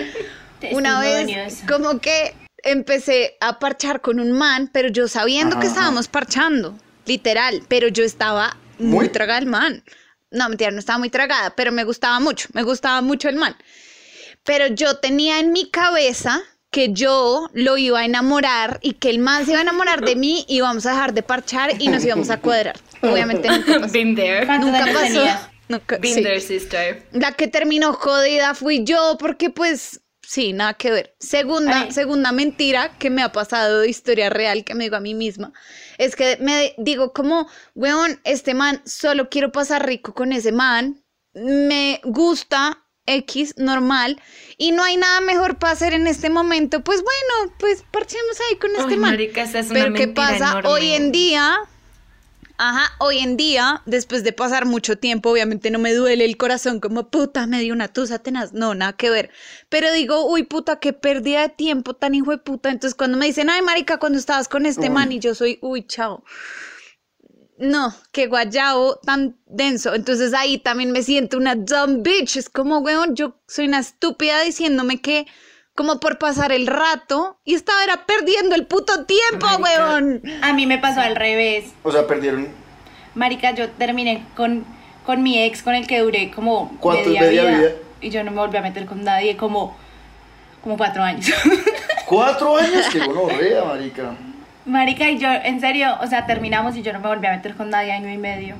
Una 0.73 1.01
vez 1.01 1.63
como 1.69 1.99
que 2.01 2.35
empecé 2.63 3.37
a 3.41 3.59
parchar 3.59 4.01
con 4.01 4.19
un 4.21 4.33
man, 4.33 4.71
pero 4.73 4.89
yo 4.89 5.09
sabiendo 5.09 5.57
que 5.59 5.67
Ajá, 5.67 5.75
estábamos 5.75 6.09
parchando, 6.09 6.79
literal, 7.07 7.63
pero 7.69 7.89
yo 7.89 8.03
estaba 8.05 8.57
muy, 8.79 8.97
Muy- 9.07 9.09
tragada 9.09 9.39
al 9.39 9.47
man. 9.47 9.85
No, 10.31 10.49
mentira, 10.49 10.71
no 10.73 10.79
estaba 10.81 10.99
muy 10.99 11.09
tragada, 11.11 11.55
pero 11.57 11.71
me 11.73 11.85
gustaba 11.85 12.19
mucho, 12.21 12.49
me 12.53 12.63
gustaba 12.63 13.01
mucho 13.01 13.29
el 13.29 13.37
man. 13.37 13.57
Pero 14.45 14.67
yo 14.69 14.97
tenía 14.99 15.39
en 15.39 15.53
mi 15.53 15.71
cabeza 15.71 16.43
que 16.71 16.93
yo 16.93 17.49
lo 17.55 17.79
iba 17.79 18.01
a 18.01 18.05
enamorar 18.05 18.81
y 18.83 18.95
que 18.95 19.09
el 19.11 19.19
man 19.19 19.45
se 19.45 19.53
iba 19.53 19.61
a 19.61 19.63
enamorar 19.63 20.05
de 20.05 20.17
mí 20.17 20.45
y 20.49 20.57
íbamos 20.57 20.85
a 20.87 20.91
dejar 20.91 21.15
de 21.15 21.23
parchar 21.23 21.81
y 21.81 21.89
nos 21.89 22.05
íbamos 22.05 22.29
a 22.31 22.39
cuadrar. 22.41 22.77
Obviamente 23.03 23.49
nunca 23.49 23.75
pasó. 23.81 23.93
Been 23.93 24.15
there. 24.17 24.45
¿Cuántos 24.47 24.71
Nunca 24.71 24.93
pasó. 24.93 25.25
Nunca- 25.69 25.99
Been 25.99 26.15
sí. 26.15 26.23
there, 26.23 26.41
sister. 26.41 27.03
La 27.13 27.33
que 27.33 27.49
terminó 27.49 27.93
jodida 27.95 28.55
fui 28.55 28.85
yo 28.85 29.17
porque 29.19 29.49
pues 29.51 30.01
sí, 30.27 30.53
nada 30.53 30.75
que 30.75 30.91
ver. 30.91 31.17
Segunda, 31.21 31.91
segunda 31.91 32.33
mentira 32.33 32.97
que 32.99 33.11
me 33.11 33.23
ha 33.23 33.33
pasado 33.33 33.81
de 33.81 33.89
historia 33.89 34.31
real 34.31 34.65
que 34.65 34.75
me 34.75 34.85
digo 34.85 34.97
a 34.97 35.01
mí 35.01 35.15
misma 35.15 35.53
es 35.99 36.17
que 36.17 36.37
me 36.41 36.75
digo 36.79 37.13
como, 37.13 37.49
weón, 37.75 38.21
este 38.25 38.55
man, 38.55 38.83
solo 38.85 39.29
quiero 39.29 39.53
pasar 39.53 39.87
rico 39.87 40.15
con 40.15 40.33
ese 40.33 40.53
man, 40.53 41.03
me 41.35 42.01
gusta 42.05 42.83
X 43.07 43.55
normal 43.57 44.21
y 44.59 44.73
no 44.73 44.83
hay 44.83 44.97
nada 44.97 45.21
mejor 45.21 45.59
para 45.59 45.73
hacer 45.73 45.95
en 45.95 46.07
este 46.07 46.29
momento, 46.31 46.83
pues 46.83 47.03
bueno, 47.03 47.55
pues 47.59 47.85
parchemos 47.91 48.39
ahí 48.49 48.57
con 48.57 48.71
este 48.73 48.97
man. 48.97 49.13
marica, 49.13 49.43
esa 49.43 49.61
es 49.61 49.71
una 49.71 49.85
Pero 49.85 49.95
¿qué 49.95 50.09
pasa? 50.09 50.51
enorme. 50.51 50.69
Hoy 50.69 50.91
en 50.93 51.13
día, 51.13 51.57
ajá, 52.59 52.93
hoy 52.99 53.19
en 53.19 53.37
día, 53.37 53.83
después 53.87 54.25
de 54.25 54.33
pasar 54.33 54.67
mucho 54.67 54.99
tiempo, 54.99 55.31
obviamente 55.31 55.71
no 55.71 55.79
me 55.79 55.95
duele 55.95 56.25
el 56.25 56.37
corazón 56.37 56.81
como 56.81 57.11
puta, 57.11 57.47
me 57.47 57.61
dio 57.61 57.73
una 57.75 57.89
tusa 57.89 58.19
tenaz, 58.19 58.53
no, 58.53 58.75
nada 58.75 58.95
que 58.95 59.11
ver. 59.11 59.31
Pero 59.69 59.93
digo, 59.93 60.27
uy, 60.27 60.45
puta, 60.45 60.79
qué 60.81 60.93
pérdida 60.93 61.43
de 61.43 61.49
tiempo 61.51 61.95
tan 61.95 62.15
hijo 62.15 62.31
de 62.31 62.39
puta. 62.39 62.71
Entonces 62.71 62.95
cuando 62.95 63.19
me 63.19 63.27
dicen, 63.27 63.51
ay, 63.51 63.63
marica, 63.63 63.99
cuando 63.99 64.19
estabas 64.19 64.49
con 64.49 64.67
este 64.67 64.89
Uy. 64.89 64.91
man 64.91 65.13
y 65.13 65.19
yo 65.19 65.35
soy, 65.35 65.59
uy, 65.63 65.87
chao. 65.87 66.25
No, 67.59 67.95
qué 68.13 68.27
guayabo 68.27 68.97
tan 68.97 69.39
denso. 69.47 69.95
Entonces 69.95 70.35
ahí 70.35 70.59
también 70.59 70.93
me 70.93 71.03
siento 71.03 71.39
una 71.39 71.55
dumb 71.55 72.03
bitch. 72.03 72.37
Es 72.37 72.51
como, 72.51 72.79
weón, 72.81 73.15
yo 73.17 73.41
soy 73.49 73.67
una 73.67 73.79
estúpida 73.79 74.43
diciéndome 74.43 75.01
que, 75.01 75.27
como 75.77 76.01
por 76.01 76.19
pasar 76.19 76.51
el 76.51 76.67
rato, 76.67 77.37
y 77.45 77.55
estaba 77.55 77.85
era 77.85 78.07
perdiendo 78.07 78.57
el 78.57 78.67
puto 78.67 79.05
tiempo, 79.05 79.47
Marica. 79.61 79.85
weón. 79.85 80.23
A 80.43 80.53
mí 80.53 80.67
me 80.67 80.79
pasó 80.79 81.01
al 81.01 81.15
revés. 81.15 81.67
O 81.85 81.93
sea, 81.93 82.07
perdieron. 82.07 82.49
Marica, 83.15 83.53
yo 83.53 83.71
terminé 83.71 84.25
con, 84.35 84.65
con 85.05 85.23
mi 85.23 85.41
ex 85.43 85.63
con 85.63 85.75
el 85.75 85.87
que 85.87 86.01
duré 86.01 86.31
como 86.31 86.77
¿Cuánto 86.81 87.09
media, 87.09 87.21
media 87.21 87.45
vida, 87.45 87.59
vida? 87.59 87.71
Y 88.01 88.11
yo 88.11 88.25
no 88.25 88.31
me 88.31 88.39
volví 88.39 88.57
a 88.57 88.63
meter 88.63 88.87
con 88.87 89.05
nadie 89.05 89.37
como, 89.37 89.77
como 90.63 90.77
cuatro 90.77 91.03
años. 91.03 91.27
Cuatro 92.07 92.57
años, 92.57 92.87
que 92.87 93.01
gonorrea, 93.01 93.65
marica. 93.65 94.15
Marica, 94.65 95.11
y 95.11 95.19
yo, 95.19 95.29
en 95.29 95.61
serio, 95.61 95.97
o 96.01 96.07
sea, 96.07 96.25
terminamos 96.25 96.77
y 96.77 96.83
yo 96.83 96.93
no 96.93 97.01
me 97.01 97.09
volví 97.09 97.27
a 97.27 97.33
meter 97.33 97.57
con 97.57 97.69
nadie 97.69 97.91
año 97.91 98.09
y 98.09 98.17
medio. 98.17 98.55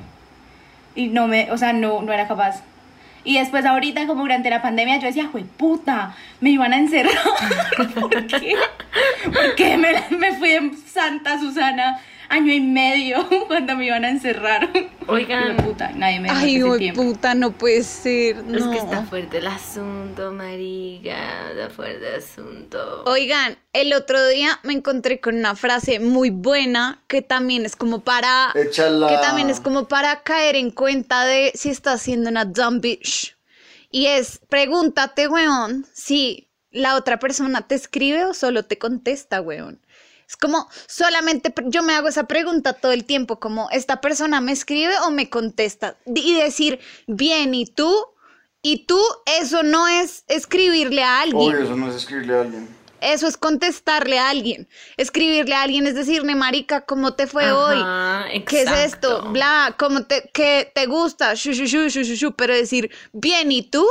Y 0.95 1.07
no 1.07 1.27
me, 1.27 1.49
o 1.51 1.57
sea, 1.57 1.71
no, 1.71 2.01
no 2.01 2.11
era 2.11 2.27
capaz. 2.27 2.61
Y 3.23 3.39
después 3.39 3.65
ahorita, 3.65 4.07
como 4.07 4.21
durante 4.21 4.49
la 4.49 4.61
pandemia, 4.61 4.97
yo 4.97 5.07
decía, 5.07 5.29
puta, 5.57 6.15
me 6.39 6.51
iban 6.51 6.73
a 6.73 6.77
encerrar. 6.77 7.13
¿Por 7.99 8.27
qué? 8.27 8.55
¿Por 9.25 9.55
qué 9.55 9.77
me, 9.77 10.17
me 10.17 10.33
fui 10.33 10.51
en 10.51 10.77
Santa 10.77 11.39
Susana 11.39 11.99
año 12.29 12.53
y 12.53 12.59
medio 12.61 13.27
cuando 13.47 13.75
me 13.75 13.85
iban 13.85 14.05
a 14.05 14.09
encerrar? 14.09 14.69
Oigan. 15.07 15.57
Puta, 15.57 15.91
nadie 15.93 16.19
me 16.19 16.29
Ay, 16.29 16.55
ese 16.57 16.63
uy, 16.65 16.77
tiempo. 16.79 17.03
puta, 17.03 17.33
no 17.35 17.51
puede 17.51 17.83
ser. 17.83 18.37
Es 18.37 18.43
No. 18.65 18.71
que 18.71 18.77
está 18.77 19.03
fuerte 19.03 19.37
el 19.37 19.47
asunto, 19.47 20.31
marica. 20.31 21.51
Está 21.51 21.69
fuerte 21.69 22.07
el 22.07 22.15
asunto. 22.15 23.03
Oigan, 23.05 23.57
el 23.73 23.93
otro 23.93 24.25
día 24.27 24.59
me 24.63 24.73
encontré 24.73 25.19
con 25.19 25.35
una 25.37 25.55
frase 25.55 25.99
muy 25.99 26.29
buena 26.29 27.03
que 27.07 27.21
también 27.21 27.65
es 27.65 27.75
como 27.75 28.01
para 28.03 28.51
Échala. 28.55 29.07
que 29.07 29.15
también 29.17 29.49
es 29.49 29.59
como 29.59 29.87
para 29.87 30.23
caer 30.23 30.55
en 30.55 30.71
cuenta 30.71 31.25
de 31.25 31.51
si 31.55 31.69
estás 31.69 32.01
siendo 32.01 32.29
una 32.29 32.45
dumb 32.45 32.81
bitch. 32.81 33.35
Y 33.89 34.07
es, 34.07 34.41
pregúntate, 34.49 35.27
weón, 35.29 35.85
si 35.93 36.49
la 36.71 36.95
otra 36.95 37.17
persona 37.19 37.65
te 37.67 37.75
escribe 37.75 38.25
o 38.25 38.33
solo 38.33 38.65
te 38.65 38.77
contesta, 38.77 39.39
weón. 39.41 39.81
Es 40.27 40.35
como, 40.35 40.67
solamente 40.87 41.53
yo 41.67 41.83
me 41.83 41.93
hago 41.93 42.09
esa 42.09 42.25
pregunta 42.25 42.73
todo 42.73 42.91
el 42.91 43.05
tiempo, 43.05 43.39
como, 43.39 43.69
¿esta 43.71 44.01
persona 44.01 44.41
me 44.41 44.51
escribe 44.51 44.93
o 45.05 45.11
me 45.11 45.29
contesta? 45.29 45.95
Y 46.05 46.35
decir, 46.35 46.79
bien, 47.07 47.55
¿y 47.55 47.65
tú? 47.65 47.93
Y 48.61 48.85
tú, 48.85 49.01
eso 49.25 49.63
no 49.63 49.87
es 49.87 50.25
escribirle 50.27 51.01
a 51.03 51.21
alguien. 51.21 51.55
Obvio, 51.55 51.63
eso 51.63 51.75
no 51.75 51.89
es 51.89 51.95
escribirle 51.95 52.35
a 52.35 52.41
alguien. 52.41 52.77
Eso 52.99 53.27
es 53.27 53.37
contestarle 53.37 54.19
a 54.19 54.29
alguien. 54.29 54.67
Escribirle 54.97 55.55
a 55.55 55.61
alguien 55.61 55.87
es 55.87 55.95
decirle, 55.95 56.35
marica, 56.35 56.81
¿cómo 56.81 57.13
te 57.13 57.27
fue 57.27 57.51
hoy? 57.51 57.77
Ajá, 57.79 58.25
¿Qué 58.47 58.63
es 58.63 58.71
esto? 58.71 59.29
Bla, 59.31 59.75
¿cómo 59.77 60.03
te, 60.03 60.29
qué 60.33 60.69
te 60.73 60.87
gusta? 60.87 61.35
Shu, 61.35 61.53
shu, 61.53 61.65
shu, 61.65 61.87
shu, 61.89 62.01
shu, 62.01 62.15
shu. 62.15 62.31
Pero 62.33 62.53
decir, 62.53 62.91
bien, 63.13 63.51
¿y 63.51 63.61
tú? 63.61 63.85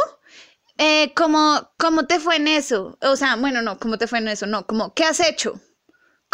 Eh, 0.77 1.13
¿cómo, 1.15 1.71
¿Cómo 1.79 2.07
te 2.07 2.21
fue 2.21 2.37
en 2.37 2.49
eso? 2.49 2.99
O 3.01 3.17
sea, 3.17 3.37
bueno, 3.37 3.63
no, 3.63 3.79
¿cómo 3.79 3.97
te 3.97 4.07
fue 4.07 4.19
en 4.19 4.29
eso? 4.29 4.47
No, 4.47 4.67
como, 4.67 4.93
¿qué 4.93 5.05
has 5.05 5.21
hecho? 5.21 5.59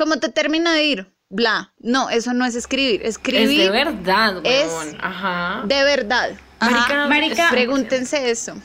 ¿Cómo 0.02 0.18
te 0.18 0.30
termina 0.30 0.74
de 0.74 0.82
ir? 0.84 1.06
Bla. 1.28 1.72
No, 1.78 2.10
eso 2.10 2.32
no 2.34 2.44
es 2.44 2.56
escribir. 2.56 3.02
Es 3.02 3.10
Escribir 3.10 3.56
de 3.60 3.70
verdad, 3.70 4.44
es 4.44 4.66
weón. 4.66 4.98
Ajá. 5.00 5.62
de 5.64 5.84
verdad. 5.84 6.32
Ajá. 6.58 6.72
Marica, 6.74 7.06
Marica. 7.06 7.48
Pregúntense 7.50 8.28
eso. 8.28 8.56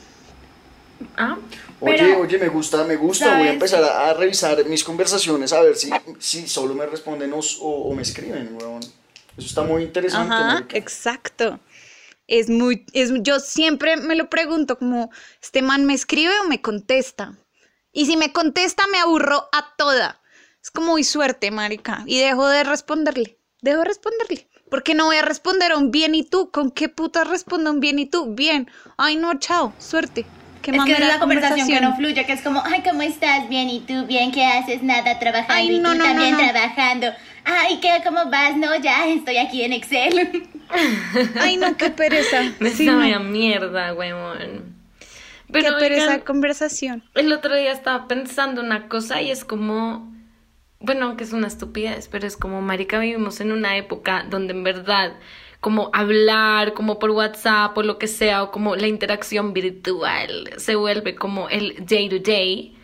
Ah, 1.16 1.36
Oye, 1.80 1.96
Pero, 1.96 2.18
oye, 2.22 2.38
me 2.38 2.48
gusta, 2.48 2.82
me 2.82 2.96
gusta. 2.96 3.38
Voy 3.38 3.46
a 3.46 3.52
empezar 3.52 3.84
a, 3.84 4.10
a 4.10 4.14
revisar 4.14 4.64
mis 4.64 4.82
conversaciones 4.82 5.52
a 5.52 5.60
ver 5.62 5.76
si, 5.76 5.90
si 6.18 6.48
solo 6.48 6.74
me 6.74 6.86
responden 6.86 7.32
o, 7.32 7.38
o- 7.38 7.88
o 7.88 7.94
me 7.94 8.02
escriben, 8.02 8.56
weón. 8.60 8.80
Eso 9.36 9.46
está 9.46 9.62
muy 9.62 9.84
interesante, 9.84 10.34
Ajá, 10.34 10.54
marica. 10.54 10.76
exacto. 10.76 11.60
Es 12.26 12.50
muy, 12.50 12.84
es, 12.94 13.12
yo 13.20 13.38
siempre 13.38 13.96
me 13.96 14.16
lo 14.16 14.28
pregunto 14.28 14.76
como, 14.76 15.12
¿este 15.40 15.62
man 15.62 15.86
me 15.86 15.94
escribe 15.94 16.32
o 16.44 16.48
me 16.48 16.60
contesta? 16.60 17.38
Y 17.92 18.06
si 18.06 18.16
me 18.16 18.32
contesta, 18.32 18.88
me 18.90 18.98
aburro 18.98 19.48
a 19.52 19.76
toda. 19.76 20.17
Es 20.68 20.72
como 20.72 20.88
muy 20.88 21.02
suerte, 21.02 21.50
marica. 21.50 22.02
Y 22.04 22.20
dejo 22.20 22.46
de 22.46 22.62
responderle. 22.62 23.38
Dejo 23.62 23.78
de 23.78 23.84
responderle. 23.86 24.48
Porque 24.70 24.94
no 24.94 25.06
voy 25.06 25.16
a 25.16 25.22
responder 25.22 25.72
a 25.72 25.78
un 25.78 25.90
bien 25.90 26.14
y 26.14 26.24
tú. 26.24 26.50
¿Con 26.50 26.70
qué 26.70 26.90
puta 26.90 27.24
respondo 27.24 27.70
un 27.70 27.80
bien 27.80 27.98
y 27.98 28.04
tú? 28.04 28.34
Bien. 28.34 28.70
Ay, 28.98 29.16
no, 29.16 29.38
chao. 29.38 29.72
Suerte. 29.78 30.26
¿Qué 30.60 30.72
Es 30.72 30.84
que 30.84 30.92
es 30.92 31.00
la 31.00 31.20
conversación 31.20 31.68
que 31.68 31.80
no 31.80 31.96
fluye, 31.96 32.26
que 32.26 32.34
es 32.34 32.42
como, 32.42 32.62
ay, 32.66 32.82
¿cómo 32.82 33.00
estás? 33.00 33.48
Bien, 33.48 33.70
¿y 33.70 33.80
tú? 33.80 34.04
Bien, 34.04 34.30
¿qué 34.30 34.44
haces? 34.44 34.82
Nada, 34.82 35.18
trabajando. 35.18 35.54
Ay, 35.54 35.74
y 35.74 35.78
no, 35.78 35.92
tú 35.92 35.96
no, 35.96 36.04
no, 36.04 36.10
también 36.10 36.32
no. 36.32 36.38
trabajando. 36.38 37.06
Ay, 37.46 37.80
¿qué? 37.80 38.02
¿Cómo 38.04 38.30
vas? 38.30 38.54
No, 38.58 38.76
ya, 38.76 39.06
estoy 39.08 39.38
aquí 39.38 39.62
en 39.62 39.72
Excel. 39.72 40.50
Ay, 41.40 41.56
no, 41.56 41.78
qué 41.78 41.88
pereza. 41.88 42.42
me 42.58 42.68
Sí, 42.74 42.86
a 42.90 43.18
mierda. 43.20 43.94
Qué 43.96 44.62
Pero 45.50 45.78
pereza 45.78 46.02
oigan, 46.02 46.18
de 46.18 46.24
conversación. 46.24 47.04
el 47.14 47.32
otro 47.32 47.56
día 47.56 47.72
estaba 47.72 48.06
pensando 48.06 48.60
una 48.60 48.86
cosa 48.90 49.22
y 49.22 49.30
es 49.30 49.46
como, 49.46 50.17
bueno, 50.80 51.06
aunque 51.06 51.24
es 51.24 51.32
una 51.32 51.48
estupidez, 51.48 52.08
pero 52.08 52.26
es 52.26 52.36
como, 52.36 52.60
marica, 52.62 52.98
vivimos 52.98 53.40
en 53.40 53.52
una 53.52 53.76
época 53.76 54.24
donde 54.30 54.52
en 54.52 54.62
verdad, 54.62 55.14
como 55.60 55.90
hablar, 55.92 56.72
como 56.72 56.98
por 56.98 57.10
WhatsApp 57.10 57.76
o 57.76 57.82
lo 57.82 57.98
que 57.98 58.06
sea, 58.06 58.44
o 58.44 58.50
como 58.52 58.76
la 58.76 58.86
interacción 58.86 59.52
virtual, 59.52 60.50
se 60.56 60.76
vuelve 60.76 61.16
como 61.16 61.48
el 61.48 61.84
day 61.84 62.08
to 62.08 62.20
day. 62.20 62.76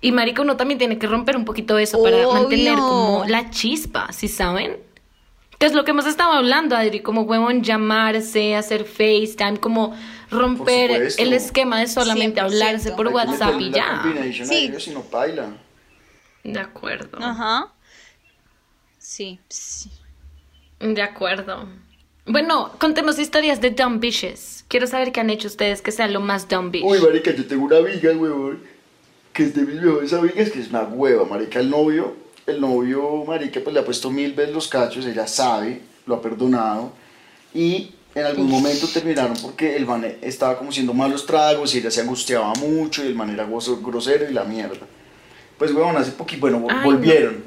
Y 0.00 0.12
marica, 0.12 0.42
uno 0.42 0.56
también 0.56 0.78
tiene 0.78 0.98
que 0.98 1.06
romper 1.06 1.36
un 1.36 1.44
poquito 1.44 1.78
eso 1.78 2.00
para 2.02 2.16
Obvio. 2.18 2.32
mantener 2.32 2.74
como 2.76 3.24
la 3.26 3.50
chispa, 3.50 4.12
¿sí 4.12 4.28
saben? 4.28 4.76
Que 5.58 5.66
es 5.66 5.72
lo 5.72 5.84
que 5.84 5.92
hemos 5.92 6.06
estado 6.06 6.32
hablando, 6.32 6.76
Adri, 6.76 7.00
como 7.00 7.22
huevón 7.22 7.62
llamarse, 7.62 8.54
hacer 8.54 8.84
FaceTime, 8.84 9.58
como 9.58 9.96
romper 10.30 11.08
el 11.16 11.32
esquema 11.32 11.80
de 11.80 11.86
solamente 11.86 12.40
100%. 12.40 12.44
hablarse 12.44 12.92
por 12.92 13.08
que 13.08 13.14
WhatsApp 13.14 13.60
y 13.60 13.70
ya. 13.70 14.02
Sí. 14.44 14.66
ellos 14.66 14.86
y 14.88 14.90
no 14.90 15.04
baila. 15.10 15.63
De 16.44 16.60
acuerdo. 16.60 17.18
Ajá. 17.20 17.72
Sí, 18.98 19.38
sí. 19.48 19.90
De 20.78 21.02
acuerdo. 21.02 21.66
Bueno, 22.26 22.72
contemos 22.78 23.18
historias 23.18 23.60
de 23.60 23.70
dumb 23.70 24.00
bitches. 24.00 24.64
Quiero 24.68 24.86
saber 24.86 25.12
qué 25.12 25.20
han 25.20 25.30
hecho 25.30 25.48
ustedes 25.48 25.82
que 25.82 25.92
sea 25.92 26.06
lo 26.08 26.20
más 26.20 26.48
dumb 26.48 26.70
bitch. 26.70 26.84
Uy, 26.84 27.00
marica, 27.00 27.34
yo 27.34 27.46
tengo 27.46 27.64
una 27.64 27.78
amiga, 27.78 28.12
huevón, 28.12 28.62
que 29.32 29.44
es 29.44 29.54
de 29.54 29.62
mis 29.62 29.76
mejores 29.76 30.12
amigas, 30.12 30.50
que 30.50 30.60
es 30.60 30.68
una 30.68 30.84
hueva, 30.84 31.24
marica. 31.24 31.60
El 31.60 31.70
novio, 31.70 32.14
el 32.46 32.60
novio, 32.60 33.24
marica, 33.26 33.60
pues 33.62 33.74
le 33.74 33.80
ha 33.80 33.84
puesto 33.84 34.10
mil 34.10 34.32
veces 34.32 34.54
los 34.54 34.68
cachos, 34.68 35.04
ella 35.06 35.26
sabe, 35.26 35.82
lo 36.06 36.14
ha 36.14 36.22
perdonado. 36.22 36.92
Y 37.52 37.92
en 38.14 38.24
algún 38.24 38.48
momento 38.48 38.86
terminaron 38.88 39.36
porque 39.42 39.76
el 39.76 39.86
man 39.86 40.04
estaba 40.22 40.56
como 40.56 40.72
siendo 40.72 40.94
malos 40.94 41.26
tragos 41.26 41.74
y 41.74 41.78
ella 41.78 41.90
se 41.90 42.00
angustiaba 42.00 42.52
mucho 42.54 43.04
y 43.04 43.08
el 43.08 43.14
man 43.14 43.30
era 43.30 43.46
grosero 43.46 44.30
y 44.30 44.32
la 44.32 44.44
mierda. 44.44 44.86
Pues, 45.58 45.72
huevón, 45.72 45.96
hace 45.96 46.12
poquito, 46.12 46.40
bueno, 46.40 46.60
no. 46.60 46.82
volvieron. 46.82 47.44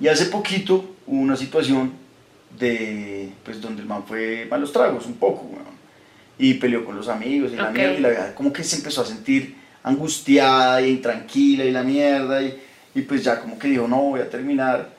Y 0.00 0.08
hace 0.08 0.26
poquito 0.26 0.94
hubo 1.06 1.20
una 1.20 1.36
situación 1.36 1.92
de, 2.58 3.30
pues, 3.44 3.60
donde 3.60 3.82
el 3.82 3.88
man 3.88 4.04
fue 4.06 4.46
malos 4.50 4.72
tragos, 4.72 5.06
un 5.06 5.14
poco, 5.14 5.48
y 6.38 6.54
peleó 6.54 6.84
con 6.84 6.96
los 6.96 7.08
amigos 7.08 7.52
y 7.52 7.56
la 7.56 7.70
mierda 7.70 7.94
y 7.94 8.00
la 8.00 8.08
vieja 8.08 8.34
como 8.34 8.52
que 8.52 8.64
se 8.64 8.76
empezó 8.76 9.02
a 9.02 9.06
sentir 9.06 9.56
angustiada 9.82 10.80
y 10.82 10.90
intranquila 10.90 11.64
y 11.64 11.70
la 11.70 11.82
mierda 11.82 12.42
y, 12.42 12.60
y 12.94 13.02
pues 13.02 13.22
ya 13.22 13.40
como 13.40 13.58
que 13.58 13.68
dijo 13.68 13.86
no 13.86 14.02
voy 14.02 14.20
a 14.20 14.28
terminar 14.28 14.90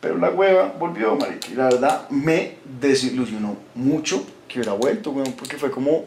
pero 0.00 0.18
la 0.18 0.30
hueva 0.30 0.74
volvió 0.78 1.16
marica 1.16 1.48
y 1.50 1.54
la 1.54 1.64
verdad 1.64 2.10
me 2.10 2.56
desilusionó 2.80 3.56
mucho 3.74 4.26
que 4.46 4.58
hubiera 4.58 4.74
vuelto 4.74 5.10
weón, 5.10 5.32
porque 5.32 5.56
fue 5.56 5.70
como 5.70 6.04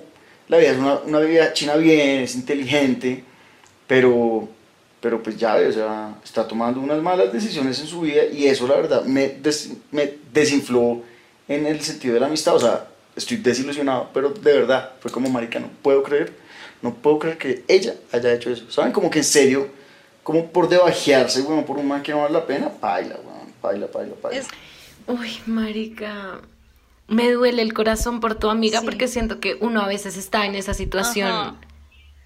la 0.48 0.58
vida 0.58 0.72
es 0.72 0.78
una, 0.78 1.00
una 1.00 1.20
vida 1.20 1.54
china 1.54 1.76
bien 1.76 2.22
es 2.22 2.36
inteligente 2.36 3.24
pero 3.88 4.48
pero 5.02 5.22
pues 5.22 5.38
ya 5.38 5.56
o 5.56 5.72
sea 5.72 6.16
está 6.24 6.48
tomando 6.48 6.80
unas 6.80 7.02
malas 7.02 7.32
decisiones 7.32 7.80
en 7.80 7.88
su 7.88 8.02
vida 8.02 8.26
y 8.26 8.48
eso 8.48 8.68
la 8.68 8.76
verdad 8.76 9.04
me, 9.04 9.30
des- 9.30 9.72
me 9.92 10.14
desinfló 10.34 11.02
en 11.48 11.66
el 11.66 11.80
sentido 11.82 12.14
de 12.16 12.20
la 12.20 12.26
amistad, 12.28 12.56
o 12.56 12.60
sea, 12.60 12.88
estoy 13.16 13.38
desilusionado, 13.38 14.10
pero 14.14 14.30
de 14.30 14.54
verdad, 14.54 14.92
fue 15.00 15.10
como 15.12 15.30
marica, 15.30 15.60
no 15.60 15.70
puedo 15.82 16.04
creer, 16.04 16.34
no 16.82 16.94
puedo 16.94 17.20
creer 17.20 17.38
que 17.38 17.64
ella 17.68 17.96
haya 18.12 18.34
hecho 18.34 18.50
eso, 18.52 18.70
¿saben? 18.70 18.92
Como 18.92 19.10
que 19.10 19.20
en 19.20 19.24
serio, 19.26 19.70
como 20.24 20.48
por 20.52 20.68
debajearse, 20.68 21.42
weón, 21.42 21.64
por 21.64 21.78
un 21.78 21.88
man 21.88 22.04
que 22.04 22.12
no 22.12 22.20
vale 22.22 22.34
la 22.34 22.46
pena, 22.46 22.70
paila, 22.70 23.16
weón, 23.24 23.52
paila, 23.62 23.88
paila, 23.88 24.14
paila. 24.22 24.40
Es- 24.40 24.48
Uy, 25.08 25.38
marica. 25.46 26.42
Me 27.08 27.32
duele 27.32 27.62
el 27.62 27.74
corazón 27.74 28.20
por 28.20 28.36
tu 28.36 28.50
amiga 28.50 28.82
Sí. 28.82 28.86
porque 28.86 29.08
siento 29.08 29.40
que 29.40 29.56
uno 29.62 29.82
a 29.82 29.88
veces 29.88 30.18
está 30.18 30.46
en 30.46 30.56
esa 30.56 30.74
situación 30.74 31.30
Ajá. 31.32 31.56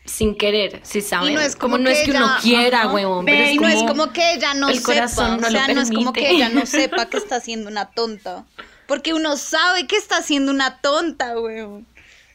Sin 0.05 0.35
querer, 0.35 0.79
si 0.83 1.01
saben. 1.01 1.31
Y 1.31 1.35
no 1.35 1.41
es 1.41 1.55
como, 1.55 1.77
no 1.77 1.89
es 1.89 1.99
que 1.99 2.05
que 2.05 2.11
uno 2.17 2.25
ella- 2.25 2.37
quiera, 2.41 2.79
ajá. 2.83 2.91
huevón. 2.93 3.25
Pero 3.25 3.43
es 3.43 3.51
y 3.53 3.57
no 3.57 3.67
es 3.67 3.83
como- 3.83 4.11
que 4.11 4.33
ella 4.33 4.53
no 4.53 4.69
el 4.69 4.75
sepa, 4.77 4.85
corazón 4.85 5.41
no 5.41 5.47
o 5.47 5.51
sea, 5.51 5.67
no 5.67 5.81
es 5.81 5.91
como 5.91 6.11
que 6.13 6.29
ella 6.29 6.49
no 6.49 6.65
sepa 6.65 7.05
que 7.07 7.17
está 7.17 7.35
haciendo 7.37 7.69
una 7.69 7.91
tonta, 7.91 8.45
porque 8.87 9.13
uno 9.13 9.37
sabe 9.37 9.87
que 9.87 9.95
está 9.95 10.17
haciendo 10.17 10.51
una 10.51 10.81
tonta, 10.81 11.39
weón. 11.39 11.87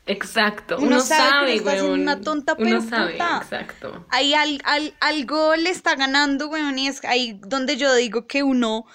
Exacto. 0.08 0.76
Uno 0.78 0.86
Uno, 0.86 1.00
sabe 1.00 1.22
que 1.24 1.28
sabe, 1.30 1.46
le 1.48 1.54
está 1.56 1.70
huevón. 1.72 2.00
una 2.00 2.20
tonta, 2.20 2.54
Uno 2.58 2.80
sabe, 2.88 3.12
puta. 3.12 3.40
exacto. 3.42 4.06
Ahí 4.10 4.34
al, 4.34 4.60
al- 4.64 4.94
algo 5.00 5.56
le 5.56 5.70
está 5.70 5.96
ganando, 5.96 6.48
weón, 6.48 6.78
y 6.78 6.86
es 6.86 7.04
ahí 7.04 7.40
donde 7.44 7.76
yo 7.76 7.92
digo 7.96 8.26
que 8.28 8.44
uno 8.44 8.86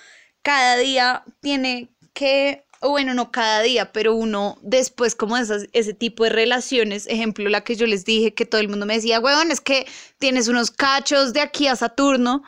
cada 0.41 0.77
día 0.77 1.23
tiene 1.41 1.89
que, 2.13 2.63
o 2.81 2.89
bueno, 2.89 3.13
no 3.13 3.31
cada 3.31 3.61
día, 3.61 3.91
pero 3.93 4.15
uno 4.15 4.57
después 4.61 5.15
como 5.15 5.37
esas, 5.37 5.67
ese 5.71 5.93
tipo 5.93 6.23
de 6.23 6.31
relaciones, 6.31 7.07
ejemplo, 7.07 7.47
la 7.47 7.63
que 7.63 7.75
yo 7.75 7.85
les 7.85 8.05
dije, 8.05 8.33
que 8.33 8.45
todo 8.45 8.59
el 8.59 8.69
mundo 8.69 8.85
me 8.85 8.95
decía, 8.95 9.19
weón, 9.19 9.51
es 9.51 9.61
que 9.61 9.87
tienes 10.17 10.47
unos 10.47 10.71
cachos 10.71 11.31
de 11.31 11.41
aquí 11.41 11.67
a 11.67 11.75
Saturno, 11.75 12.43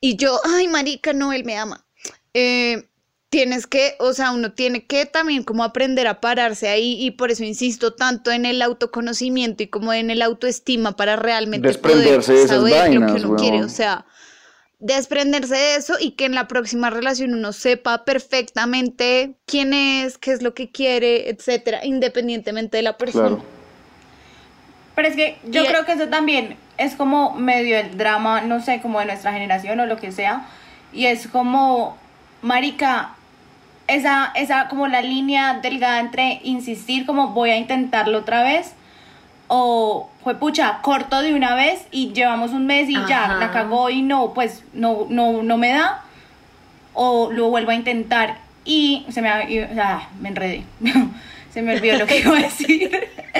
y 0.00 0.16
yo, 0.16 0.40
ay, 0.44 0.68
marica, 0.68 1.12
no, 1.12 1.32
él 1.32 1.44
me 1.44 1.56
ama. 1.56 1.86
Eh, 2.32 2.88
tienes 3.28 3.66
que, 3.66 3.96
o 3.98 4.12
sea, 4.12 4.30
uno 4.30 4.52
tiene 4.52 4.86
que 4.86 5.04
también 5.04 5.42
como 5.42 5.64
aprender 5.64 6.06
a 6.06 6.20
pararse 6.20 6.68
ahí 6.68 6.96
y 6.98 7.10
por 7.10 7.30
eso 7.30 7.44
insisto 7.44 7.94
tanto 7.94 8.30
en 8.30 8.46
el 8.46 8.62
autoconocimiento 8.62 9.62
y 9.62 9.66
como 9.66 9.92
en 9.92 10.10
el 10.10 10.22
autoestima 10.22 10.96
para 10.96 11.16
realmente 11.16 11.66
Desprenderse 11.66 12.32
de 12.32 12.46
poder 12.46 12.48
saber 12.48 12.94
lo 12.94 13.06
que 13.06 13.24
uno 13.24 13.36
quiere, 13.36 13.64
o 13.64 13.68
sea, 13.68 14.06
desprenderse 14.78 15.54
de 15.54 15.76
eso 15.76 15.94
y 15.98 16.12
que 16.12 16.26
en 16.26 16.34
la 16.34 16.48
próxima 16.48 16.90
relación 16.90 17.32
uno 17.32 17.52
sepa 17.52 18.04
perfectamente 18.04 19.34
quién 19.46 19.72
es, 19.72 20.18
qué 20.18 20.32
es 20.32 20.42
lo 20.42 20.54
que 20.54 20.70
quiere, 20.70 21.30
etcétera, 21.30 21.84
independientemente 21.84 22.76
de 22.76 22.82
la 22.82 22.96
persona. 22.98 23.28
Claro. 23.28 23.44
Pero 24.94 25.08
es 25.08 25.16
que 25.16 25.38
yo 25.44 25.62
Y- 25.62 25.66
creo 25.66 25.84
que 25.84 25.92
eso 25.92 26.08
también 26.08 26.56
es 26.78 26.94
como 26.94 27.32
medio 27.34 27.78
el 27.78 27.96
drama, 27.96 28.42
no 28.42 28.62
sé, 28.62 28.80
como 28.80 29.00
de 29.00 29.06
nuestra 29.06 29.32
generación 29.32 29.80
o 29.80 29.86
lo 29.86 29.96
que 29.96 30.12
sea. 30.12 30.46
Y 30.92 31.06
es 31.06 31.26
como, 31.26 31.96
marica, 32.42 33.14
esa, 33.88 34.32
esa 34.34 34.68
como 34.68 34.88
la 34.88 35.00
línea 35.00 35.60
delgada 35.62 36.00
entre 36.00 36.40
insistir 36.44 37.06
como 37.06 37.28
voy 37.28 37.50
a 37.50 37.56
intentarlo 37.56 38.18
otra 38.18 38.42
vez 38.42 38.72
o 39.48 40.10
fue 40.26 40.34
pucha, 40.34 40.78
corto 40.82 41.22
de 41.22 41.34
una 41.34 41.54
vez 41.54 41.86
y 41.92 42.12
llevamos 42.12 42.50
un 42.50 42.66
mes 42.66 42.88
y 42.88 42.94
ya, 43.08 43.36
la 43.38 43.52
cagó 43.52 43.90
y 43.90 44.02
no, 44.02 44.34
pues 44.34 44.64
no, 44.72 45.06
no, 45.08 45.44
no 45.44 45.56
me 45.56 45.68
da 45.70 46.02
o 46.94 47.30
lo 47.30 47.48
vuelvo 47.48 47.70
a 47.70 47.76
intentar 47.76 48.38
y 48.64 49.06
se 49.08 49.22
me, 49.22 49.28
y- 49.48 49.64
sea, 49.72 50.08
me 50.20 50.30
enredé. 50.30 50.64
se 51.54 51.62
me 51.62 51.76
olvidó 51.76 51.96
lo 51.98 52.06
que 52.08 52.18
iba 52.18 52.36
a 52.36 52.40
decir. 52.40 52.90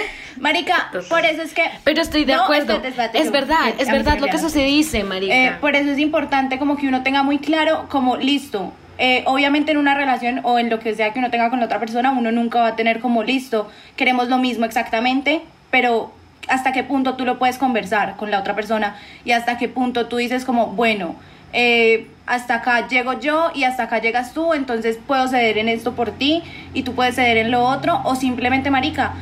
Marica, 0.38 0.92
por 1.08 1.24
eso 1.24 1.42
es 1.42 1.54
que... 1.54 1.64
Pero 1.82 2.02
estoy 2.02 2.24
de 2.24 2.36
No, 2.36 2.44
acuerdo. 2.44 2.74
espérate, 2.74 2.88
espérate, 2.90 3.18
es 3.18 3.32
verdad, 3.32 3.68
es 3.80 3.90
verdad 3.90 4.18
lo 4.20 4.28
que 4.28 4.36
eso 4.36 4.48
se 4.48 4.62
dice, 4.62 5.02
marica. 5.02 5.34
Eh, 5.34 5.56
por 5.60 5.74
eso 5.74 5.90
es 5.90 5.98
importante 5.98 6.60
como 6.60 6.76
que 6.76 6.86
uno 6.86 7.02
tenga 7.02 7.24
muy 7.24 7.38
claro, 7.38 7.86
como 7.88 8.16
listo. 8.16 8.72
eh, 8.98 9.24
obviamente 9.26 9.72
en 9.72 9.78
una 9.78 9.94
relación 9.96 10.40
o 10.44 10.60
en 10.60 10.70
lo 10.70 10.78
que 10.78 10.94
sea 10.94 11.12
que 11.12 11.18
uno 11.18 11.30
tenga 11.32 11.50
con 11.50 11.58
la 11.58 11.66
otra 11.66 11.80
persona, 11.80 12.12
uno 12.12 12.30
nunca 12.30 12.60
va 12.60 12.68
a 12.68 12.76
tener 12.76 13.00
como 13.00 13.24
listo, 13.24 13.68
queremos 13.96 14.28
lo 14.28 14.38
mismo 14.38 14.64
exactamente, 14.66 15.40
pero 15.72 16.12
hasta 16.48 16.72
qué 16.72 16.82
punto 16.84 17.14
tú 17.14 17.24
lo 17.24 17.38
puedes 17.38 17.58
conversar 17.58 18.16
con 18.16 18.30
la 18.30 18.40
otra 18.40 18.54
persona 18.54 18.96
y 19.24 19.32
hasta 19.32 19.58
qué 19.58 19.68
punto 19.68 20.06
tú 20.06 20.16
dices 20.16 20.44
como, 20.44 20.68
bueno, 20.68 21.16
eh, 21.52 22.08
hasta 22.26 22.56
acá 22.56 22.88
llego 22.88 23.18
yo 23.18 23.50
y 23.54 23.64
hasta 23.64 23.84
acá 23.84 24.00
llegas 24.00 24.32
tú, 24.32 24.52
entonces 24.52 24.98
puedo 25.06 25.28
ceder 25.28 25.58
en 25.58 25.68
esto 25.68 25.94
por 25.94 26.10
ti 26.10 26.42
y 26.74 26.82
tú 26.82 26.94
puedes 26.94 27.14
ceder 27.14 27.36
en 27.36 27.50
lo 27.50 27.64
otro, 27.64 28.00
o 28.04 28.14
simplemente, 28.16 28.70
marica, 28.70 29.12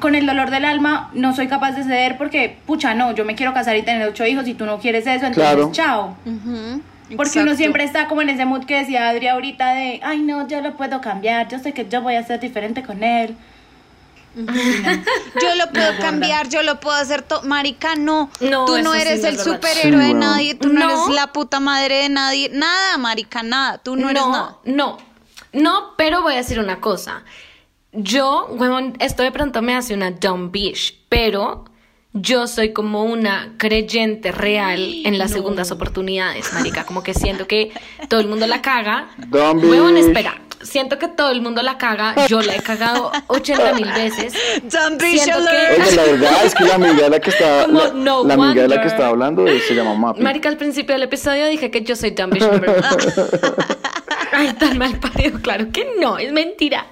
con 0.00 0.14
el 0.14 0.26
dolor 0.26 0.50
del 0.50 0.64
alma 0.66 1.10
no 1.14 1.34
soy 1.34 1.48
capaz 1.48 1.72
de 1.72 1.82
ceder 1.82 2.18
porque, 2.18 2.56
pucha, 2.66 2.94
no, 2.94 3.14
yo 3.14 3.24
me 3.24 3.34
quiero 3.34 3.54
casar 3.54 3.76
y 3.76 3.82
tener 3.82 4.06
ocho 4.06 4.26
hijos 4.26 4.46
y 4.46 4.54
tú 4.54 4.66
no 4.66 4.78
quieres 4.78 5.06
eso, 5.06 5.26
entonces 5.26 5.34
Claro. 5.34 5.70
chao. 5.72 6.16
Ujú, 6.26 6.82
Porque 7.16 7.40
uno 7.40 7.54
siempre 7.54 7.84
está 7.84 8.06
como 8.06 8.20
en 8.22 8.28
ese 8.28 8.44
mood 8.44 8.64
que 8.64 8.76
decía 8.78 9.08
Adri 9.08 9.28
ahorita 9.28 9.70
de, 9.74 10.00
ay 10.02 10.18
no, 10.22 10.46
yo 10.48 10.60
lo 10.60 10.76
puedo 10.76 11.00
cambiar, 11.00 11.48
yo 11.48 11.58
sé 11.58 11.72
que 11.72 11.88
yo 11.88 12.02
voy 12.02 12.16
a 12.16 12.22
ser 12.24 12.40
diferente 12.40 12.82
con 12.82 13.02
él. 13.02 13.34
Yo 15.42 15.54
lo 15.56 15.72
puedo 15.72 15.98
cambiar, 15.98 16.48
yo 16.48 16.62
lo 16.62 16.78
puedo 16.78 16.96
hacer 16.96 17.22
todo. 17.22 17.42
Marica, 17.42 17.96
no. 17.96 18.30
No, 18.40 18.66
tú 18.66 18.78
no 18.82 18.92
sí 18.92 19.00
eres 19.00 19.24
el 19.24 19.38
superhéroe 19.38 20.02
Sí, 20.02 20.08
de 20.08 20.14
nadie, 20.14 20.54
tú 20.54 20.68
no, 20.68 20.80
No. 20.80 20.90
eres 21.06 21.14
la 21.14 21.32
puta 21.32 21.58
madre 21.58 22.02
de 22.02 22.08
nadie. 22.10 22.50
Nada, 22.52 22.98
marica, 22.98 23.42
nada. 23.42 23.78
Tú 23.78 23.96
no, 23.96 24.10
eres 24.10 24.26
nada. 24.26 24.58
No, 24.64 24.98
no, 25.52 25.94
pero 25.96 26.22
voy 26.22 26.34
a 26.34 26.38
decir 26.38 26.58
una 26.60 26.80
cosa. 26.80 27.24
Yo, 27.92 28.46
huevón, 28.50 28.94
esto 29.00 29.22
de 29.22 29.32
pronto 29.32 29.62
me 29.62 29.74
hace 29.74 29.94
una 29.94 30.10
dumb 30.10 30.50
bitch, 30.50 30.98
pero 31.08 31.64
yo 32.12 32.46
soy 32.46 32.74
como 32.74 33.04
una 33.04 33.54
creyente 33.56 34.32
real 34.32 34.78
en 35.04 35.16
las 35.16 35.30
segundas 35.30 35.70
oportunidades, 35.70 36.52
marica. 36.52 36.84
Como 36.84 37.02
que 37.02 37.14
siento 37.14 37.46
que 37.46 37.72
todo 38.08 38.20
el 38.20 38.28
mundo 38.28 38.46
la 38.46 38.60
caga. 38.60 39.08
Dumb 39.16 39.64
Huevón, 39.64 39.96
espera. 39.96 40.40
Siento 40.66 40.98
que 40.98 41.08
todo 41.08 41.30
el 41.30 41.40
mundo 41.40 41.62
la 41.62 41.78
caga. 41.78 42.26
Yo 42.26 42.42
la 42.42 42.56
he 42.56 42.60
cagado 42.60 43.12
80 43.28 43.72
mil 43.74 43.90
veces. 43.92 44.34
Dumb 44.62 44.98
bitch 45.00 45.20
Siento 45.20 45.48
alert. 45.48 45.80
Oye, 45.80 45.96
la 45.96 46.02
verdad 46.02 46.44
es 46.44 46.54
que 46.54 46.64
la 46.64 46.74
amiga 46.74 47.02
de 47.04 47.10
la 47.10 47.20
que 47.20 47.30
estaba, 47.30 47.64
Como 47.64 47.78
la, 47.80 47.92
no 47.92 48.24
la 48.24 48.34
amiga 48.34 48.62
de 48.62 48.68
la 48.68 48.80
que 48.80 48.88
estaba 48.88 49.08
hablando 49.08 49.46
eh, 49.46 49.60
se 49.60 49.74
llama 49.74 49.94
Mapi. 49.94 50.20
Marica, 50.20 50.48
al 50.48 50.56
principio 50.56 50.94
del 50.94 51.04
episodio 51.04 51.46
dije 51.46 51.70
que 51.70 51.82
yo 51.82 51.94
soy 51.96 52.10
dumb 52.10 52.32
bitch 52.32 52.42
number. 52.42 52.82
Ay, 54.32 54.52
tan 54.54 54.76
mal 54.76 54.98
parido, 54.98 55.40
claro 55.40 55.70
que 55.72 55.96
no, 55.98 56.18
es 56.18 56.32
mentira. 56.32 56.86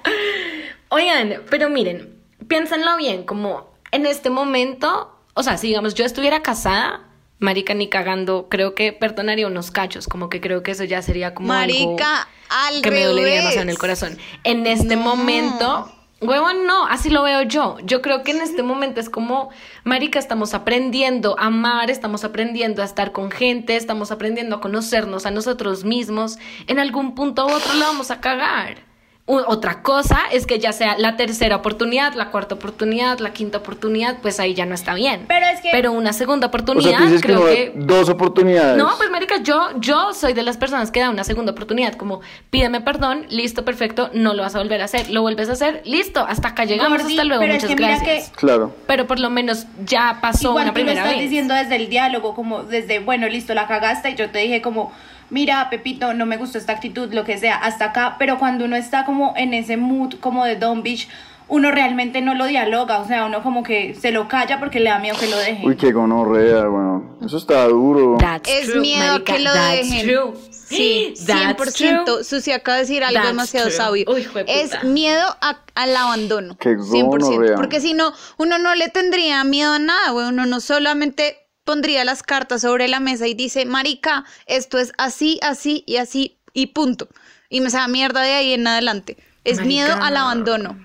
Oigan, 0.89 1.41
pero 1.49 1.69
miren, 1.69 2.15
piénsenlo 2.47 2.95
bien, 2.97 3.23
como 3.23 3.75
en 3.91 4.05
este 4.05 4.29
momento, 4.29 5.19
o 5.33 5.43
sea, 5.43 5.57
si 5.57 5.67
digamos 5.67 5.93
yo 5.93 6.05
estuviera 6.05 6.41
casada, 6.41 7.01
marica 7.39 7.73
ni 7.73 7.89
cagando, 7.89 8.47
creo 8.49 8.75
que 8.75 8.93
perdonaría 8.93 9.47
unos 9.47 9.71
cachos, 9.71 10.07
como 10.07 10.29
que 10.29 10.41
creo 10.41 10.63
que 10.63 10.71
eso 10.71 10.83
ya 10.83 11.01
sería 11.01 11.33
como 11.33 11.51
algo 11.53 11.73
Marica, 11.73 12.27
al 12.49 12.81
que 12.81 12.91
me 12.91 13.03
dolería 13.03 13.35
demasiado 13.37 13.63
en 13.63 13.69
el 13.69 13.77
corazón. 13.77 14.17
En 14.43 14.65
este 14.67 14.95
No. 14.95 15.01
momento, 15.03 15.91
huevón, 16.21 16.65
no, 16.65 16.87
así 16.87 17.09
lo 17.09 17.23
veo 17.23 17.41
yo. 17.43 17.77
Yo 17.83 18.01
creo 18.01 18.23
que 18.23 18.31
en 18.31 18.41
este 18.41 18.63
momento 18.63 18.99
es 19.01 19.09
como, 19.09 19.49
marica, 19.83 20.17
estamos 20.17 20.53
aprendiendo 20.53 21.35
a 21.37 21.47
amar, 21.47 21.91
estamos 21.91 22.23
aprendiendo 22.23 22.81
a 22.81 22.85
estar 22.85 23.11
con 23.11 23.31
gente, 23.31 23.75
estamos 23.75 24.11
aprendiendo 24.11 24.55
a 24.55 24.61
conocernos 24.61 25.25
a 25.25 25.31
nosotros 25.31 25.83
mismos. 25.83 26.37
En 26.67 26.79
algún 26.79 27.15
punto 27.15 27.45
u 27.45 27.51
otro 27.51 27.73
lo 27.73 27.85
vamos 27.85 28.11
a 28.11 28.21
cagar. 28.21 28.84
Otra 29.27 29.81
cosa 29.81 30.19
es 30.31 30.45
que 30.45 30.59
ya 30.59 30.71
sea 30.71 30.99
la 30.99 31.17
tercera 31.17 31.55
oportunidad, 31.55 32.13
la 32.13 32.29
cuarta 32.29 32.53
oportunidad, 32.53 33.17
la 33.17 33.33
quinta 33.33 33.57
oportunidad, 33.57 34.17
pues 34.21 34.39
ahí 34.39 34.53
ya 34.53 34.67
no 34.67 34.75
está 34.75 34.93
bien. 34.93 35.25
Pero 35.27 35.47
es 35.47 35.61
que- 35.61 35.69
Pero 35.71 35.93
una 35.93 36.13
segunda 36.13 36.45
O 36.45 36.49
oportunidad, 36.49 36.89
sea, 36.89 36.97
tú 36.99 37.03
dices 37.05 37.21
que 37.23 37.27
creo 37.29 37.39
no, 37.39 37.45
que... 37.47 37.71
dos 37.75 38.07
oportunidades. 38.09 38.77
No, 38.77 38.91
pues 38.97 39.09
marica, 39.09 39.37
yo, 39.41 39.69
yo 39.79 40.13
soy 40.13 40.33
de 40.33 40.43
las 40.43 40.57
personas 40.57 40.91
que 40.91 40.99
da 40.99 41.09
una 41.09 41.23
segunda 41.23 41.53
oportunidad, 41.53 41.93
como 41.95 42.21
pídeme 42.51 42.81
perdón, 42.81 43.25
listo, 43.29 43.65
perfecto, 43.65 44.11
no 44.13 44.35
lo 44.35 44.43
vas 44.43 44.53
a 44.53 44.59
volver 44.59 44.79
a 44.83 44.85
hacer, 44.85 45.09
lo 45.09 45.23
vuelves 45.23 45.49
a 45.49 45.53
hacer, 45.53 45.81
listo, 45.85 46.23
hasta 46.23 46.49
acá 46.49 46.65
llegamos, 46.65 47.01
hasta 47.01 47.23
luego, 47.23 47.41
pero 47.41 47.53
es 47.55 47.63
muchas 47.63 47.75
que 47.77 47.83
gracias. 47.83 48.29
que- 48.29 48.35
Claro. 48.35 48.75
Pero 48.85 49.07
por 49.07 49.19
lo 49.19 49.31
menos 49.31 49.65
ya 49.87 50.19
pasó 50.21 50.49
Igual 50.49 50.65
una 50.65 50.73
tú 50.73 50.79
lo 50.81 50.85
primera 50.85 51.01
estás 51.01 51.13
vez. 51.15 51.23
diciendo 51.23 51.55
desde 51.55 51.77
el 51.77 51.89
diálogo, 51.89 52.35
como 52.35 52.61
desde, 52.61 52.99
bueno, 52.99 53.27
listo, 53.27 53.55
la 53.55 53.65
cagaste 53.65 54.11
y 54.11 54.15
yo 54.15 54.29
te 54.29 54.37
dije 54.37 54.61
como, 54.61 54.91
mira, 55.29 55.69
Pepito, 55.69 56.13
no 56.13 56.25
me 56.25 56.37
gustó 56.37 56.57
esta 56.57 56.73
actitud, 56.73 57.13
lo 57.13 57.23
que 57.23 57.37
sea, 57.37 57.55
hasta 57.57 57.85
acá, 57.85 58.15
pero 58.19 58.37
cuando 58.39 58.65
uno 58.65 58.75
está 58.75 59.05
como 59.05 59.33
en 59.37 59.53
ese 59.53 59.77
mood 59.77 60.15
como 60.19 60.45
de 60.45 60.55
Don 60.55 60.83
Beach, 60.83 61.07
uno 61.47 61.69
realmente 61.69 62.21
no 62.21 62.33
lo 62.33 62.45
dialoga, 62.47 62.99
o 62.99 63.07
sea, 63.07 63.25
uno 63.25 63.43
como 63.43 63.61
que 63.61 63.93
se 63.93 64.11
lo 64.11 64.27
calla 64.27 64.59
porque 64.59 64.79
le 64.79 64.89
da 64.89 64.97
miedo 64.97 65.15
que 65.19 65.27
lo 65.27 65.37
dejen. 65.37 65.63
Uy, 65.67 65.75
qué 65.75 65.91
gonorrea, 65.91 66.65
bueno. 66.65 67.17
Eso 67.23 67.37
está 67.37 67.65
duro. 67.67 68.17
That's 68.19 68.49
Es 68.49 68.65
true, 68.71 68.81
miedo 68.81 69.03
a 69.03 69.11
marica, 69.13 69.33
que 69.33 69.39
lo 69.39 69.53
that's 69.53 69.89
dejen. 69.89 70.07
true. 70.07 70.33
Sí, 70.49 71.13
That's 71.27 71.59
100%. 71.59 72.03
true. 72.05 72.23
Susi 72.23 72.51
acaba 72.51 72.77
de 72.77 72.81
decir 72.81 73.03
algo 73.03 73.13
That's 73.13 73.27
demasiado 73.27 73.67
true. 73.67 73.77
sabio. 73.77 74.05
Uy, 74.07 74.27
es 74.47 74.83
miedo 74.83 75.23
a- 75.39 75.59
al 75.75 75.95
abandono. 75.95 76.57
Qué 76.57 76.75
100%. 76.75 77.05
gonorrea. 77.05 77.55
Porque 77.55 77.79
si 77.79 77.93
no, 77.93 78.11
uno 78.37 78.57
no 78.57 78.73
le 78.73 78.89
tendría 78.89 79.43
miedo 79.43 79.73
a 79.73 79.77
nada, 79.79 80.09
güey. 80.09 80.25
Uno 80.27 80.47
no 80.47 80.59
solamente 80.59 81.44
pondría 81.65 82.05
las 82.05 82.23
cartas 82.23 82.61
sobre 82.61 82.87
la 82.87 82.99
mesa 82.99 83.27
y 83.27 83.33
dice, 83.33 83.65
marica, 83.65 84.23
esto 84.45 84.77
es 84.77 84.93
así, 84.97 85.39
así 85.43 85.83
y 85.85 85.97
así 85.97 86.37
y 86.53 86.67
punto. 86.67 87.09
Y 87.49 87.59
me 87.61 87.69
da 87.69 87.87
mierda 87.87 88.21
de 88.21 88.33
ahí 88.33 88.53
en 88.53 88.65
adelante. 88.65 89.17
Es 89.43 89.57
Marica. 89.57 89.67
miedo 89.67 89.93
al 90.01 90.15
abandono. 90.17 90.77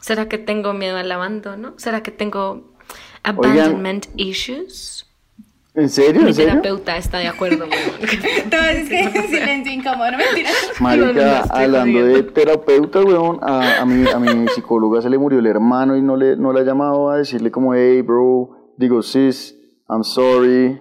¿Será 0.00 0.28
que 0.28 0.38
tengo 0.38 0.72
miedo 0.72 0.96
al 0.96 1.10
abandono? 1.10 1.74
¿Será 1.78 2.02
que 2.02 2.10
tengo 2.10 2.72
abandonment 3.22 4.06
issues? 4.16 5.06
¿En 5.74 5.90
serio? 5.90 6.22
Mi 6.22 6.28
¿En 6.28 6.34
serio? 6.34 6.52
terapeuta 6.52 6.96
está 6.96 7.18
de 7.18 7.28
acuerdo, 7.28 7.66
weón. 7.70 8.50
Todo 8.50 8.60
es 8.62 8.88
que 8.88 9.00
en 9.00 9.12
silencio 9.28 9.72
incómodo, 9.72 10.10
no 10.12 10.18
mentiras. 10.18 10.54
No, 10.80 10.96
no, 10.96 11.12
no, 11.12 11.12
Marica, 11.14 11.42
hablando 11.50 12.02
de 12.06 12.22
terapeuta, 12.22 13.02
weón, 13.02 13.38
a, 13.42 13.80
a, 13.82 13.84
mi, 13.84 14.08
a 14.08 14.18
mi 14.18 14.48
psicóloga 14.48 15.02
se 15.02 15.10
le 15.10 15.18
murió 15.18 15.38
el 15.40 15.46
hermano 15.46 15.96
y 15.96 16.02
no 16.02 16.16
le, 16.16 16.36
no 16.36 16.52
le 16.52 16.60
ha 16.60 16.64
llamado 16.64 17.10
a 17.10 17.18
decirle 17.18 17.50
como, 17.50 17.74
hey, 17.74 18.00
bro, 18.02 18.72
digo, 18.78 19.02
sis, 19.02 19.55
I'm 19.88 20.02
sorry. 20.04 20.80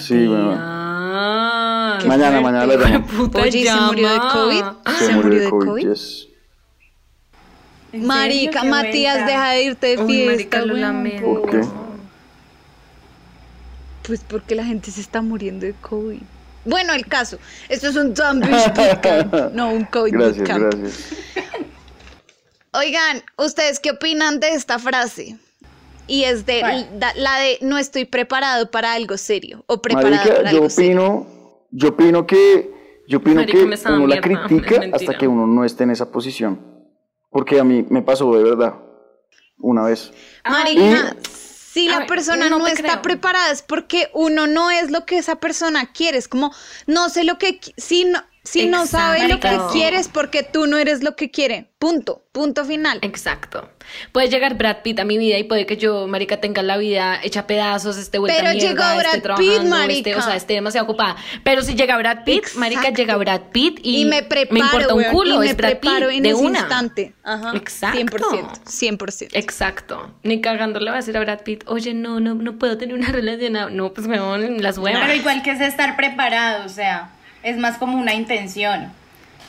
Sí, 0.00 0.26
weón. 0.28 0.56
Ah, 0.58 1.98
Mañana, 2.06 2.38
qué 2.38 2.44
mañana 2.44 2.64
fuerte, 2.66 2.88
llamo. 2.90 3.06
puta 3.06 3.40
Oye, 3.42 3.58
¿y 3.60 3.64
se 3.66 3.80
murió 3.80 4.10
de. 4.12 4.18
COVID? 4.18 4.64
Se, 4.98 5.12
murió 5.14 5.40
de 5.40 5.50
COVID. 5.50 5.88
Marica, 7.92 8.64
Matías, 8.64 9.26
deja 9.26 9.50
de 9.50 9.62
irte 9.64 9.86
de 9.96 10.02
Uy, 10.02 10.12
fiesta. 10.12 10.32
marica, 10.32 10.58
lo 10.60 10.66
weón. 10.74 10.80
lamento. 10.80 11.22
¿Por 11.42 11.50
qué? 11.50 11.60
Pues 14.06 14.20
porque 14.28 14.54
la 14.54 14.64
gente 14.64 14.90
se 14.90 15.00
está 15.00 15.22
muriendo 15.22 15.66
de 15.66 15.72
COVID. 15.74 16.20
Bueno, 16.64 16.92
el 16.94 17.06
caso. 17.06 17.38
Esto 17.68 17.88
es 17.88 17.96
un 17.96 18.14
zombie 18.14 18.50
bootcamp, 18.50 19.34
no 19.54 19.70
un 19.70 19.84
COVID 19.84 20.12
Gracias, 20.12 20.36
bootcamp. 20.38 20.74
gracias. 20.74 21.04
Oigan, 22.72 23.22
¿ustedes 23.38 23.80
qué 23.80 23.92
opinan 23.92 24.38
de 24.40 24.50
esta 24.50 24.78
frase? 24.78 25.38
Y 26.06 26.24
es 26.24 26.46
de 26.46 26.60
da- 26.94 27.14
la 27.16 27.38
de 27.38 27.58
no 27.62 27.78
estoy 27.78 28.04
preparado 28.04 28.70
para 28.70 28.92
algo 28.92 29.16
serio 29.16 29.64
o 29.66 29.82
preparada 29.82 30.16
Marica, 30.16 30.36
para 30.36 30.50
yo 30.52 30.56
algo 30.58 30.70
serio. 30.70 31.02
opino, 31.12 31.66
yo 31.72 31.88
opino 31.88 32.26
que, 32.26 32.70
yo 33.08 33.18
opino 33.18 33.36
Marica, 33.36 33.58
que 33.58 33.64
uno 33.64 34.06
la 34.06 34.20
mierda, 34.20 34.20
critica 34.20 34.74
es 34.74 34.80
mentira. 34.80 34.96
hasta 34.96 35.18
que 35.18 35.26
uno 35.28 35.46
no 35.46 35.64
esté 35.64 35.84
en 35.84 35.90
esa 35.90 36.10
posición. 36.12 36.74
Porque 37.30 37.58
a 37.60 37.64
mí 37.64 37.84
me 37.90 38.02
pasó 38.02 38.34
de 38.36 38.42
verdad, 38.44 38.74
una 39.58 39.84
vez. 39.84 40.12
Marica, 40.48 41.14
Y- 41.20 41.26
si 41.26 41.88
la 41.88 41.98
ver, 41.98 42.08
persona 42.08 42.48
no 42.48 42.58
no, 42.60 42.66
está 42.66 42.82
creo. 42.92 43.02
preparada 43.02 43.50
es 43.50 43.60
porque 43.62 44.08
uno 44.14 44.46
no 44.46 44.70
es 44.70 44.90
lo 44.90 45.04
que 45.04 45.18
esa 45.18 45.36
persona 45.36 45.92
quiere. 45.92 46.16
Es 46.16 46.28
como, 46.28 46.50
no 46.86 47.10
sé 47.10 47.24
lo 47.24 47.36
que... 47.36 47.60
Si 47.76 48.06
no, 48.06 48.20
si 48.46 48.66
no 48.66 48.86
sabe 48.86 49.28
lo 49.28 49.40
que 49.40 49.48
Exacto. 49.48 49.68
quiere 49.72 49.96
es 49.98 50.08
porque 50.08 50.42
tú 50.42 50.66
no 50.66 50.78
eres 50.78 51.02
lo 51.02 51.16
que 51.16 51.30
quiere. 51.30 51.70
Punto. 51.78 52.22
Punto 52.32 52.64
final. 52.64 52.98
Exacto. 53.02 53.70
Puede 54.12 54.28
llegar 54.28 54.54
Brad 54.56 54.78
Pitt 54.82 54.98
a 54.98 55.04
mi 55.04 55.18
vida 55.18 55.38
y 55.38 55.44
puede 55.44 55.66
que 55.66 55.76
yo, 55.76 56.06
marica, 56.06 56.38
tenga 56.38 56.62
la 56.62 56.76
vida 56.76 57.18
hecha 57.22 57.46
pedazos, 57.46 57.96
esté 57.98 58.18
vuelta 58.18 58.38
Pero 58.38 58.52
mierda, 58.54 58.68
llegó 58.94 59.00
esté 59.00 59.12
Pitt, 59.12 59.22
trabajando, 59.22 59.70
marica. 59.70 60.10
esté, 60.10 60.14
o 60.16 60.22
sea, 60.22 60.36
esté 60.36 60.54
demasiado 60.54 60.84
ocupada. 60.86 61.16
Pero 61.44 61.62
si 61.62 61.74
llega 61.74 61.96
Brad 61.98 62.24
Pitt, 62.24 62.44
marica, 62.56 62.90
llega 62.90 63.16
Brad 63.16 63.40
Pitt 63.52 63.80
y, 63.82 64.02
Y, 64.02 64.04
me 64.06 64.22
preparo, 64.22 64.54
me 64.54 64.60
importa 64.60 64.94
un 64.94 65.04
culo, 65.04 65.34
y 65.36 65.38
me 65.38 65.46
es 65.50 65.56
Brad 65.56 65.70
preparo 65.78 66.08
Pitt 66.08 66.16
en 66.16 66.22
de 66.24 66.28
ese 66.30 66.38
una. 66.40 66.58
instante. 66.60 67.14
Ajá. 67.24 67.52
Exacto. 67.54 67.98
100%. 67.98 68.64
100%. 68.64 69.28
Exacto. 69.34 70.14
Ni 70.22 70.40
cagando 70.40 70.80
le 70.80 70.90
va 70.90 70.96
a 70.96 71.00
decir 71.00 71.16
a 71.16 71.20
Brad 71.20 71.40
Pitt, 71.42 71.64
oye, 71.66 71.94
no, 71.94 72.20
no, 72.20 72.34
no 72.34 72.58
puedo 72.58 72.76
tener 72.78 72.94
una 72.94 73.08
relación. 73.12 73.76
No, 73.76 73.92
pues 73.92 74.06
me 74.08 74.18
van 74.18 74.62
las 74.62 74.78
huevas. 74.78 75.00
Pero 75.02 75.14
igual 75.14 75.42
que 75.42 75.52
es 75.52 75.60
estar 75.60 75.96
preparado, 75.96 76.64
o 76.64 76.68
sea, 76.68 77.10
es 77.46 77.56
más 77.58 77.78
como 77.78 77.96
una 77.98 78.14
intención. 78.14 78.92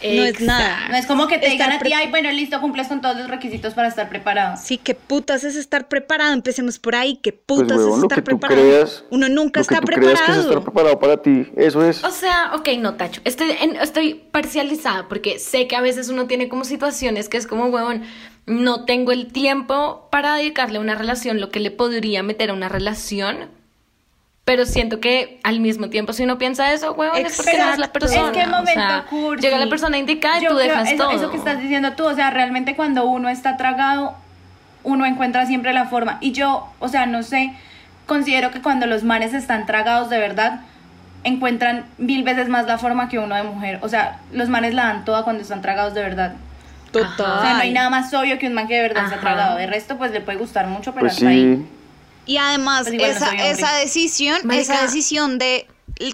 No 0.04 0.24
es 0.26 0.40
nada. 0.42 0.90
No 0.90 0.96
es 0.96 1.08
como 1.08 1.26
que 1.28 1.40
te 1.40 1.48
Estar 1.48 1.70
digan 1.70 1.72
a 1.72 1.80
ti, 1.80 1.92
ay, 1.92 2.12
bueno, 2.12 2.32
listo, 2.32 2.62
cumples 2.62 2.88
con 2.88 3.02
todos 3.02 3.18
los 3.18 3.28
requisitos 3.32 3.74
para 3.74 3.88
estar 3.88 4.08
preparado. 4.10 4.56
Sí, 4.62 4.78
qué 4.78 4.94
putas 4.94 5.44
es 5.44 5.56
estar 5.56 5.88
preparado. 5.88 6.34
Empecemos 6.34 6.78
por 6.78 6.96
ahí. 6.96 7.16
Qué 7.24 7.32
Pues, 7.34 7.62
putas 7.62 7.80
es 7.82 8.04
estar 8.04 8.24
preparado. 8.24 8.62
creas. 8.62 9.04
Uno 9.10 9.28
nunca 9.28 9.62
lo 9.62 9.66
que 9.66 9.74
está 9.74 9.82
tú 9.84 9.88
creas 9.88 10.02
que 10.04 10.12
es 10.14 10.20
preparado. 10.20 10.50
estar 10.50 10.64
preparado 10.64 11.00
para 11.00 11.18
ti, 11.24 11.48
eso 11.58 11.84
es. 11.84 12.04
O 12.04 12.12
sea, 12.12 12.52
ok, 12.54 12.70
no, 12.78 12.94
Tacho. 12.94 13.22
Estoy, 13.26 13.50
en- 13.60 13.76
estoy 13.78 14.14
parcializada 14.14 15.08
porque 15.10 15.40
sé 15.40 15.68
que 15.68 15.76
a 15.76 15.82
veces 15.82 16.10
uno 16.10 16.28
tiene 16.28 16.48
como 16.48 16.64
situaciones 16.64 17.28
que 17.28 17.38
es 17.38 17.48
como, 17.48 17.66
huevón, 17.66 18.04
no 18.46 18.86
tengo 18.86 19.12
el 19.12 19.32
tiempo 19.34 20.08
para 20.12 20.36
dedicarle 20.36 20.78
a 20.78 20.82
una 20.82 20.94
relación 20.94 21.42
lo 21.42 21.50
que 21.50 21.60
le 21.60 21.72
podría 21.72 22.22
meter 22.22 22.52
a 22.52 22.54
una 22.54 22.70
relación. 22.70 23.50
Pero 24.48 24.66
siento 24.66 25.02
que 25.02 25.42
al 25.44 25.60
mismo 25.60 25.90
tiempo, 25.90 26.14
si 26.14 26.24
uno 26.24 26.38
piensa 26.38 26.72
eso, 26.72 26.94
huevón, 26.94 27.18
es 27.18 27.36
porque 27.36 27.58
no 27.58 27.70
es 27.74 27.80
la 27.80 27.92
persona. 27.92 28.28
Es 28.32 28.32
que 28.38 28.44
o 28.46 28.48
momento 28.48 28.72
sea, 28.80 29.04
cursi. 29.10 29.42
Llega 29.44 29.58
la 29.58 29.68
persona 29.68 29.98
indicada 29.98 30.40
y 30.40 30.44
Yo 30.44 30.52
tú 30.52 30.56
creo- 30.56 30.68
dejas 30.70 30.88
eso, 30.88 31.04
todo. 31.04 31.12
Eso 31.12 31.32
que 31.32 31.36
estás 31.38 31.60
diciendo 31.60 31.92
tú, 31.98 32.06
o 32.06 32.16
sea, 32.16 32.30
realmente 32.30 32.74
cuando 32.74 33.04
uno 33.08 33.28
está 33.28 33.58
tragado, 33.58 34.16
uno 34.86 35.06
encuentra 35.06 35.46
siempre 35.48 35.74
la 35.74 35.88
forma. 35.88 36.18
Y 36.22 36.32
yo, 36.32 36.66
o 36.80 36.88
sea, 36.88 37.06
no 37.08 37.24
sé, 37.24 37.52
considero 38.06 38.52
que 38.52 38.62
cuando 38.62 38.86
los 38.88 39.04
manes 39.04 39.34
están 39.34 39.66
tragados 39.66 40.10
de 40.10 40.18
verdad, 40.18 40.62
encuentran 41.26 41.84
mil 41.98 42.24
veces 42.24 42.48
más 42.48 42.68
la 42.68 42.78
forma 42.78 43.10
que 43.10 43.20
uno 43.20 43.36
de 43.36 43.44
mujer. 43.44 43.80
O 43.82 43.90
sea, 43.90 44.20
los 44.32 44.48
manes 44.48 44.74
la 44.74 44.86
dan 44.86 45.04
toda 45.04 45.24
cuando 45.24 45.42
están 45.42 45.62
tragados 45.62 45.94
de 45.94 46.04
verdad. 46.04 46.36
Total. 46.94 47.10
O 47.38 47.42
sea, 47.42 47.54
no 47.56 47.60
hay 47.60 47.74
nada 47.74 47.90
más 47.90 48.14
obvio 48.14 48.40
que 48.40 48.48
un 48.48 48.54
man 48.54 48.70
que 48.70 48.76
de 48.76 48.82
verdad 48.84 49.04
está 49.04 49.16
Ajá. 49.18 49.22
tragado. 49.26 49.58
De 49.58 49.68
resto, 49.68 49.98
pues 49.98 50.12
le 50.12 50.22
puede 50.22 50.38
gustar 50.38 50.68
mucho, 50.68 50.94
pero 50.94 51.02
Pues 51.08 51.16
hasta 51.16 51.28
ahí. 51.28 51.68
Y 52.28 52.38
además, 52.38 52.84
Pues 52.88 52.96
no 52.96 53.04
esa, 53.06 53.32
esa 53.50 53.74
decisión, 53.78 54.40
Marica. 54.44 54.62
esa 54.74 54.82
decisión 54.84 55.38
de 55.40 55.68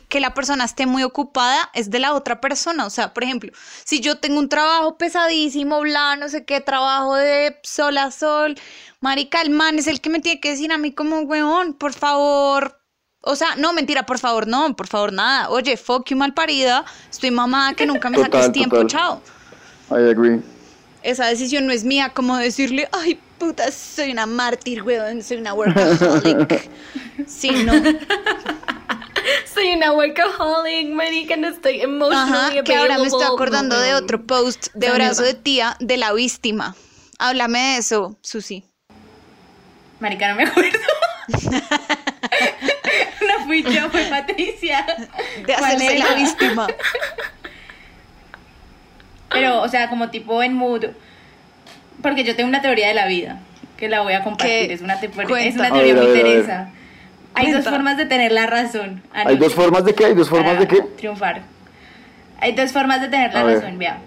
que 0.08 0.22
la 0.22 0.34
persona 0.34 0.64
esté 0.64 0.86
muy 0.86 1.04
ocupada 1.04 1.70
es 1.74 1.90
de 1.90 2.00
la 2.00 2.14
otra 2.14 2.40
persona. 2.40 2.86
O 2.86 2.90
sea, 2.90 3.14
por 3.14 3.24
ejemplo, 3.24 3.52
si 3.84 4.00
yo 4.00 4.18
tengo 4.20 4.40
un 4.40 4.48
trabajo 4.48 4.98
pesadísimo, 4.98 5.82
bla, 5.82 6.16
no 6.16 6.30
sé 6.30 6.46
qué, 6.46 6.62
trabajo 6.62 7.16
de 7.16 7.58
sol 7.64 7.98
a 7.98 8.12
sol, 8.12 8.56
marica, 9.02 9.42
el 9.42 9.50
man 9.50 9.78
es 9.80 9.88
el 9.88 10.00
que 10.00 10.10
me 10.10 10.20
tiene 10.20 10.40
que 10.40 10.52
decir 10.52 10.72
a 10.72 10.78
mí 10.78 10.94
como, 10.94 11.20
weón, 11.22 11.74
por 11.74 11.94
favor. 11.94 12.80
O 13.26 13.36
sea, 13.36 13.56
no, 13.58 13.74
mentira, 13.74 14.06
por 14.06 14.20
favor, 14.20 14.48
no, 14.48 14.76
por 14.76 14.88
favor, 14.88 15.12
nada. 15.12 15.50
Oye, 15.50 15.76
fuck 15.78 16.08
you, 16.10 16.16
mal 16.18 16.34
parida. 16.34 16.86
Estoy 17.10 17.32
mamada 17.32 17.74
que 17.74 17.86
nunca 17.86 18.10
me 18.10 18.18
Total, 18.18 18.32
saques 18.32 18.52
tiempo, 18.52 18.76
total. 18.78 18.88
chao. 18.90 19.22
I 19.90 20.10
agree. 20.10 20.42
Esa 21.04 21.26
decisión 21.26 21.66
no 21.66 21.74
es 21.74 21.84
mía, 21.84 22.10
como 22.14 22.38
decirle, 22.38 22.88
ay, 22.94 23.20
puta, 23.44 23.72
soy 23.72 24.12
una 24.12 24.26
mártir, 24.26 24.84
weón, 24.84 25.22
soy 25.22 25.38
una 25.38 25.54
workaholic. 25.54 26.70
Sí, 27.28 27.52
no. 27.52 27.74
Soy 29.54 29.74
una 29.74 29.94
workaholic, 29.94 30.90
marica, 30.90 31.38
no 31.38 31.50
estoy 31.50 31.82
emotionally 31.82 32.58
Ajá, 32.58 32.64
que 32.64 32.76
ahora 32.76 32.98
me 32.98 33.06
estoy 33.06 33.24
acordando 33.24 33.80
de 33.80 33.94
otro 33.96 34.26
post 34.26 34.68
de 34.74 34.88
Esa 34.88 34.96
brazo 34.96 35.22
de 35.22 35.30
mierda. 35.30 35.44
tía 35.44 35.78
de 35.80 35.98
la 35.98 36.12
víctima. 36.14 36.76
Háblame 37.20 37.60
de 37.60 37.78
eso, 37.78 38.18
Susi. 38.22 38.66
Marica, 40.00 40.30
no 40.30 40.36
me 40.36 40.44
acuerdo. 40.44 40.80
no 41.28 43.46
fui 43.46 43.64
yo, 43.64 43.90
fue 43.90 44.04
Patricia. 44.06 44.86
De 45.46 45.54
¿Cuál 45.54 45.76
hacerse 45.76 46.00
la 46.00 46.14
víctima. 46.16 46.68
Pero, 49.30 49.62
o 49.62 49.70
sea, 49.70 49.90
como 49.90 50.10
tipo 50.10 50.44
en 50.44 50.54
mood. 50.54 50.86
Porque 52.04 52.24
yo 52.24 52.36
tengo 52.36 52.50
una 52.50 52.62
teoría 52.62 52.88
de 52.90 52.94
la 52.94 53.08
vida 53.08 53.40
que 53.78 53.90
la 53.90 54.02
voy 54.02 54.14
a 54.14 54.24
compartir. 54.24 54.68
¿Qué? 54.68 54.74
Es 54.74 54.82
una, 54.82 55.00
te- 55.00 55.08
es 55.08 55.56
una 55.56 55.72
teoría 55.72 55.96
muy. 55.96 56.46
Hay 57.36 57.52
dos 57.52 57.66
formas 57.66 57.98
de 57.98 58.06
tener 58.06 58.32
la 58.32 58.46
razón. 58.46 59.02
¿Hay 59.12 59.38
dos 59.38 59.56
formas 59.56 59.84
de 59.86 59.96
qué? 59.96 60.06
¿Hay 60.06 60.14
dos 60.14 60.30
formas 60.30 60.50
para 60.50 60.60
de 60.60 60.68
qué? 60.68 60.82
Triunfar. 60.98 61.42
Hay 62.40 62.52
dos 62.52 62.72
formas 62.72 63.02
de 63.02 63.08
tener 63.08 63.34
la 63.34 63.40
A 63.40 63.44
ver. 63.44 63.56
razón, 63.60 63.80
vea. 63.80 63.98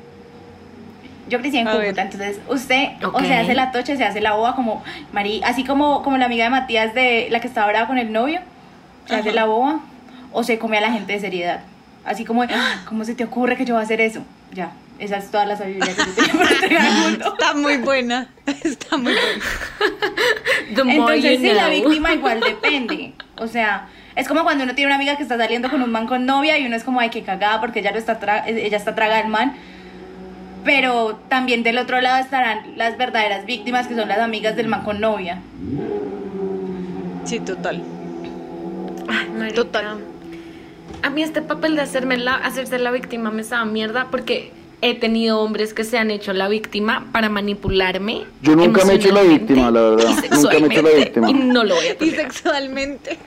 Yo 1.29 1.41
crecí 1.41 1.59
en 1.59 1.67
A 1.67 1.73
Cúcuta, 1.73 1.93
ver. 1.93 1.99
entonces 1.99 2.39
usted 2.49 2.85
o 3.03 3.19
se 3.21 3.35
hace 3.35 3.55
la 3.55 3.73
tocha, 3.73 3.97
se 3.97 4.05
hace 4.05 4.21
la 4.21 4.35
boba 4.35 4.55
como 4.55 4.85
Mari, 5.13 5.41
así 5.45 5.65
como, 5.65 6.03
como 6.05 6.19
la 6.19 6.27
amiga 6.27 6.45
de 6.45 6.51
Matías 6.51 6.95
de 6.95 7.27
la 7.31 7.41
que 7.41 7.49
estaba 7.49 7.67
brava 7.67 7.89
con 7.89 7.99
el 7.99 8.13
novio, 8.13 8.39
se 9.07 9.17
hace 9.17 9.33
la 9.33 9.47
boba 9.47 9.81
o 10.33 10.45
se 10.45 10.59
come 10.59 10.79
a 10.79 10.81
la 10.83 10.93
gente 10.93 11.15
de 11.15 11.19
seriedad. 11.19 11.61
Así 12.05 12.25
como, 12.25 12.43
"Ah, 12.45 12.83
¿cómo 12.87 13.05
se 13.05 13.17
te 13.17 13.25
ocurre 13.25 13.57
que 13.57 13.65
yo 13.65 13.75
voy 13.75 13.81
a 13.81 13.85
hacer 13.85 14.01
eso? 14.01 14.23
Ya. 14.53 14.71
Esa 14.99 15.19
es 15.19 15.31
toda 15.31 15.45
la 15.45 15.57
sabiduría 15.57 15.95
que 15.95 16.03
yo 16.05 16.15
tengo 16.25 16.39
para 16.39 16.51
entregar 16.55 16.87
al 16.87 16.93
mundo. 17.03 17.27
Está 17.39 17.55
muy 17.55 17.77
buena. 17.79 18.29
Está 18.65 18.97
muy 18.97 19.13
buena. 19.13 19.45
The 20.75 20.85
more 20.85 21.17
Entonces, 21.17 21.41
you 21.41 21.49
sí, 21.49 21.53
la 21.55 21.69
víctima 21.69 22.15
igual 22.15 22.41
depende. 22.41 23.13
O 23.37 23.47
sea, 23.47 23.89
es 24.15 24.27
como 24.27 24.43
cuando 24.45 24.65
uno 24.65 24.75
tiene 24.75 24.89
una 24.89 24.97
amiga 24.97 25.17
que 25.17 25.23
está 25.23 25.37
saliendo 25.37 25.69
con 25.71 25.83
un 25.83 25.91
man 25.93 26.07
con 26.07 26.25
novia 26.25 26.59
y 26.59 26.67
uno 26.67 26.77
es 26.77 26.85
como, 26.85 27.01
ay, 27.01 27.11
qué 27.11 27.23
cagada 27.23 27.61
porque 27.61 27.81
ella, 27.81 27.93
lo 27.93 27.99
está 27.99 28.19
tra- 28.19 28.45
ella 28.47 28.77
está 28.77 28.95
traga 28.95 29.19
al 29.19 29.29
man. 29.29 29.55
Pero 30.65 31.21
también 31.29 31.63
del 31.63 31.79
otro 31.79 32.01
lado 32.01 32.19
estarán 32.19 32.77
las 32.77 32.97
verdaderas 32.97 33.45
víctimas 33.47 33.87
que 33.87 33.95
son 33.95 34.09
las 34.09 34.19
amigas 34.19 34.57
del 34.57 34.67
man 34.69 34.83
con 34.83 35.01
novia. 35.01 35.41
Sí, 37.25 37.39
total. 37.41 37.83
Ay, 39.09 39.29
marica. 39.37 39.55
Total. 39.57 39.99
A 41.03 41.11
mí 41.11 41.23
este 41.23 41.43
papel 41.43 41.77
de 41.77 41.83
hacerme 41.83 42.17
la, 42.17 42.35
hacerse 42.35 42.79
la 42.79 42.91
víctima 42.91 43.31
me 43.31 43.45
sabe 43.45 43.71
mierda 43.71 44.09
porque 44.11 44.53
he 44.83 44.95
tenido 44.95 45.41
hombres 45.41 45.73
que 45.75 45.85
se 45.85 45.99
han 45.99 46.11
hecho 46.11 46.33
la 46.33 46.49
víctima 46.49 47.07
para 47.13 47.29
manipularme. 47.29 48.25
Yo 48.43 48.55
nunca 48.57 48.85
me 48.85 48.93
he 48.93 48.97
hecho 48.97 49.13
la 49.13 49.23
víctima, 49.23 49.71
la 49.71 49.81
verdad. 49.81 50.25
y 50.25 50.35
Nunca 50.35 50.59
me 50.59 50.67
he 50.67 50.71
hecho 50.73 50.83
la 50.83 50.91
víctima. 50.91 51.31
Y 51.31 51.35
no 51.35 51.65
lo 51.65 51.75
voy 51.75 51.87
a 51.87 51.91
Y 51.93 51.95
tolerar. 51.97 52.25
sexualmente. 52.33 53.19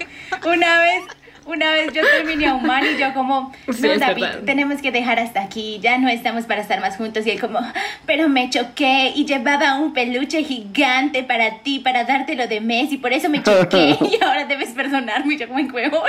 Una 0.45 0.79
vez, 0.79 1.01
una 1.45 1.71
vez 1.71 1.91
yo 1.93 2.01
terminé 2.03 2.47
a 2.47 2.53
un 2.53 2.63
man 2.65 2.83
y 2.85 2.99
yo 2.99 3.13
como, 3.15 3.51
Sí, 3.73 3.81
no, 3.81 3.97
David, 3.97 4.21
verdad. 4.21 4.39
tenemos 4.45 4.81
que 4.81 4.91
dejar 4.91 5.19
hasta 5.19 5.41
aquí, 5.41 5.79
ya 5.81 5.97
no 5.97 6.07
estamos 6.07 6.45
para 6.45 6.61
estar 6.61 6.79
más 6.81 6.95
juntos. 6.97 7.25
Y 7.25 7.31
él 7.31 7.39
como, 7.41 7.59
pero 8.05 8.29
me 8.29 8.49
choqué 8.51 9.11
y 9.15 9.25
llevaba 9.25 9.75
un 9.79 9.93
peluche 9.93 10.43
gigante 10.43 11.23
para 11.23 11.59
ti, 11.63 11.79
para 11.79 12.03
dártelo 12.03 12.47
de 12.47 12.61
mes 12.61 12.91
y 12.93 12.97
por 12.97 13.11
eso 13.11 13.27
me 13.29 13.41
choqué 13.41 13.97
y 14.19 14.23
ahora 14.23 14.45
debes 14.45 14.69
perdonarme. 14.69 15.33
Y 15.33 15.37
yo 15.39 15.47
como, 15.47 15.59
en 15.59 15.73
huevón. 15.73 16.01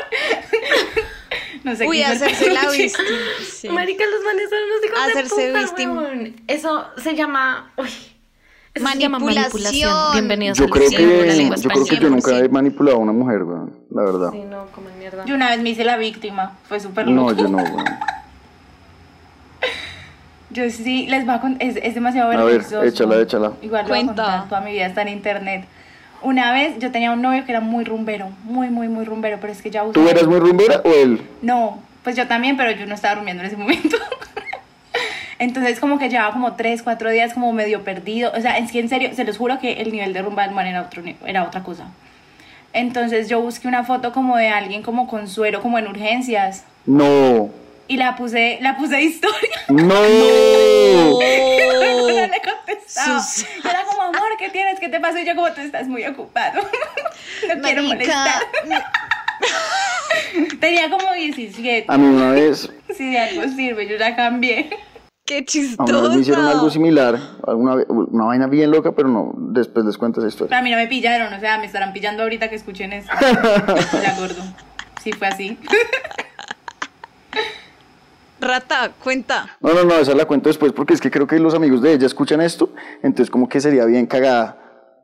no 1.64 1.76
sé 1.76 1.86
Uy, 1.86 2.02
hacerse 2.02 2.50
la 2.50 2.68
víctima. 2.70 3.08
Sí. 3.48 3.68
Marica, 3.68 4.04
los 4.06 4.24
manes 4.24 4.50
son 4.50 4.58
unos 4.62 4.84
hijos 4.84 4.98
Hacerse 5.08 5.52
de 5.52 6.32
puta. 6.32 6.42
Eso 6.48 6.84
se 6.96 7.14
llama... 7.14 7.70
Uy, 7.76 7.88
eso 8.72 8.86
se 8.86 8.98
llama 8.98 9.18
Manipulación. 9.18 9.90
manipulación. 9.90 10.12
Bienvenidos 10.12 10.58
Yo 10.58 10.64
al 10.64 10.70
creo 10.70 10.88
Diccionario 10.88 11.20
de 11.20 11.26
la 11.26 11.32
que, 11.32 11.38
Lengua 11.38 11.56
yo 11.56 11.68
creo 11.70 11.84
que 11.86 11.96
yo 11.98 12.10
nunca 12.10 12.38
he 12.38 12.48
manipulado 12.48 12.96
a 12.96 13.00
una 13.00 13.12
mujer, 13.12 13.42
weón, 13.42 13.74
la 13.90 14.02
verdad. 14.04 14.30
Sí, 14.32 14.42
no, 14.48 14.66
como 14.74 14.88
mierda. 14.98 15.24
Yo 15.24 15.34
una 15.34 15.50
vez 15.50 15.60
me 15.60 15.70
hice 15.70 15.84
la 15.84 15.96
víctima, 15.96 16.56
fue 16.68 16.78
súper 16.78 17.08
No, 17.08 17.32
yo 17.32 17.48
no, 17.48 17.58
weón. 17.58 17.84
Yo 20.52 20.68
sí, 20.68 21.06
les 21.06 21.24
voy 21.26 21.34
a 21.36 21.40
contar, 21.40 21.62
es, 21.68 21.76
es 21.80 21.94
demasiado 21.94 22.32
A 22.32 22.34
ver, 22.34 22.44
vergonzoso. 22.58 22.82
échala, 22.82 23.20
échala. 23.20 23.52
Igual 23.62 23.82
lo 23.82 23.88
voy 23.88 23.98
a 23.98 24.02
Cuenta. 24.04 24.22
contar, 24.24 24.48
toda 24.48 24.60
mi 24.62 24.72
vida 24.72 24.86
está 24.86 25.02
en 25.02 25.08
internet. 25.08 25.64
Una 26.22 26.52
vez 26.52 26.78
yo 26.78 26.90
tenía 26.90 27.12
un 27.12 27.22
novio 27.22 27.44
que 27.44 27.52
era 27.52 27.60
muy 27.60 27.84
rumbero, 27.84 28.28
muy, 28.44 28.68
muy, 28.68 28.88
muy 28.88 29.04
rumbero, 29.04 29.38
pero 29.40 29.52
es 29.52 29.62
que 29.62 29.70
ya 29.70 29.84
¿Tú 29.84 30.08
eras 30.08 30.26
muy 30.26 30.38
rumbera 30.38 30.82
o 30.84 30.92
él? 30.92 31.22
No, 31.40 31.78
pues 32.04 32.16
yo 32.16 32.26
también, 32.26 32.56
pero 32.56 32.70
yo 32.72 32.86
no 32.86 32.94
estaba 32.94 33.14
durmiendo 33.14 33.42
en 33.42 33.48
ese 33.48 33.56
momento. 33.56 33.96
Entonces 35.38 35.80
como 35.80 35.98
que 35.98 36.10
llevaba 36.10 36.32
como 36.32 36.54
tres, 36.54 36.82
cuatro 36.82 37.10
días 37.10 37.32
como 37.32 37.52
medio 37.52 37.82
perdido. 37.82 38.30
O 38.36 38.40
sea, 38.40 38.58
es 38.58 38.70
que 38.70 38.80
en 38.80 38.90
serio, 38.90 39.10
se 39.14 39.24
los 39.24 39.38
juro 39.38 39.58
que 39.58 39.80
el 39.80 39.90
nivel 39.90 40.12
de 40.12 40.20
rumba 40.20 40.42
del 40.44 40.54
man 40.54 40.66
era, 40.66 40.82
otro, 40.82 41.02
era 41.24 41.44
otra 41.44 41.62
cosa. 41.62 41.86
Entonces 42.74 43.28
yo 43.28 43.40
busqué 43.40 43.66
una 43.66 43.84
foto 43.84 44.12
como 44.12 44.36
de 44.36 44.48
alguien 44.48 44.82
como 44.82 45.08
con 45.08 45.26
suero, 45.28 45.62
como 45.62 45.78
en 45.78 45.88
urgencias. 45.88 46.64
No. 46.84 47.48
Y 47.88 47.96
la 47.96 48.16
puse, 48.16 48.58
la 48.60 48.76
puse 48.76 48.96
de 48.96 49.02
historia. 49.02 49.50
No. 49.68 49.94
Sus- 52.90 53.46
Era 53.64 53.84
como, 53.84 54.02
amor, 54.02 54.30
¿qué 54.38 54.50
tienes? 54.50 54.80
¿Qué 54.80 54.88
te 54.88 54.98
pasa? 55.00 55.20
Y 55.20 55.26
yo 55.26 55.34
como, 55.36 55.50
tú 55.52 55.60
estás 55.60 55.86
muy 55.86 56.04
ocupado. 56.06 56.60
no 57.54 57.62
quiero 57.62 57.82
molestar. 57.84 58.42
Tenía 60.60 60.90
como 60.90 61.12
17. 61.12 61.86
A 61.88 61.96
mí 61.98 62.06
una 62.06 62.32
vez, 62.32 62.70
Si 62.96 63.10
de 63.10 63.18
algo 63.18 63.42
sirve, 63.54 63.88
yo 63.88 63.96
ya 63.96 64.14
cambié. 64.16 64.70
Qué 65.24 65.38
a 65.38 65.44
chistoso. 65.44 66.10
me 66.10 66.20
hicieron 66.20 66.44
algo 66.46 66.68
similar, 66.70 67.16
alguna 67.46 67.76
una 67.88 68.24
vaina 68.24 68.48
bien 68.48 68.70
loca, 68.72 68.92
pero 68.92 69.08
no, 69.08 69.32
después 69.36 69.86
les 69.86 69.96
cuento 69.96 70.18
esa 70.20 70.28
historia. 70.28 70.58
A 70.58 70.62
mí 70.62 70.70
no 70.70 70.76
me 70.76 70.88
pillaron, 70.88 71.32
o 71.32 71.38
sea, 71.38 71.58
me 71.58 71.66
estarán 71.66 71.92
pillando 71.92 72.24
ahorita 72.24 72.50
que 72.50 72.56
escuchen 72.56 72.92
esto. 72.92 73.12
Ya 74.02 74.16
gordo. 74.18 74.42
Sí, 75.02 75.12
fue 75.12 75.28
así. 75.28 75.56
Rata, 78.40 78.92
cuenta. 79.02 79.56
No, 79.60 79.74
no, 79.74 79.84
no, 79.84 79.94
esa 79.96 80.14
la 80.14 80.24
cuento 80.24 80.48
después 80.48 80.72
porque 80.72 80.94
es 80.94 81.00
que 81.00 81.10
creo 81.10 81.26
que 81.26 81.38
los 81.38 81.54
amigos 81.54 81.82
de 81.82 81.92
ella 81.92 82.06
escuchan 82.06 82.40
esto, 82.40 82.70
entonces 83.02 83.30
como 83.30 83.48
que 83.48 83.60
sería 83.60 83.84
bien 83.84 84.06
cagada, 84.06 84.56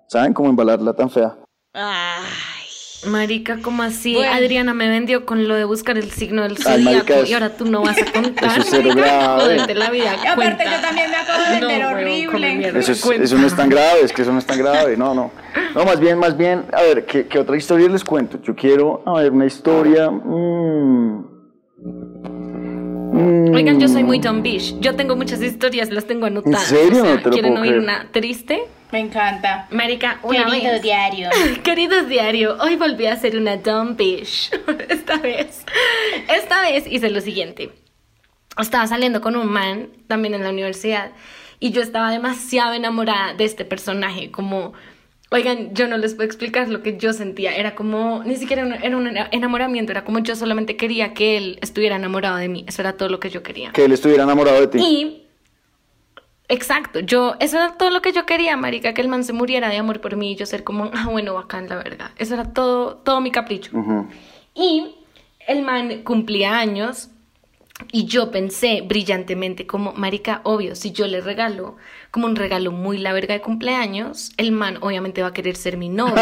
¿saben? 0.08 0.32
Como 0.32 0.48
embalarla 0.48 0.94
tan 0.94 1.10
fea. 1.10 1.36
Ay. 1.74 2.24
Marica, 3.06 3.58
¿cómo 3.62 3.82
así? 3.82 4.14
Bueno. 4.14 4.32
Adriana 4.32 4.72
me 4.74 4.88
vendió 4.88 5.26
con 5.26 5.46
lo 5.46 5.54
de 5.54 5.64
buscar 5.64 5.96
el 5.98 6.10
signo 6.10 6.42
del 6.42 6.56
Ay, 6.64 6.82
marica, 6.82 7.02
zodiaco 7.04 7.28
y 7.30 7.34
ahora 7.34 7.50
tú 7.56 7.66
no 7.66 7.82
vas 7.82 7.98
a 8.00 8.10
contar. 8.10 8.50
Eso 8.52 8.60
es 8.60 8.66
cero 8.70 8.90
grave. 8.96 9.74
La 9.74 9.90
vida. 9.90 10.16
Y 10.24 10.26
aparte, 10.26 10.64
cuenta. 10.64 10.76
yo 10.76 10.80
también 10.80 11.10
me 11.10 11.16
acabo 11.16 11.44
de 11.44 11.60
No, 11.60 11.66
come 11.68 11.86
horrible. 11.86 12.78
Eso, 12.80 12.92
es- 12.92 13.00
Cuenta. 13.02 13.24
eso 13.24 13.36
no 13.38 13.46
es 13.46 13.54
tan 13.54 13.68
grave, 13.68 14.00
es 14.02 14.12
que 14.12 14.22
eso 14.22 14.32
no 14.32 14.38
es 14.38 14.46
tan 14.46 14.58
grave, 14.58 14.96
no, 14.96 15.14
no. 15.14 15.30
No, 15.74 15.84
más 15.84 16.00
bien, 16.00 16.18
más 16.18 16.36
bien, 16.36 16.64
a 16.72 16.80
ver, 16.82 17.04
¿qué, 17.04 17.26
qué 17.28 17.38
otra 17.38 17.56
historia 17.56 17.86
les 17.88 18.02
cuento? 18.02 18.40
Yo 18.42 18.56
quiero, 18.56 19.02
a 19.06 19.20
ver, 19.20 19.30
una 19.30 19.44
historia... 19.46 20.10
mm, 20.10 21.25
mm, 23.16 23.54
Oigan, 23.54 23.80
yo 23.80 23.88
soy 23.88 24.04
muy 24.04 24.20
Tom 24.20 24.42
Bish. 24.42 24.78
Yo 24.80 24.94
tengo 24.96 25.16
muchas 25.16 25.40
historias, 25.42 25.90
las 25.90 26.06
tengo 26.06 26.26
anotadas. 26.26 26.64
serio? 26.64 27.02
O 27.02 27.04
sea, 27.06 27.14
No 27.14 27.18
te 27.20 27.24
lo 27.24 27.30
¿Quieren 27.32 27.52
puedo 27.52 27.62
oír 27.62 27.72
creer. 27.72 27.82
una 27.84 28.08
triste? 28.12 28.62
Me 28.92 29.00
encanta. 29.00 29.66
Marica, 29.70 30.20
una 30.22 30.44
Querido 30.46 30.72
vez. 30.72 30.82
diario. 30.82 31.28
Queridos 31.64 32.08
diario, 32.08 32.56
hoy 32.60 32.76
volví 32.76 33.06
a 33.06 33.14
hacer 33.14 33.36
una 33.36 33.56
dumb 33.56 33.96
bitch. 33.96 34.50
Esta 34.88 35.16
vez. 35.16 35.64
Esta 36.28 36.60
vez 36.62 36.84
hice 36.88 37.10
lo 37.10 37.20
siguiente. 37.20 37.70
Estaba 38.58 38.86
saliendo 38.86 39.20
con 39.20 39.36
un 39.36 39.48
man, 39.48 39.88
también 40.06 40.34
en 40.34 40.42
la 40.44 40.50
universidad, 40.50 41.10
y 41.60 41.70
yo 41.72 41.82
estaba 41.82 42.10
demasiado 42.10 42.74
enamorada 42.74 43.34
de 43.34 43.44
este 43.44 43.64
personaje, 43.64 44.30
como... 44.30 44.72
Oigan, 45.30 45.74
yo 45.74 45.88
no 45.88 45.96
les 45.98 46.14
puedo 46.14 46.26
explicar 46.26 46.68
lo 46.68 46.82
que 46.82 46.96
yo 46.98 47.12
sentía. 47.12 47.54
Era 47.56 47.74
como, 47.74 48.22
ni 48.24 48.36
siquiera 48.36 48.64
un- 48.64 48.74
era 48.74 48.96
un 48.96 49.08
enamoramiento, 49.32 49.90
era 49.92 50.04
como 50.04 50.20
yo 50.20 50.36
solamente 50.36 50.76
quería 50.76 51.14
que 51.14 51.36
él 51.36 51.58
estuviera 51.62 51.96
enamorado 51.96 52.36
de 52.36 52.48
mí. 52.48 52.64
Eso 52.68 52.80
era 52.82 52.92
todo 52.96 53.08
lo 53.08 53.18
que 53.18 53.28
yo 53.30 53.42
quería. 53.42 53.72
Que 53.72 53.84
él 53.86 53.92
estuviera 53.92 54.22
enamorado 54.22 54.60
de 54.60 54.68
ti. 54.68 54.78
Y 54.78 55.22
exacto, 56.48 57.00
yo, 57.00 57.34
eso 57.40 57.56
era 57.56 57.72
todo 57.76 57.90
lo 57.90 58.02
que 58.02 58.12
yo 58.12 58.24
quería, 58.24 58.56
marica, 58.56 58.94
que 58.94 59.00
el 59.02 59.08
man 59.08 59.24
se 59.24 59.32
muriera 59.32 59.68
de 59.68 59.78
amor 59.78 60.00
por 60.00 60.16
mí 60.16 60.32
y 60.32 60.36
yo 60.36 60.46
ser 60.46 60.62
como, 60.62 60.90
ah, 60.94 61.08
bueno, 61.10 61.34
bacán, 61.34 61.68
la 61.68 61.76
verdad. 61.76 62.10
Eso 62.18 62.34
era 62.34 62.52
todo, 62.52 62.96
todo 62.96 63.20
mi 63.20 63.30
capricho. 63.32 63.76
Ujú. 63.76 64.06
Y 64.54 64.94
el 65.48 65.62
man 65.62 66.02
cumplía 66.04 66.56
años 66.58 67.08
y 67.92 68.06
yo 68.06 68.30
pensé 68.30 68.80
brillantemente 68.82 69.66
como, 69.66 69.92
marica, 69.92 70.40
obvio, 70.44 70.74
si 70.76 70.92
yo 70.92 71.06
le 71.06 71.20
regalo 71.20 71.76
como 72.16 72.28
un 72.28 72.36
regalo 72.36 72.72
muy 72.72 72.96
la 72.96 73.12
verga 73.12 73.34
de 73.34 73.42
cumpleaños, 73.42 74.32
el 74.38 74.52
man 74.52 74.78
obviamente 74.80 75.20
va 75.20 75.28
a 75.28 75.32
querer 75.34 75.54
ser 75.54 75.76
mi 75.76 75.90
novio 75.90 76.14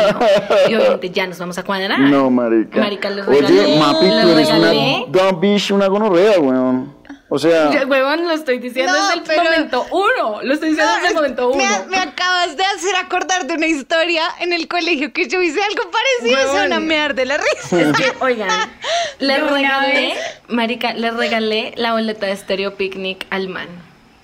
y 0.68 0.74
obviamente 0.74 1.11
ya 1.11 1.24
nos 1.28 1.38
vamos 1.38 1.57
a 1.57 1.62
cuadrar. 1.62 2.01
No, 2.01 2.30
marica. 2.30 2.80
Marica, 2.80 3.11
le 3.11 3.22
Oye, 3.22 3.40
regalé, 3.42 3.78
Mapi, 3.78 4.07
tú 4.09 4.28
eres 4.30 4.51
una 4.51 4.72
dumb 5.07 5.40
bitch, 5.40 5.70
una 5.70 5.86
gonorrea, 5.86 6.40
weón. 6.40 6.92
O 7.28 7.38
sea, 7.38 7.70
Ya, 7.72 7.86
huevón, 7.86 8.24
lo 8.26 8.32
estoy 8.34 8.59
diciendo 8.59 8.92
No, 8.92 8.99
desde 9.07 9.14
el 9.20 9.22
pero- 9.24 9.45
momento 9.45 9.86
uno. 9.92 10.42
Lo 10.42 10.53
estoy 10.55 10.70
diciendo 10.70 10.92
desde 10.95 11.09
el 11.11 11.14
momento 11.14 11.49
uno. 11.51 11.57
Me, 11.64 11.86
me 11.90 11.97
acabas 11.99 12.57
de 12.57 12.64
hacer 12.64 12.97
acordar 12.97 13.47
de 13.47 13.55
una 13.55 13.66
historia 13.66 14.22
en 14.40 14.53
el 14.53 14.66
colegio 14.66 15.12
que 15.12 15.28
yo 15.28 15.40
hice 15.40 15.61
algo 15.62 15.90
parecido. 15.92 16.38
Huevón. 16.40 16.55
Se 16.57 16.61
van 16.62 16.72
a 16.72 16.80
mear 16.80 17.14
de 17.14 17.24
la 17.26 17.38
risa. 17.38 17.80
Es 17.80 17.92
que, 17.97 18.12
oigan, 18.20 18.51
le 19.20 19.42
una 19.42 19.53
regalé, 19.53 19.92
vez- 20.09 20.18
marica, 20.49 20.92
le 20.92 21.11
regalé 21.12 21.72
la 21.76 21.92
boleta 21.92 22.26
de 22.26 22.36
Stereo 22.36 22.74
Picnic 22.74 23.26
al 23.30 23.49
man. 23.49 23.68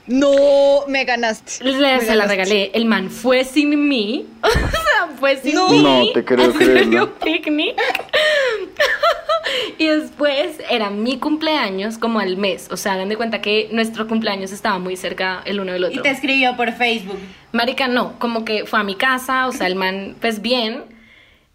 No, 0.07 0.86
me 0.88 1.05
ganaste. 1.05 1.62
Le- 1.64 1.96
Me 1.96 2.01
se 2.01 2.14
la 2.16 2.26
regalé. 2.26 2.70
El 2.74 2.84
man 2.86 3.11
fue 3.11 3.44
sin 3.44 3.88
mí. 3.88 4.26
O 4.42 4.48
sea, 4.51 5.16
fue 5.18 5.36
sin 5.36 5.55
No. 5.55 5.68
mí. 5.70 5.82
No 5.82 6.12
te 6.12 6.24
creo 6.24 6.51
Stereo 6.53 6.72
creerlo. 6.74 7.14
Picnic. 7.18 7.76
y 9.78 9.86
después 9.86 10.59
era 10.70 10.90
mi 10.90 11.18
cumpleaños 11.18 11.98
como 11.98 12.20
al 12.20 12.36
mes. 12.36 12.68
O 12.70 12.76
sea, 12.76 12.94
hagan 12.94 13.09
de 13.09 13.16
cuenta 13.16 13.40
que 13.40 13.68
nuestro 13.72 14.07
cumpleaños 14.09 14.53
estaba 14.53 14.78
muy 14.78 14.96
cerca 14.96 15.42
el 15.44 15.61
uno 15.61 15.72
del 15.72 15.82
Y 15.82 15.86
otro. 15.86 16.03
te 16.03 16.11
escribió 16.11 16.57
por 16.57 16.72
Facebook. 16.72 17.18
Marica, 17.53 17.88
no, 17.88 18.18
como 18.18 18.44
que 18.44 18.66
fue 18.66 18.80
a 18.80 18.84
mi 18.84 18.94
casa, 18.94 19.46
o 19.46 19.53
sea, 19.53 19.66
el 19.66 19.74
man, 19.76 20.16
pues 20.20 20.40
bien, 20.42 20.84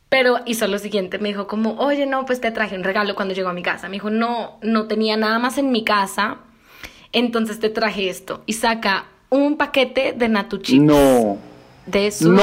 pero 0.09 0.39
hizo 0.45 0.67
lo 0.67 0.77
siguiente, 0.79 1.19
me 1.19 1.29
dijo 1.29 1.47
como, 1.47 1.75
oye, 1.79 2.05
no, 2.05 2.25
pues 2.25 2.41
te 2.41 2.51
traje 2.51 2.75
un 2.75 2.83
regalo 2.83 3.15
cuando 3.15 3.33
llegó 3.33 3.49
a 3.49 3.53
mi 3.53 3.63
casa. 3.63 3.87
Me 3.87 3.93
dijo, 3.93 4.09
no, 4.09 4.57
no 4.61 4.87
tenía 4.87 5.17
nada 5.17 5.39
más 5.39 5.57
en 5.57 5.71
mi 5.71 5.83
casa, 5.83 6.37
entonces 7.15 7.59
te 7.59 7.69
traje 7.69 8.09
esto. 8.09 8.43
Y 8.45 8.53
saca 8.53 9.05
un 9.29 9.57
paquete 9.57 10.13
de 10.15 10.29
Natu 10.29 10.57
Chips. 10.57 10.83
no. 10.83 11.54
De 11.85 12.11
su... 12.11 12.31
No. 12.31 12.41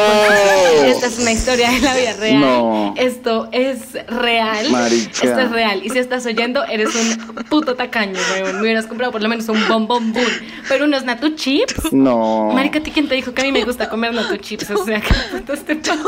Esta 0.85 1.07
es 1.07 1.19
una 1.19 1.33
historia 1.33 1.71
de 1.71 1.81
la 1.81 1.97
vida 1.97 2.13
real. 2.15 2.41
No. 2.41 2.95
Esto 2.97 3.49
es 3.53 3.79
real. 4.09 4.71
Marica. 4.71 5.11
Esto 5.13 5.41
es 5.41 5.51
real. 5.51 5.81
Y 5.85 5.91
si 5.91 5.99
estás 5.99 6.25
oyendo, 6.27 6.65
eres 6.65 6.95
un 6.95 7.45
puto 7.51 7.75
tacaño, 7.75 8.19
weón. 8.33 8.57
Me 8.57 8.63
hubieras 8.63 8.87
comprado 8.87 9.11
por 9.13 9.21
lo 9.23 9.29
menos 9.29 9.49
un 9.49 9.67
bombón 9.69 10.13
boom. 10.13 10.25
Pero 10.69 10.85
unos 10.85 11.05
natu 11.05 11.35
chips. 11.35 11.93
No. 11.93 12.51
Marica, 12.55 12.79
¿a 12.79 12.83
ti 12.83 12.91
quién 12.93 13.09
te 13.09 13.15
dijo 13.17 13.35
que 13.35 13.43
a 13.43 13.45
mí 13.45 13.53
me 13.53 13.65
gusta 13.65 13.89
comer 13.89 14.15
natu 14.15 14.37
chips? 14.37 14.71
O 14.71 14.85
sea, 14.85 15.01
¿qué 15.01 15.15
putas 15.33 15.65
te 15.65 15.77
pasa? 15.77 15.99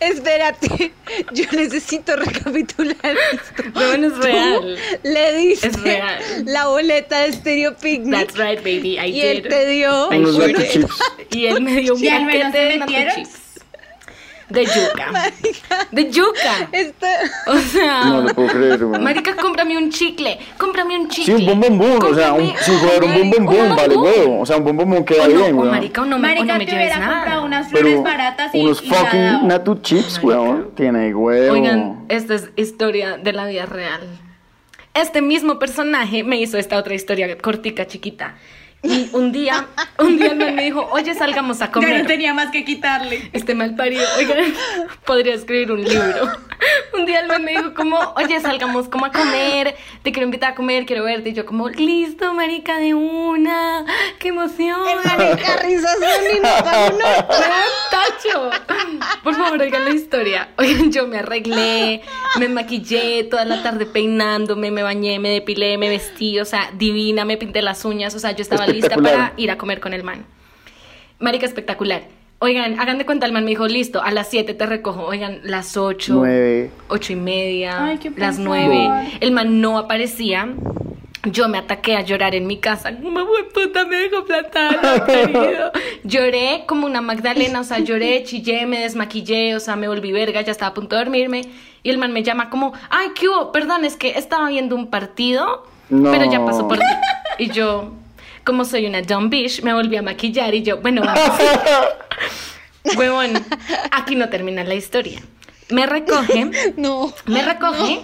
Espérate, 0.00 0.92
yo 1.32 1.44
necesito 1.52 2.16
recapitular 2.16 2.96
esto. 3.04 3.78
Weón, 3.78 4.04
es 4.04 4.16
real. 4.18 4.78
Le 5.02 5.36
diste 5.36 5.68
Es 5.68 5.82
real. 5.82 6.18
la 6.46 6.66
boleta 6.68 7.20
de 7.20 7.32
Stereo 7.32 7.76
Picnic 7.76 8.32
That's 8.32 8.38
right, 8.38 8.58
baby. 8.58 8.98
I 8.98 9.10
y 9.10 9.20
él 9.20 9.42
did. 9.42 9.50
te 9.50 9.66
dio 9.66 10.08
Unos 10.08 10.38
did. 10.38 10.56
chips. 10.56 10.94
Y 11.30 11.46
él 11.46 11.60
me 11.62 11.76
dio 11.80 11.94
un 11.94 12.02
¿Y 12.02 12.08
al 12.08 12.24
menos 12.24 12.46
paquete 12.52 12.69
se 12.78 13.40
de 14.50 14.64
yuca. 14.64 15.12
De 15.92 16.10
yuca. 16.10 16.68
esto. 16.72 17.06
O 17.46 17.56
sea, 17.58 18.04
No 18.04 18.22
lo 18.22 18.34
puedo 18.34 18.48
creer, 18.48 18.84
weón. 18.84 19.02
marica, 19.04 19.36
cómprame 19.36 19.78
un 19.78 19.90
chicle. 19.90 20.38
Cómprame 20.58 20.98
un 20.98 21.08
Sí, 21.10 21.22
chicle. 21.24 21.52
un 21.52 21.60
bom 21.60 21.60
bom 21.60 21.78
bom, 21.78 22.10
o 22.10 22.14
sea, 22.14 22.32
un, 22.32 22.52
si 22.60 22.72
fuera 22.72 23.06
un 23.06 23.12
un 23.12 23.30
vale 23.76 23.94
bombón. 23.94 24.02
huevo. 24.02 24.40
O 24.40 24.46
sea, 24.46 24.56
un 24.56 24.64
bom 24.64 24.76
bom 24.76 24.90
bom 24.90 25.04
queda 25.04 25.28
no, 25.28 25.34
bien, 25.36 25.54
weón. 25.56 25.70
marica, 25.70 26.04
no, 26.04 26.16
o 26.16 26.18
Marica, 26.18 26.44
no 26.52 26.58
me 26.58 26.66
te 26.66 26.74
hubiera 26.74 26.96
comprado 26.96 27.24
nada. 27.26 27.40
unas 27.42 27.68
flores 27.68 27.90
Pero 27.92 28.02
baratas 28.02 28.54
y, 28.54 28.60
unos 28.60 28.82
y 28.82 28.88
fucking 28.88 29.46
natu 29.46 29.76
chips, 29.82 30.20
weón. 30.20 30.72
Tiene 30.74 31.14
huevo. 31.14 31.52
Oigan, 31.52 32.04
esta 32.08 32.34
es 32.34 32.50
historia 32.56 33.18
de 33.18 33.32
la 33.32 33.46
vida 33.46 33.66
real. 33.66 34.00
Este 34.94 35.22
mismo 35.22 35.60
personaje 35.60 36.24
me 36.24 36.40
hizo 36.40 36.58
esta 36.58 36.76
otra 36.76 36.94
historia 36.94 37.38
cortica, 37.38 37.86
chiquita. 37.86 38.34
Y 38.82 39.10
un 39.12 39.30
día, 39.30 39.66
un 39.98 40.16
día 40.16 40.32
el 40.32 40.38
man 40.38 40.54
me 40.54 40.64
dijo, 40.64 40.88
oye, 40.92 41.14
salgamos 41.14 41.60
a 41.60 41.66
Ya 41.66 41.72
comer. 41.72 42.02
no 42.02 42.06
tenía 42.06 42.32
más 42.32 42.50
que 42.50 42.64
quitarle. 42.64 43.28
Este 43.34 43.54
mal 43.54 43.74
parido, 43.76 44.02
oigan, 44.16 44.54
podría 45.04 45.34
escribir 45.34 45.70
un 45.72 45.84
libro. 45.84 46.30
Un 46.94 47.04
día 47.06 47.20
el 47.20 47.26
man 47.28 47.44
me 47.44 47.52
dijo 47.52 47.74
como, 47.74 47.98
oye, 48.16 48.40
salgamos 48.40 48.88
como 48.88 49.06
a 49.06 49.12
comer, 49.12 49.76
te 50.02 50.12
quiero 50.12 50.24
invitar 50.26 50.52
a 50.52 50.54
comer, 50.54 50.86
quiero 50.86 51.04
verte. 51.04 51.30
Y 51.30 51.32
yo 51.34 51.44
como, 51.46 51.68
listo, 51.68 52.32
marica, 52.34 52.78
de 52.78 52.94
una, 52.94 53.84
qué 54.18 54.28
emoción. 54.28 54.80
Marica, 55.04 55.56
risas. 55.62 55.96
Tacho. 57.90 58.50
Por 59.22 59.34
favor, 59.34 59.60
oigan 59.60 59.84
la 59.84 59.90
historia. 59.90 60.48
Oigan, 60.58 60.90
yo 60.92 61.06
me 61.06 61.18
arreglé, 61.18 62.02
me 62.38 62.48
maquillé 62.48 63.24
toda 63.24 63.44
la 63.44 63.62
tarde 63.62 63.86
peinándome, 63.86 64.70
me 64.70 64.82
bañé, 64.82 65.18
me 65.18 65.30
depilé, 65.30 65.78
me 65.78 65.88
vestí, 65.88 66.38
o 66.40 66.44
sea, 66.44 66.70
divina, 66.74 67.24
me 67.24 67.36
pinté 67.36 67.62
las 67.62 67.84
uñas, 67.84 68.14
o 68.14 68.18
sea, 68.18 68.32
yo 68.32 68.42
estaba 68.42 68.66
lista 68.72 68.96
para 68.96 69.32
ir 69.36 69.50
a 69.50 69.58
comer 69.58 69.80
con 69.80 69.92
el 69.94 70.02
man. 70.04 70.24
Marica, 71.18 71.46
espectacular. 71.46 72.02
Oigan, 72.38 72.80
hagan 72.80 72.96
de 72.96 73.04
cuenta, 73.04 73.26
el 73.26 73.32
man 73.32 73.44
me 73.44 73.50
dijo, 73.50 73.66
listo, 73.68 74.02
a 74.02 74.10
las 74.12 74.30
7 74.30 74.54
te 74.54 74.64
recojo. 74.66 75.04
Oigan, 75.04 75.40
las 75.44 75.76
8, 75.76 76.14
Nueve. 76.14 76.70
8 76.88 77.12
y 77.12 77.16
media, 77.16 77.84
Ay, 77.84 77.98
qué 77.98 78.08
las 78.16 78.36
pesar. 78.38 78.44
9. 78.44 79.18
El 79.20 79.32
man 79.32 79.60
no 79.60 79.76
aparecía. 79.76 80.48
Yo 81.24 81.50
me 81.50 81.58
ataqué 81.58 81.96
a 81.96 82.00
llorar 82.00 82.34
en 82.34 82.46
mi 82.46 82.56
casa. 82.56 82.96
Como 82.96 83.20
puta 83.52 83.84
me 83.84 83.96
dejó 83.96 84.24
plantada, 84.24 85.04
querido. 85.04 85.70
Lloré 86.04 86.64
como 86.66 86.86
una 86.86 87.02
Magdalena, 87.02 87.60
o 87.60 87.64
sea, 87.64 87.78
lloré, 87.80 88.22
chillé, 88.24 88.64
me 88.64 88.80
desmaquillé, 88.80 89.54
o 89.54 89.60
sea, 89.60 89.76
me 89.76 89.86
volví 89.86 90.12
verga, 90.12 90.40
ya 90.40 90.50
estaba 90.50 90.70
a 90.70 90.74
punto 90.74 90.96
de 90.96 91.04
dormirme. 91.04 91.42
Y 91.82 91.90
el 91.90 91.98
man 91.98 92.14
me 92.14 92.22
llama 92.22 92.48
como, 92.48 92.72
ay, 92.88 93.08
¿qué 93.14 93.28
hubo? 93.28 93.52
Perdón, 93.52 93.84
es 93.84 93.96
que 93.96 94.16
estaba 94.18 94.48
viendo 94.48 94.74
un 94.76 94.86
partido, 94.86 95.66
No. 95.90 96.10
pero 96.10 96.24
ya 96.24 96.42
pasó 96.42 96.66
por 96.66 96.78
ti. 96.78 96.84
Y 97.38 97.50
yo, 97.50 97.92
como 98.44 98.64
soy 98.64 98.86
una 98.86 99.02
dumb 99.02 99.30
bitch, 99.30 99.62
me 99.62 99.72
volví 99.74 99.96
a 99.96 100.02
maquillar 100.02 100.54
y 100.54 100.62
yo, 100.62 100.80
bueno, 100.80 101.02
vamos. 101.04 101.38
Huevón, 102.96 103.32
aquí 103.90 104.14
no 104.16 104.28
termina 104.28 104.64
la 104.64 104.74
historia. 104.74 105.20
Me 105.68 105.86
recoge, 105.86 106.50
No. 106.76 107.12
me 107.26 107.42
recoge. 107.42 108.00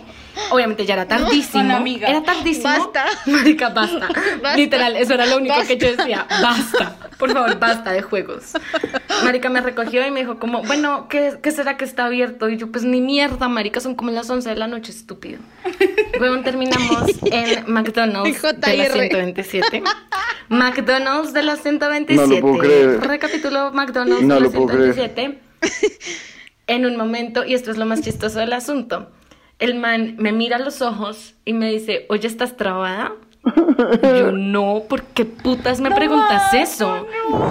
Obviamente 0.50 0.84
ya 0.84 0.94
era 0.94 1.08
tardísimo. 1.08 1.60
Con 1.62 1.68
la 1.68 1.76
amiga. 1.76 2.08
Era 2.08 2.22
tardísimo. 2.22 2.64
Basta. 2.68 3.06
Marica, 3.26 3.70
basta. 3.70 4.08
Basta. 4.42 4.56
Literal, 4.56 4.96
eso 4.96 5.14
era 5.14 5.26
lo 5.26 5.36
único 5.38 5.54
Basta. 5.54 5.68
que 5.68 5.78
yo 5.78 5.96
decía. 5.96 6.26
Basta. 6.42 6.96
Por 7.18 7.32
favor, 7.32 7.58
basta 7.58 7.92
de 7.92 8.02
juegos. 8.02 8.52
Marica 9.24 9.48
me 9.48 9.60
recogió 9.60 10.06
y 10.06 10.10
me 10.10 10.20
dijo 10.20 10.38
como, 10.38 10.62
bueno, 10.62 11.08
¿qué, 11.08 11.38
qué 11.42 11.50
será 11.50 11.76
que 11.76 11.84
está 11.84 12.04
abierto? 12.04 12.48
Y 12.48 12.56
yo, 12.58 12.70
pues 12.70 12.84
ni 12.84 13.00
mierda, 13.00 13.48
marica, 13.48 13.80
son 13.80 13.94
como 13.94 14.10
las 14.10 14.28
11 14.28 14.50
de 14.50 14.56
la 14.56 14.66
noche, 14.66 14.92
estúpido. 14.92 15.38
Luego 16.18 16.40
terminamos 16.42 17.04
en 17.24 17.64
McDonald's 17.72 18.42
de 18.42 18.76
la 18.76 18.84
JR. 18.84 18.92
127. 18.92 19.82
McDonald's 20.48 21.32
de 21.32 21.42
la 21.42 21.56
127. 21.56 22.28
No 22.28 22.34
lo 22.34 22.40
puedo 22.40 22.58
creer. 22.58 23.00
Recapitulo 23.00 23.72
McDonald's 23.72 24.22
No 24.22 24.34
de 24.34 24.40
la 24.40 24.46
lo 24.46 24.52
puedo 24.52 24.66
creer. 24.68 24.94
127 24.94 25.40
en 26.66 26.84
un 26.86 26.96
momento, 26.96 27.44
y 27.44 27.54
esto 27.54 27.70
es 27.70 27.76
lo 27.76 27.86
más 27.86 28.02
chistoso 28.02 28.40
del 28.40 28.52
asunto, 28.52 29.08
el 29.58 29.74
man 29.74 30.16
me 30.18 30.32
mira 30.32 30.56
a 30.56 30.58
los 30.60 30.82
ojos 30.82 31.34
y 31.44 31.52
me 31.52 31.70
dice, 31.70 32.06
oye, 32.08 32.26
¿estás 32.28 32.56
trabada? 32.56 33.12
Y 34.02 34.06
yo, 34.18 34.32
no, 34.32 34.82
¿por 34.88 35.02
qué 35.02 35.24
putas 35.24 35.80
me 35.80 35.90
preguntas 35.92 36.52
eso? 36.52 37.06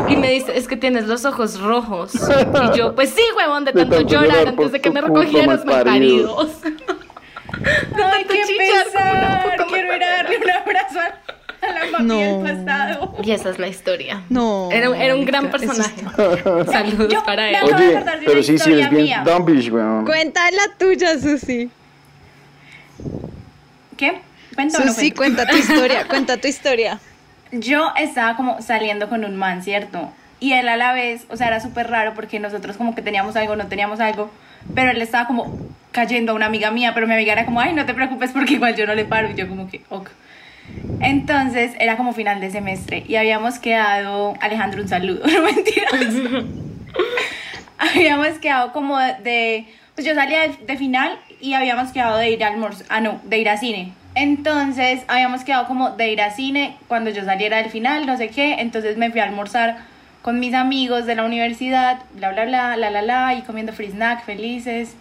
Y 0.10 0.16
me 0.18 0.30
dice, 0.32 0.58
es 0.58 0.68
que 0.68 0.76
tienes 0.78 1.08
los 1.08 1.24
ojos 1.26 1.60
rojos. 1.62 2.12
Y 2.16 2.78
yo, 2.78 2.94
pues 2.96 3.10
sí, 3.12 3.22
huevón, 3.38 3.66
de 3.66 3.72
De 3.72 3.80
tanto 3.82 3.96
tanto 3.98 4.10
llorar 4.12 4.28
llorar 4.30 4.48
antes 4.50 4.72
de 4.74 4.82
que 4.82 4.92
me 4.92 5.02
recogieras, 5.02 5.66
malparido. 5.66 6.36
malparidos. 6.36 6.58
Ay, 8.04 8.26
qué 8.26 8.42
chillar 8.46 8.88
como 8.94 9.12
una 9.12 9.44
pesar. 9.44 9.68
Quiero 9.68 9.96
ir 9.96 10.04
a 10.04 10.10
darle 10.18 10.38
un 10.38 10.50
abrazo 10.52 11.00
a, 11.00 11.72
la 11.74 11.86
mami 11.92 12.06
No. 12.06 12.18
del 12.44 12.58
pasado. 12.66 13.16
Y 13.24 13.32
esa 13.32 13.50
es 13.50 13.60
la 13.60 13.68
historia. 13.68 14.22
No, 14.30 14.70
Era, 14.72 14.96
era 15.02 15.16
un 15.16 15.26
gran 15.26 15.50
personaje. 15.50 16.02
Saludos 16.72 17.14
Yo- 17.14 17.24
para 17.24 17.50
él. 17.50 17.56
de 17.66 17.74
Oye, 17.74 17.88
de 17.88 18.04
pero 18.26 18.44
sí, 18.44 18.58
sí, 18.60 18.74
es 18.74 18.90
bien 18.90 19.04
mía. 19.06 19.24
dumb 19.26 19.46
bitch, 19.46 19.72
weón. 19.72 20.06
Cuenta 20.06 20.42
la 20.52 20.76
tuya, 20.78 21.18
Susi. 21.20 21.70
¿Qué? 23.98 24.22
Cuento 24.56 24.78
o 24.78 24.86
no 24.86 24.94
cuento? 24.94 25.16
cuenta 25.16 25.46
tu 25.48 25.58
historia, 25.58 26.08
cuenta 26.08 26.38
tu 26.38 26.48
historia. 26.48 27.00
Yo 27.52 27.92
estaba 27.98 28.36
como 28.36 28.62
saliendo 28.62 29.10
con 29.10 29.24
un 29.26 29.36
man, 29.36 29.64
¿cierto? 29.64 30.12
Y 30.40 30.54
él 30.54 30.68
a 30.68 30.78
la 30.78 30.94
vez, 30.94 31.26
o 31.30 31.38
sea, 31.38 31.48
era 31.48 31.60
súper 31.60 31.90
raro 31.90 32.14
porque 32.14 32.40
nosotros 32.40 32.78
como 32.78 32.96
que 32.96 33.02
teníamos 33.02 33.36
algo, 33.36 33.56
no 33.56 33.68
teníamos 33.68 34.00
algo, 34.00 34.30
pero 34.74 34.92
él 34.92 35.02
estaba 35.02 35.28
como 35.28 35.58
cayendo 35.92 36.34
a 36.34 36.36
una 36.36 36.48
amiga 36.48 36.72
mía, 36.72 36.94
pero 36.94 37.08
mi 37.08 37.14
amiga 37.14 37.34
era 37.34 37.46
como, 37.46 37.62
ay, 37.62 37.74
no 37.74 37.86
te 37.86 37.94
preocupes 37.94 38.32
porque 38.32 38.56
igual 38.56 38.76
yo 38.76 38.86
no 38.86 38.96
le 38.96 39.06
paro, 39.06 39.32
y 39.32 39.36
yo 39.36 39.48
como 39.48 39.70
que, 39.70 39.82
ok. 39.90 40.10
Entonces 41.00 41.74
era 41.80 41.96
como 41.96 42.14
final 42.14 42.42
de 42.42 42.50
semestre 42.50 43.04
y 43.08 43.16
habíamos 43.16 43.60
quedado, 43.60 44.34
Alejandro, 44.42 44.82
un 44.82 44.90
saludo, 44.90 45.26
no 45.28 45.42
mentiras. 45.44 45.94
habíamos 47.78 48.40
quedado 48.40 48.74
como 48.74 48.98
de, 48.98 49.68
pues 49.96 50.06
yo 50.06 50.14
salía 50.14 50.42
de, 50.48 50.78
final 50.78 51.18
y 51.40 51.54
habíamos 51.54 51.92
quedado 51.92 52.18
de 52.18 52.30
ir 52.30 52.44
a 52.44 52.54
ah 52.90 53.02
no, 53.02 53.20
de 53.24 53.38
ir 53.40 53.50
a 53.50 53.58
cine. 53.58 53.94
Entonces 54.14 55.04
habíamos 55.08 55.44
quedado 55.44 55.68
como 55.68 55.92
de 55.92 56.12
ir 56.12 56.22
a 56.22 56.32
cine 56.32 56.78
cuando 56.88 57.10
yo 57.10 57.24
saliera 57.24 57.58
del 57.58 57.70
final, 57.70 58.06
no 58.06 58.18
sé 58.18 58.30
qué, 58.30 58.56
entonces 58.60 58.98
me 58.98 59.10
fui 59.12 59.22
a 59.22 59.24
almorzar 59.24 59.78
con 60.22 60.40
mis 60.40 60.54
amigos 60.54 61.06
de 61.06 61.16
la 61.16 61.24
universidad, 61.24 62.00
bla 62.14 62.32
bla 62.32 62.46
bla, 62.46 62.78
la 62.78 62.90
la 62.90 63.02
la, 63.02 63.36
y 63.36 63.42
comiendo 63.44 63.74
free 63.74 63.92
snack, 63.92 64.26
felices. 64.26 64.96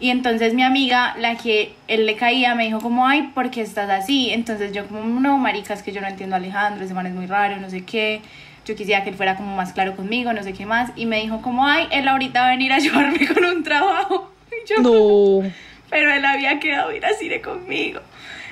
Y 0.00 0.10
entonces 0.10 0.54
mi 0.54 0.62
amiga, 0.62 1.16
la 1.18 1.36
que 1.36 1.74
él 1.88 2.06
le 2.06 2.14
caía, 2.16 2.54
me 2.54 2.66
dijo 2.66 2.80
como, 2.80 3.06
ay, 3.06 3.32
¿por 3.34 3.50
qué 3.50 3.62
estás 3.62 3.90
así? 3.90 4.30
Entonces 4.30 4.72
yo 4.72 4.86
como, 4.86 5.02
no, 5.20 5.36
marica, 5.38 5.74
es 5.74 5.82
que 5.82 5.92
yo 5.92 6.00
no 6.00 6.06
entiendo 6.06 6.36
a 6.36 6.38
Alejandro, 6.38 6.84
ese 6.84 6.94
man 6.94 7.06
es 7.06 7.14
muy 7.14 7.26
raro, 7.26 7.56
no 7.56 7.68
sé 7.68 7.84
qué. 7.84 8.22
Yo 8.68 8.76
quisiera 8.76 9.02
que 9.02 9.08
él 9.10 9.16
fuera 9.16 9.34
como 9.36 9.56
más 9.56 9.72
claro 9.72 9.96
conmigo, 9.96 10.32
no 10.34 10.42
sé 10.42 10.52
qué 10.52 10.66
más. 10.66 10.90
Y 10.94 11.06
me 11.06 11.20
dijo 11.22 11.40
como, 11.40 11.66
ay, 11.66 11.88
él 11.90 12.06
ahorita 12.06 12.42
va 12.42 12.46
a 12.48 12.50
venir 12.50 12.70
a 12.72 12.76
ayudarme 12.82 13.26
con 13.26 13.44
un 13.44 13.62
trabajo. 13.64 14.30
Y 14.50 14.68
yo, 14.68 14.82
No. 14.82 15.50
pero 15.90 16.12
él 16.12 16.24
había 16.24 16.58
quedado 16.60 16.92
ir 16.94 17.04
a 17.04 17.12
cine 17.14 17.40
conmigo. 17.40 18.00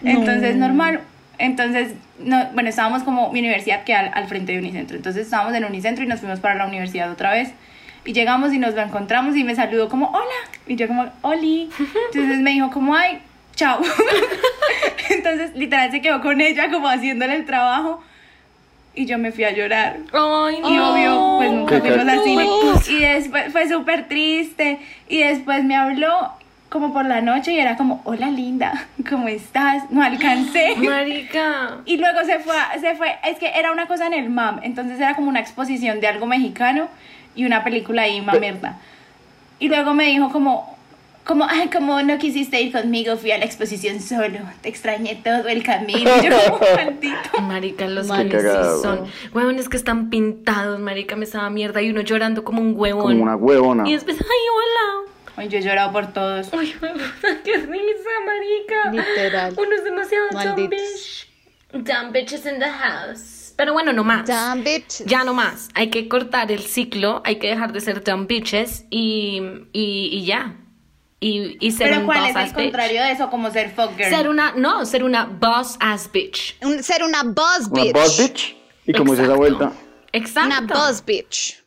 Entonces, 0.03 0.57
normal. 0.57 1.01
Entonces, 1.39 1.95
no, 2.19 2.47
bueno, 2.55 2.69
estábamos 2.71 3.03
como, 3.03 3.31
mi 3.33 3.41
universidad 3.41 3.85
queda 3.85 4.01
al, 4.01 4.11
al 4.14 4.27
frente 4.27 4.53
de 4.53 4.59
Unicentro. 4.59 4.97
Entonces 4.97 5.25
estábamos 5.25 5.55
en 5.55 5.64
Unicentro 5.64 6.05
y 6.05 6.07
nos 6.07 6.21
fuimos 6.21 6.41
para 6.41 6.55
la 6.55 6.67
universidad 6.67 7.11
otra 7.11 7.33
vez. 7.33 7.53
Y 8.05 8.12
llegamos 8.12 8.53
y 8.55 8.59
nos 8.59 8.75
lo 8.75 8.83
encontramos 8.83 9.37
y 9.37 9.45
me 9.45 9.55
saludó 9.55 9.89
como, 9.89 10.09
hola. 10.11 10.51
Y 10.67 10.77
yo 10.77 10.87
como, 10.87 11.07
oli. 11.23 11.69
Entonces 12.12 12.39
me 12.41 12.53
dijo 12.53 12.71
como, 12.71 12.95
ay, 12.95 13.19
chao. 13.55 13.81
Entonces, 15.11 15.55
literal, 15.57 15.91
se 15.91 16.01
quedó 16.01 16.21
con 16.21 16.41
ella 16.41 16.71
como 16.71 16.89
haciéndole 16.89 17.35
el 17.35 17.45
trabajo. 17.47 18.03
Y 18.97 19.07
yo 19.07 19.19
me 19.19 19.31
fui 19.31 19.45
a 19.45 19.53
llorar. 19.53 19.99
Ay, 20.13 20.57
Y 20.57 20.75
no. 20.77 20.93
obvio, 20.93 21.35
pues 21.37 21.53
nunca 21.53 21.81
fuimos 21.81 22.09
al 22.09 22.21
cine. 22.25 22.47
Y 22.89 22.99
después 23.01 23.53
fue 23.53 23.69
súper 23.69 24.09
triste. 24.09 24.81
Y 25.09 25.19
después 25.19 25.63
me 25.65 25.77
habló 25.77 26.33
como 26.71 26.93
por 26.93 27.05
la 27.05 27.21
noche 27.21 27.53
y 27.53 27.59
era 27.59 27.77
como, 27.77 28.01
hola 28.05 28.31
linda, 28.31 28.87
¿cómo 29.09 29.29
estás? 29.29 29.91
No 29.91 30.03
alcancé. 30.03 30.75
Marica. 30.79 31.79
Y 31.85 31.99
luego 31.99 32.25
se 32.25 32.39
fue, 32.41 32.55
se 32.81 32.95
fue, 32.97 33.15
es 33.25 33.39
que 33.39 33.49
era 33.55 33.71
una 33.71 33.87
cosa 33.87 34.07
en 34.07 34.15
el 34.15 34.31
MAM, 34.31 34.61
entonces 34.63 34.99
era 34.99 35.15
como 35.15 35.29
una 35.29 35.41
exposición 35.41 36.01
de 36.01 36.09
algo 36.09 36.27
mexicano 36.27 36.89
y 37.35 37.45
una 37.45 37.63
película 37.65 38.03
ahí 38.03 38.21
mamerda. 38.21 38.77
Y 39.59 39.69
luego 39.69 39.95
me 39.95 40.07
dijo 40.07 40.31
como, 40.31 40.76
como, 41.27 41.45
ay, 41.45 41.68
como 41.70 42.01
no 42.03 42.18
quisiste 42.18 42.61
ir 42.62 42.72
conmigo, 42.72 43.16
fui 43.16 43.33
a 43.33 43.39
la 43.39 43.45
exposición 43.45 44.01
solo, 44.01 44.39
te 44.62 44.68
extrañé 44.68 45.20
todo 45.22 45.49
el 45.49 45.64
camino. 45.64 46.09
Yo 46.22 46.31
como, 46.59 46.61
maldito. 46.77 47.41
Marica, 47.43 47.89
los 47.89 48.07
manes 48.07 48.43
sí 48.43 48.83
son. 48.83 49.07
Huevones 49.35 49.68
que 49.68 49.77
están 49.77 50.09
pintados, 50.09 50.79
marica, 50.79 51.16
me 51.16 51.24
estaba 51.24 51.51
mierda. 51.51 51.83
Y 51.83 51.91
uno 51.91 52.03
llorando 52.03 52.45
como 52.45 52.62
un 52.62 52.74
huevón. 52.77 53.12
Como 53.12 53.22
una 53.24 53.35
huevona. 53.35 53.89
Y 53.89 53.95
después, 53.95 54.16
ay, 54.20 54.27
hola. 54.55 55.12
Ay, 55.35 55.49
yo 55.49 55.59
he 55.59 55.62
llorado 55.62 55.93
por 55.93 56.12
todos. 56.12 56.49
Ay, 56.53 56.72
qué 57.45 57.57
risa, 57.57 58.11
marica. 58.24 58.93
Literal. 58.93 59.55
Uno 59.59 59.70
es 59.74 59.85
demasiado 59.85 60.27
dumb 60.31 60.70
bitch. 60.70 61.29
Dumb 61.72 62.12
bitches 62.12 62.47
in 62.47 62.61
the 62.61 62.70
house. 62.70 63.53
Pero 63.57 63.72
bueno, 63.72 63.93
no 63.93 64.05
más. 64.05 64.27
Damn 64.29 64.62
bitch. 64.62 65.05
Ya 65.07 65.24
no 65.24 65.35
más. 65.35 65.68
Hay 65.74 65.91
que 65.91 66.07
cortar 66.07 66.53
el 66.53 66.61
ciclo. 66.61 67.20
Hay 67.24 67.37
que 67.37 67.49
dejar 67.49 67.72
de 67.72 67.81
ser 67.81 68.05
dumb 68.05 68.29
bitches. 68.29 68.85
Y, 68.91 69.43
y, 69.72 70.09
y 70.12 70.24
ya. 70.24 70.55
Y, 71.19 71.57
y 71.67 71.73
ser 71.73 71.89
Pero 71.89 72.01
un 72.01 72.07
¿cuál 72.07 72.19
boss 72.21 72.29
es 72.31 72.37
el 72.37 72.43
ass 72.43 72.55
bitch. 72.55 72.62
contrario 72.64 73.03
de 73.03 73.11
eso? 73.12 73.31
Como 73.31 73.51
ser 73.51 73.71
fuck 73.71 73.97
girl. 73.97 74.11
Ser 74.11 74.29
una, 74.29 74.53
no, 74.53 74.85
ser 74.85 75.03
una 75.03 75.25
boss 75.25 75.77
ass 75.81 76.11
bitch. 76.12 76.57
Un- 76.62 76.83
ser 76.83 77.03
una 77.03 77.23
boss 77.23 77.69
Una 77.71 77.83
bitch. 77.85 77.93
boss 77.95 78.19
bitch. 78.19 78.57
¿Y 78.87 78.93
cómo 78.93 79.14
es 79.14 79.19
esa 79.21 79.33
Exacto. 79.33 79.37
vuelta? 79.39 79.73
Exacto. 80.12 80.47
Una 80.47 80.61
boss 80.62 81.05
bitch. 81.05 81.62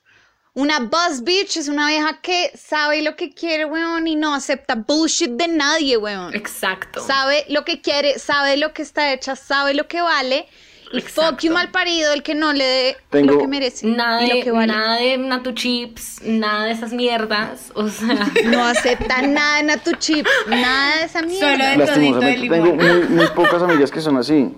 Una 0.54 0.80
boss 0.80 1.24
bitch 1.24 1.58
es 1.58 1.68
una 1.68 1.88
vieja 1.88 2.20
que 2.22 2.52
sabe 2.56 3.02
lo 3.02 3.16
que 3.16 3.34
quiere, 3.34 3.66
weón, 3.66 4.08
y 4.08 4.16
no 4.16 4.34
acepta 4.34 4.76
bullshit 4.76 5.32
de 5.32 5.48
nadie, 5.48 5.96
weón. 5.98 6.34
Exacto. 6.36 7.02
Sabe 7.06 7.46
lo 7.50 7.64
que 7.66 7.82
quiere, 7.82 8.20
sabe 8.20 8.58
lo 8.58 8.74
que 8.74 8.82
está 8.82 9.14
hecha, 9.14 9.36
sabe 9.36 9.74
lo 9.74 9.88
que 9.88 10.02
vale. 10.02 10.48
Exacto. 10.92 11.22
fuck 11.32 11.40
you 11.44 11.52
mal 11.54 11.70
parido 11.72 12.14
el 12.14 12.24
que 12.24 12.34
no 12.34 12.52
le 12.52 12.64
dé 12.66 12.98
Tengo- 13.12 13.34
lo 13.34 13.40
que 13.40 13.48
merece 13.48 13.86
Nada 13.88 14.24
y 14.26 14.30
lo 14.30 14.36
de, 14.38 14.42
que 14.44 14.52
vale. 14.52 14.74
nada 14.74 14.96
de 14.98 15.18
Natu 15.20 15.52
Chips, 15.52 16.22
nada 16.24 16.66
de 16.66 16.72
esas 16.72 16.92
mierdas. 16.94 17.72
O 17.76 17.88
sea, 17.90 18.28
No 18.46 18.66
acepta 18.66 19.22
nada 19.22 19.58
de 19.58 19.64
Natu 19.64 19.92
Chip, 19.98 20.26
nada 20.48 20.98
de 20.98 21.04
esa 21.06 21.22
mierda. 21.22 21.52
Solo 21.52 21.64
de 21.70 21.78
Lastimosamente 21.78 22.38
limón. 22.40 22.64
tengo 22.64 22.76
muy, 22.76 23.08
muy 23.10 23.28
pocas 23.28 23.62
amigas 23.62 23.92
que 23.92 24.02
son 24.02 24.18
así. 24.18 24.50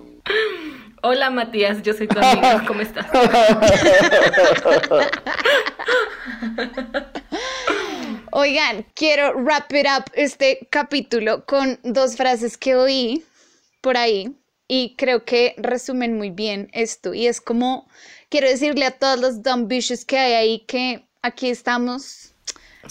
hola 1.02 1.30
Matías, 1.30 1.82
yo 1.82 1.92
soy 1.92 2.08
tu 2.08 2.18
amiga, 2.18 2.64
¿cómo 2.68 2.80
estás? 2.80 3.06
Oigan, 8.32 8.86
quiero 8.94 9.34
wrap 9.34 9.70
it 9.72 9.86
up 9.86 10.04
este 10.14 10.66
capítulo 10.70 11.44
con 11.44 11.78
dos 11.82 12.16
frases 12.16 12.56
que 12.56 12.74
oí 12.76 13.24
por 13.82 13.96
ahí 13.96 14.32
y 14.74 14.96
creo 14.96 15.26
que 15.26 15.54
resumen 15.58 16.16
muy 16.16 16.30
bien 16.30 16.70
esto. 16.72 17.12
Y 17.12 17.26
es 17.26 17.42
como, 17.42 17.86
quiero 18.30 18.48
decirle 18.48 18.86
a 18.86 18.92
todos 18.92 19.20
los 19.20 19.42
dumb 19.42 19.68
bitches 19.68 20.06
que 20.06 20.16
hay 20.16 20.32
ahí 20.32 20.58
que 20.66 21.06
aquí 21.20 21.50
estamos. 21.50 22.32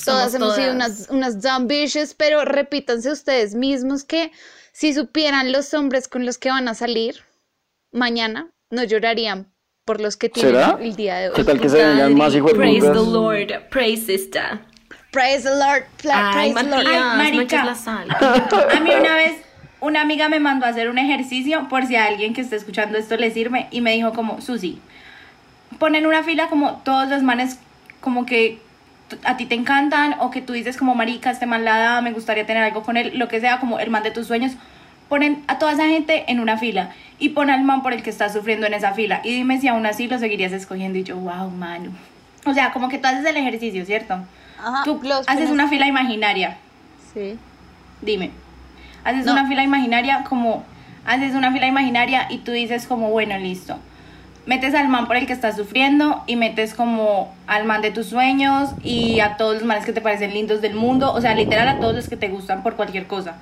Todas 0.06 0.32
Somos 0.32 0.36
hemos 0.36 0.56
sido 0.56 0.74
todas. 0.74 0.76
unas, 0.76 1.10
unas 1.10 1.42
dumb 1.42 1.68
bitches, 1.68 2.14
pero 2.14 2.46
repítanse 2.46 3.10
ustedes 3.12 3.56
mismos 3.56 4.04
que 4.04 4.32
si 4.72 4.94
supieran 4.94 5.52
los 5.52 5.74
hombres 5.74 6.08
con 6.08 6.24
los 6.24 6.38
que 6.38 6.50
van 6.50 6.68
a 6.68 6.76
salir 6.76 7.16
mañana, 7.92 8.52
no 8.70 8.84
llorarían 8.84 9.52
por 9.84 10.00
los 10.02 10.18
que 10.18 10.30
tienen 10.30 10.54
¿Será? 10.54 10.78
el 10.80 10.96
día 10.96 11.16
de 11.18 11.30
hoy. 11.30 11.36
¿Qué 11.36 11.44
tal 11.44 11.60
que 11.60 11.68
se 11.70 11.78
vengan 11.84 12.14
más 12.14 12.36
hijos 12.36 12.52
de 12.52 12.58
Praise 12.60 12.86
the? 12.86 12.94
Lord, 12.94 13.70
praise 13.72 14.06
sister. 14.06 14.60
Praise 15.12 15.44
the 15.44 15.56
Lord, 15.56 15.84
pla- 16.02 16.32
Ay, 16.36 16.54
praise 16.54 16.70
the 16.70 16.76
Lord. 16.76 16.86
Matías, 16.86 17.04
Ay, 17.04 17.18
no 17.18 17.38
marica. 17.38 17.44
eches 17.56 17.66
la 17.66 17.76
sal. 17.76 18.08
A 18.12 18.80
mí 18.80 18.92
una 18.94 19.16
vez 19.16 19.34
una 19.82 20.02
amiga 20.02 20.30
me 20.30 20.40
mandó 20.40 20.66
a 20.66 20.70
hacer 20.70 20.90
un 20.90 20.98
ejercicio 21.00 21.68
por 21.68 21.86
si 21.88 21.96
a 21.96 22.06
alguien 22.06 22.34
que 22.34 22.42
esté 22.42 22.56
escuchando 22.56 22.98
esto 22.98 23.18
le 23.18 23.32
sirve 23.32 23.68
y 23.72 23.82
me 23.82 23.92
dijo 23.92 24.14
como, 24.14 24.40
Susi, 24.40 24.80
pon 25.80 25.96
en 25.96 26.06
una 26.06 26.24
fila 26.24 26.48
como 26.48 26.76
todos 26.78 27.10
los 27.10 27.24
manes 27.24 27.60
como 28.00 28.26
que 28.26 28.60
a 29.26 29.36
ti 29.38 29.46
te 29.46 29.56
encantan 29.56 30.16
o 30.20 30.32
que 30.32 30.42
tú 30.42 30.54
dices 30.54 30.78
como 30.78 30.96
marica, 30.96 31.32
este 31.32 31.46
man 31.46 31.66
la 31.66 32.00
me 32.02 32.14
gustaría 32.14 32.46
tener 32.46 32.64
algo 32.64 32.84
con 32.84 32.96
él, 32.96 33.12
lo 33.16 33.28
que 33.28 33.42
sea, 33.42 33.60
como 33.60 33.80
el 33.80 33.90
man 33.90 34.04
de 34.04 34.12
tus 34.12 34.28
sueños. 34.28 34.54
Ponen 35.10 35.44
a 35.48 35.58
toda 35.58 35.74
esa 35.74 35.88
gente 35.88 36.32
en 36.32 36.40
una 36.40 36.58
fila 36.58 36.92
y 37.20 37.30
pon 37.30 37.50
al 37.50 37.64
man 37.64 37.82
por 37.82 37.92
el 37.92 38.04
que 38.04 38.10
estás 38.10 38.32
sufriendo 38.32 38.68
en 38.68 38.74
esa 38.74 38.94
fila 38.94 39.20
y 39.24 39.34
dime 39.34 39.60
si 39.60 39.68
aún 39.68 39.86
así 39.86 40.08
lo 40.08 40.18
seguirías 40.20 40.54
escogiendo 40.54 41.00
y 41.00 41.04
yo, 41.04 41.18
wow, 41.18 41.50
mano. 41.50 41.92
O 42.46 42.54
sea, 42.54 42.72
como 42.72 42.88
que 42.88 42.98
tú 42.98 43.08
haces 43.08 43.26
el 43.26 43.36
ejercicio, 43.36 43.86
¿cierto? 43.86 44.14
Ajá, 44.58 44.84
Tú 44.86 45.02
haces 45.28 45.50
una 45.50 45.68
fila 45.68 45.88
imaginaria. 45.88 46.58
Sí. 47.14 47.38
Dime. 48.02 48.32
Haces 49.04 49.26
No. 49.26 49.34
una 49.34 49.48
fila 49.48 49.64
imaginaria 49.64 50.24
como 50.28 50.64
haces 51.06 51.34
una 51.36 51.52
fila 51.52 51.68
imaginaria 51.68 52.28
y 52.30 52.40
tú 52.40 52.52
dices 52.52 52.86
como 52.88 53.10
bueno, 53.10 53.38
listo. 53.38 53.78
Metes 54.46 54.74
al 54.74 54.88
man 54.90 55.06
por 55.08 55.18
el 55.18 55.28
que 55.28 55.34
estás 55.34 55.56
sufriendo 55.56 56.24
y 56.26 56.36
metes 56.36 56.74
como 56.74 57.34
al 57.48 57.64
man 57.66 57.82
de 57.82 57.92
tus 57.92 58.08
sueños 58.08 58.70
y 58.84 59.20
a 59.20 59.38
todos 59.38 59.56
los 59.56 59.64
manes 59.64 59.86
que 59.86 59.94
te 59.94 60.02
parecen 60.02 60.34
lindos 60.34 60.62
del 60.62 60.74
mundo, 60.74 61.14
o 61.14 61.22
sea, 61.22 61.36
literal 61.36 61.68
a 61.68 61.80
todos 61.80 61.96
los 61.96 62.10
que 62.10 62.18
te 62.18 62.28
gustan 62.28 62.64
por 62.64 62.76
cualquier 62.76 63.06
cosa. 63.08 63.36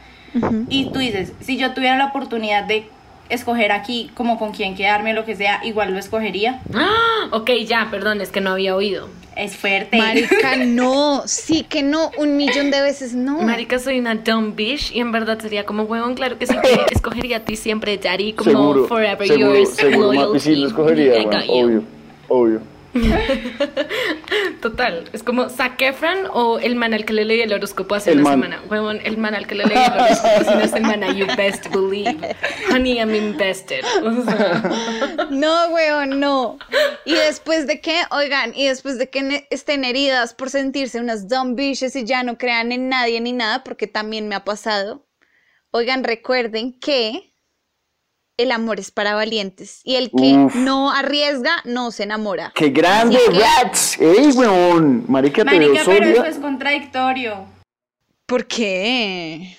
Y 0.69 0.91
tú 0.91 0.99
dices, 0.99 1.33
si 1.39 1.57
yo 1.57 1.71
tuviera 1.73 1.97
la 1.97 2.07
oportunidad 2.07 2.65
de 2.65 2.87
escoger 3.29 3.71
aquí 3.71 4.11
como 4.13 4.37
con 4.37 4.51
quién 4.51 4.75
quedarme 4.75 5.11
o 5.11 5.15
lo 5.15 5.25
que 5.25 5.35
sea, 5.35 5.59
igual 5.63 5.91
lo 5.93 5.99
escogería. 5.99 6.59
Ah, 6.75 7.27
ok, 7.31 7.49
ya, 7.65 7.87
perdón, 7.89 8.19
es 8.21 8.29
que 8.31 8.41
no 8.41 8.51
había 8.51 8.75
oído. 8.75 9.07
Es 9.39 9.55
fuerte. 9.55 9.97
Marica, 9.97 10.55
no, 10.65 11.23
sí 11.25 11.63
que 11.63 11.81
no, 11.81 12.11
un 12.17 12.35
millón 12.35 12.71
de 12.71 12.81
veces 12.81 13.13
no. 13.15 13.39
Marica, 13.39 13.79
soy 13.79 13.97
una 13.99 14.15
dumb 14.15 14.53
bitch 14.53 14.91
y 14.93 14.99
en 14.99 15.13
verdad 15.13 15.39
sería 15.39 15.65
como 15.65 15.83
huevón, 15.83 16.13
claro 16.15 16.37
que 16.37 16.45
sí, 16.45 16.55
te 16.61 16.77
escogería 16.93 17.37
a 17.37 17.39
ti 17.39 17.55
siempre, 17.55 17.97
Daddy, 17.97 18.33
como 18.33 18.51
Seguro, 18.51 18.87
forever 18.87 19.25
seguro, 19.25 19.55
yours, 19.55 19.69
seguro, 19.69 20.07
loyalty. 20.13 20.39
Sí 20.41 20.55
lo 20.55 20.67
escogería, 20.67 21.21
I 21.21 21.25
weón, 21.25 21.31
got 21.31 21.45
you. 21.45 21.53
obvio, 21.53 21.83
obvio. 22.27 22.61
Total, 24.61 25.09
es 25.13 25.23
como 25.23 25.49
Zac 25.49 25.81
Efron 25.81 26.27
o 26.33 26.59
el 26.59 26.75
man 26.75 26.93
al 26.93 27.05
que 27.05 27.13
le 27.13 27.23
leí 27.25 27.41
el 27.41 27.53
horóscopo 27.53 27.95
hace 27.95 28.11
El 28.11 28.19
una 28.21 28.29
man. 28.35 28.41
semana. 28.41 28.61
Huevón, 28.69 28.99
el 29.03 29.17
man 29.17 29.35
al 29.35 29.47
que 29.47 29.55
le 29.55 29.65
leí 29.65 29.77
el 29.77 29.91
horóscopo 29.93 30.27
hace 30.39 30.55
una 30.55 30.67
semana, 30.67 31.13
you 31.13 31.27
best 31.37 31.67
believe. 31.69 32.35
Honey, 32.71 32.97
I'm 32.97 33.13
invested. 33.15 33.83
O 34.03 34.23
sea, 34.25 35.27
No, 35.29 35.69
weón, 35.69 36.19
no. 36.19 36.57
Y 37.05 37.13
después 37.13 37.67
de 37.67 37.79
que, 37.81 37.95
oigan, 38.11 38.53
y 38.55 38.67
después 38.67 38.97
de 38.97 39.09
que 39.09 39.47
estén 39.49 39.83
heridas 39.85 40.33
por 40.33 40.49
sentirse 40.49 40.99
unas 40.99 41.27
dumb 41.29 41.55
bitches 41.55 41.95
y 41.95 42.03
ya 42.05 42.23
no 42.23 42.37
crean 42.37 42.71
en 42.71 42.89
nadie 42.89 43.21
ni 43.21 43.33
nada, 43.33 43.63
porque 43.63 43.87
también 43.87 44.27
me 44.27 44.35
ha 44.35 44.43
pasado. 44.43 45.05
Oigan, 45.71 46.03
recuerden 46.03 46.79
que 46.79 47.28
el 48.39 48.51
amor 48.53 48.79
es 48.79 48.89
para 48.89 49.13
valientes 49.15 49.81
y 49.83 49.95
el 49.95 50.09
que 50.11 50.33
Uf. 50.33 50.55
no 50.55 50.91
arriesga 50.91 51.51
no 51.65 51.91
se 51.91 52.03
enamora. 52.03 52.51
¡Qué 52.55 52.69
grande, 52.69 53.19
que- 53.29 53.39
Rats! 53.39 53.99
¡Ey, 53.99 54.31
weón! 54.31 55.03
Marica, 55.09 55.43
te 55.43 55.51
Marica, 55.51 55.81
pero 55.85 56.05
eso 56.05 56.25
es 56.25 56.37
contradictorio. 56.37 57.45
¿Por 58.25 58.45
qué? 58.47 59.57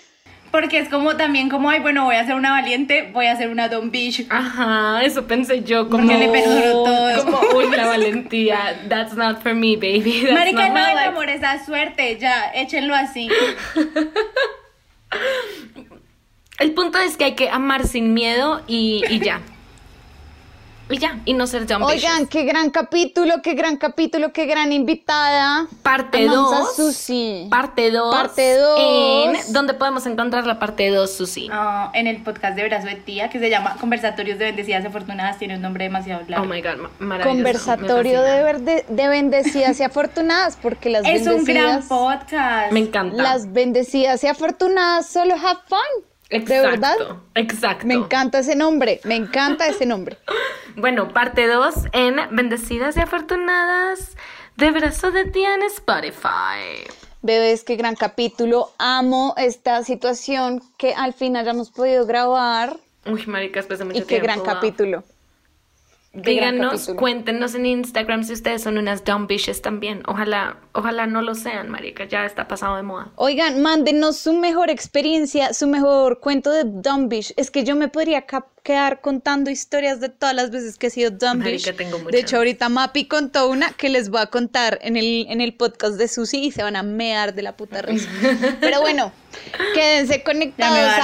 Porque 0.51 0.79
es 0.79 0.89
como 0.89 1.17
también 1.17 1.49
como, 1.49 1.69
ay, 1.71 1.81
bueno, 1.81 2.05
voy 2.07 2.17
a 2.17 2.25
ser 2.25 2.35
una 2.35 2.51
valiente, 2.51 3.11
voy 3.13 3.27
a 3.27 3.37
ser 3.37 3.51
una 3.51 3.69
dumb 3.69 3.91
bitch. 3.91 4.27
Ajá, 4.31 5.03
eso 5.05 5.27
pensé 5.27 5.63
yo 5.63 5.89
como. 5.89 6.07
Porque 6.09 6.19
le 6.19 6.29
perdono 6.29 6.73
todo. 6.85 7.25
Como, 7.25 7.59
uy, 7.59 7.69
la 7.77 7.87
valentía. 7.87 8.81
That's 8.89 9.15
not 9.15 9.43
for 9.43 9.55
me, 9.55 9.77
baby. 9.77 10.23
That's 10.23 10.33
Marica, 10.33 10.69
not 10.69 10.77
no, 10.79 10.89
el 10.89 10.99
amor 10.99 11.29
es 11.29 11.45
a 11.45 11.65
suerte, 11.65 12.17
ya, 12.19 12.51
échenlo 12.55 12.95
así. 12.95 13.29
El 16.61 16.73
punto 16.75 16.99
es 16.99 17.17
que 17.17 17.25
hay 17.25 17.35
que 17.35 17.49
amar 17.51 17.87
sin 17.87 18.15
miedo 18.15 18.61
y, 18.69 19.03
y 19.09 19.19
ya. 19.19 19.41
Y 20.93 20.99
ya, 20.99 21.21
y 21.25 21.35
no 21.35 21.47
ser 21.47 21.67
dumb 21.69 21.85
Oigan, 21.85 22.27
qué 22.27 22.43
gran 22.43 22.71
capítulo, 22.71 23.43
qué 23.43 23.55
gran 23.55 23.77
capítulo, 23.77 24.33
qué 24.33 24.47
gran 24.47 24.73
invitada. 24.73 25.69
Parte 25.85 26.27
Amansa 26.27 26.59
2. 26.59 26.75
Susi. 26.77 27.47
Parte 27.49 27.93
2. 27.93 28.13
Parte 28.13 28.57
dos. 28.57 28.81
En 29.47 29.53
¿Dónde 29.53 29.75
podemos 29.75 30.05
encontrar 30.07 30.47
la 30.49 30.59
parte 30.59 30.89
2, 30.91 31.09
Susi? 31.09 31.49
Ah, 31.53 31.93
en 31.95 32.09
el 32.09 32.21
podcast 32.25 32.57
de 32.57 32.65
Brazo 32.67 32.89
de 32.89 32.97
Tía, 32.97 33.31
que 33.31 33.39
se 33.39 33.49
llama 33.49 33.77
Conversatorios 33.81 34.41
de 34.41 34.47
Bendecidas 34.47 34.83
y 34.83 34.89
Afortunadas, 34.89 35.39
tiene 35.39 35.55
un 35.55 35.63
nombre 35.63 35.85
demasiado 35.85 36.23
Oh 36.27 36.29
largo. 36.31 36.47
my 36.47 36.61
god, 36.61 36.77
ma- 36.79 36.91
maravilloso. 36.99 37.37
Conversatorio 37.37 38.21
me 38.23 38.27
de, 38.29 38.43
fascina. 38.43 38.43
verde- 38.53 38.85
de 38.89 39.09
bendecidas 39.09 39.79
y 39.79 39.83
afortunadas, 39.85 40.59
porque 40.61 40.91
las 40.91 41.05
es 41.07 41.25
un 41.29 41.45
gran 41.45 41.47
bendecidas, 41.47 41.87
podcast. 41.87 42.73
Me 42.73 42.81
encanta. 42.81 43.23
las 43.23 43.53
bendecidas 43.53 44.25
y 44.25 44.27
afortunadas 44.27 45.07
solo 45.09 45.35
have 45.37 45.61
fun. 45.69 46.05
Exacto, 46.31 46.55
De 46.55 46.61
verdad, 46.61 46.97
Exacto. 47.35 47.87
me 47.87 47.95
encanta 47.95 48.39
ese 48.39 48.55
nombre, 48.55 49.01
me 49.05 49.17
encanta 49.17 49.67
ese 49.67 49.87
nombre. 49.87 50.17
Bueno, 50.77 51.09
parte 51.13 51.49
2 51.49 51.75
en 51.93 52.17
Bendecidas 52.31 52.97
y 52.97 53.01
Afortunadas 53.01 54.17
de 54.57 54.71
Brazo 54.71 55.11
de 55.11 55.25
Tía 55.25 55.57
en 55.57 55.65
Spotify. 55.65 56.89
Bebés, 57.23 57.65
qué 57.65 57.75
gran 57.75 57.97
capítulo. 57.97 58.71
Amo 58.79 59.35
esta 59.37 59.83
situación 59.83 60.63
que 60.79 60.95
al 60.95 61.13
fin 61.13 61.37
hayamos 61.37 61.73
podido 61.73 62.07
grabar 62.07 62.79
Uy, 63.05 63.27
marica, 63.27 63.59
después 63.61 63.79
de 63.79 63.85
mucho 63.85 63.99
y 63.99 64.03
qué 64.03 64.21
gran 64.21 64.39
wow. 64.39 64.47
capítulo. 64.47 65.05
Díganos, 66.13 66.89
cuéntenos 66.97 67.55
en 67.55 67.67
Instagram 67.67 68.25
si 68.25 68.33
ustedes 68.33 68.63
son 68.65 68.79
unas 68.79 69.05
dumb 69.05 69.29
bitches 69.29 69.63
también. 69.63 70.03
Ojalá, 70.09 70.57
ojalá 70.73 71.07
no 71.07 71.23
lo 71.23 71.37
sean, 71.37 71.69
marica, 71.69 72.05
ya 72.05 72.27
está 72.27 72.49
pasado 72.49 72.75
de 72.77 72.83
moda. 72.83 73.13
Oigan, 73.15 73.63
mándenos 73.63 74.17
su 74.17 74.33
mejor 74.33 74.71
experiencia, 74.71 75.55
su 75.55 75.69
mejor 75.69 76.19
cuento 76.19 76.51
de 76.51 76.65
Dumbish. 76.67 77.33
Es 77.37 77.53
que 77.53 77.63
yo 77.63 77.77
me 77.77 77.87
podría 77.87 78.25
quedar 78.65 79.01
contando 79.01 79.51
historias 79.53 80.01
de 80.01 80.09
todas 80.09 80.35
las 80.35 80.51
veces 80.51 80.79
que 80.79 80.89
he 80.89 80.91
sido 80.91 81.13
Dumbish. 81.13 81.45
Marica, 81.69 81.73
tengo 81.75 81.99
De 81.99 82.03
muchas. 82.05 82.21
hecho, 82.21 82.37
ahorita 82.39 82.69
Mapi 82.69 83.07
contó 83.07 83.49
una 83.49 83.71
que 83.75 83.89
les 83.89 84.11
voy 84.11 84.21
a 84.21 84.27
contar 84.27 84.81
en 84.83 84.97
el, 84.97 85.27
en 85.29 85.41
el 85.41 85.55
podcast 85.55 85.95
de 85.95 86.09
Susi 86.09 86.47
y 86.47 86.51
se 86.51 86.65
van 86.65 86.75
a 86.75 86.83
mear 86.83 87.35
de 87.35 87.43
la 87.43 87.57
puta 87.57 87.83
risa. 87.83 88.09
Pero 88.61 88.81
bueno, 88.81 89.13
quédense 89.75 90.19
Ya 90.19 90.25
conectados 90.25 90.77
me 90.77 90.83
va 90.83 90.97
a 90.97 90.99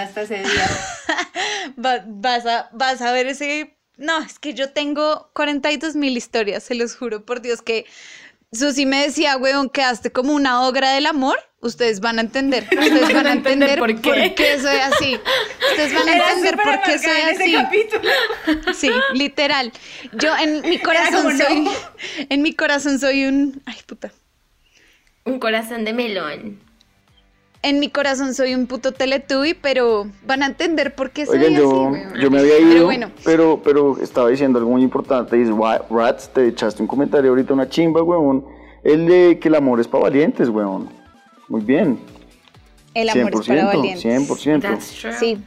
a- 0.00 0.02
hasta 0.02 0.22
ese 0.22 0.36
día. 0.38 0.66
Va- 1.84 2.04
vas, 2.06 2.46
a, 2.46 2.70
vas 2.72 3.02
a 3.02 3.12
ver 3.12 3.26
ese... 3.26 3.75
No, 3.96 4.20
es 4.22 4.38
que 4.38 4.52
yo 4.54 4.70
tengo 4.70 5.30
42 5.32 5.96
mil 5.96 6.16
historias, 6.16 6.62
se 6.64 6.74
los 6.74 6.94
juro 6.96 7.24
por 7.24 7.40
Dios 7.40 7.62
que 7.62 7.86
Susi 8.52 8.86
me 8.86 9.02
decía, 9.02 9.36
weón, 9.36 9.68
quedaste 9.70 10.12
como 10.12 10.32
una 10.34 10.62
obra 10.66 10.92
del 10.92 11.06
amor. 11.06 11.38
Ustedes 11.60 12.00
van 12.00 12.18
a 12.18 12.22
entender, 12.22 12.64
ustedes 12.70 13.12
van 13.12 13.26
a 13.26 13.32
entender 13.32 13.78
por 13.78 14.00
qué, 14.00 14.58
soy 14.60 14.76
así. 14.78 15.18
Ustedes 15.70 15.94
van 15.94 16.08
a 16.08 16.14
Era 16.14 16.28
entender 16.32 16.56
por 16.62 16.82
qué 16.82 16.98
soy 16.98 17.20
en 17.20 17.28
ese 17.30 17.42
así. 17.42 17.52
capítulo. 17.54 18.10
Sí, 18.74 18.90
literal. 19.14 19.72
Yo 20.12 20.36
en 20.36 20.60
mi 20.62 20.78
corazón 20.78 21.36
no. 21.36 21.44
soy, 21.44 21.68
en 22.28 22.42
mi 22.42 22.52
corazón 22.54 22.98
soy 23.00 23.24
un, 23.24 23.62
ay 23.66 23.76
puta. 23.86 24.12
Un 25.24 25.40
corazón 25.40 25.84
de 25.84 25.92
melón. 25.92 26.60
En 27.68 27.80
mi 27.80 27.88
corazón 27.90 28.32
soy 28.32 28.54
un 28.54 28.68
puto 28.68 28.92
teletubby, 28.92 29.54
pero 29.54 30.06
van 30.24 30.44
a 30.44 30.46
entender 30.46 30.94
por 30.94 31.10
qué 31.10 31.26
soy 31.26 31.38
Oigan, 31.38 31.54
así. 31.54 31.62
yo, 31.62 31.68
weón. 31.82 32.14
yo 32.20 32.30
me 32.30 32.38
había 32.38 32.52
Pero 32.58 32.70
ido, 32.76 32.84
bueno. 32.84 33.10
pero, 33.24 33.60
pero 33.64 33.98
estaba 34.00 34.28
diciendo 34.28 34.60
algo 34.60 34.70
muy 34.70 34.82
importante. 34.84 35.36
"Wa- 35.50 35.84
Rats, 35.90 36.30
te 36.32 36.46
echaste 36.46 36.80
un 36.80 36.86
comentario 36.86 37.30
ahorita, 37.30 37.52
una 37.54 37.68
chimba, 37.68 38.04
weón. 38.04 38.44
El 38.84 39.06
de 39.08 39.40
que 39.40 39.48
el 39.48 39.56
amor 39.56 39.80
es 39.80 39.88
para 39.88 40.04
valientes, 40.04 40.48
weón. 40.48 40.88
Muy 41.48 41.60
bien. 41.62 41.98
El 42.94 43.08
amor 43.08 43.32
es 43.40 43.48
para 43.48 43.64
valientes. 43.64 44.00
100%. 44.04 44.60
That's 44.62 44.92
true. 45.00 45.12
Sí. 45.18 45.38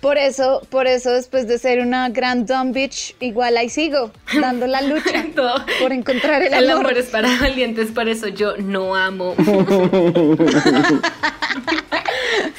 Por 0.00 0.18
eso, 0.18 0.62
por 0.70 0.86
eso 0.86 1.10
después 1.10 1.48
de 1.48 1.58
ser 1.58 1.80
una 1.80 2.08
gran 2.10 2.46
dumb 2.46 2.72
bitch, 2.72 3.16
igual 3.20 3.56
ahí 3.56 3.68
sigo, 3.68 4.10
dando 4.40 4.66
la 4.66 4.80
lucha 4.82 5.24
Todo. 5.34 5.64
por 5.80 5.92
encontrar 5.92 6.42
el, 6.42 6.52
El 6.52 6.70
amor. 6.70 6.86
amor 6.86 6.98
es 6.98 7.06
para 7.06 7.28
valientes, 7.40 7.90
por 7.92 8.08
eso 8.08 8.28
yo 8.28 8.56
no 8.58 8.94
amo. 8.94 9.34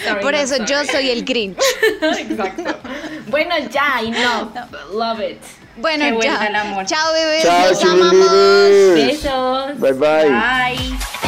Sorry, 0.04 0.22
Por 0.22 0.34
not 0.34 0.42
eso 0.42 0.66
yo 0.66 0.84
soy 0.86 1.10
el 1.10 1.24
Grinch. 1.26 1.58
Exacto. 2.02 2.76
Bueno, 3.28 3.56
ya, 3.72 4.02
enough. 4.02 4.56
Love 4.94 5.20
it. 5.32 5.38
Bueno, 5.78 6.06
vuelva 6.16 6.40
ya. 6.40 6.48
el 6.48 6.56
amor. 6.56 6.86
Chao, 6.86 7.14
bebés. 7.14 7.44
Chao, 7.44 7.70
los 7.70 7.84
amamos. 7.84 8.32
Besos. 8.96 9.80
Bye, 9.80 9.94
bye. 9.94 10.30
Bye. 10.30 11.27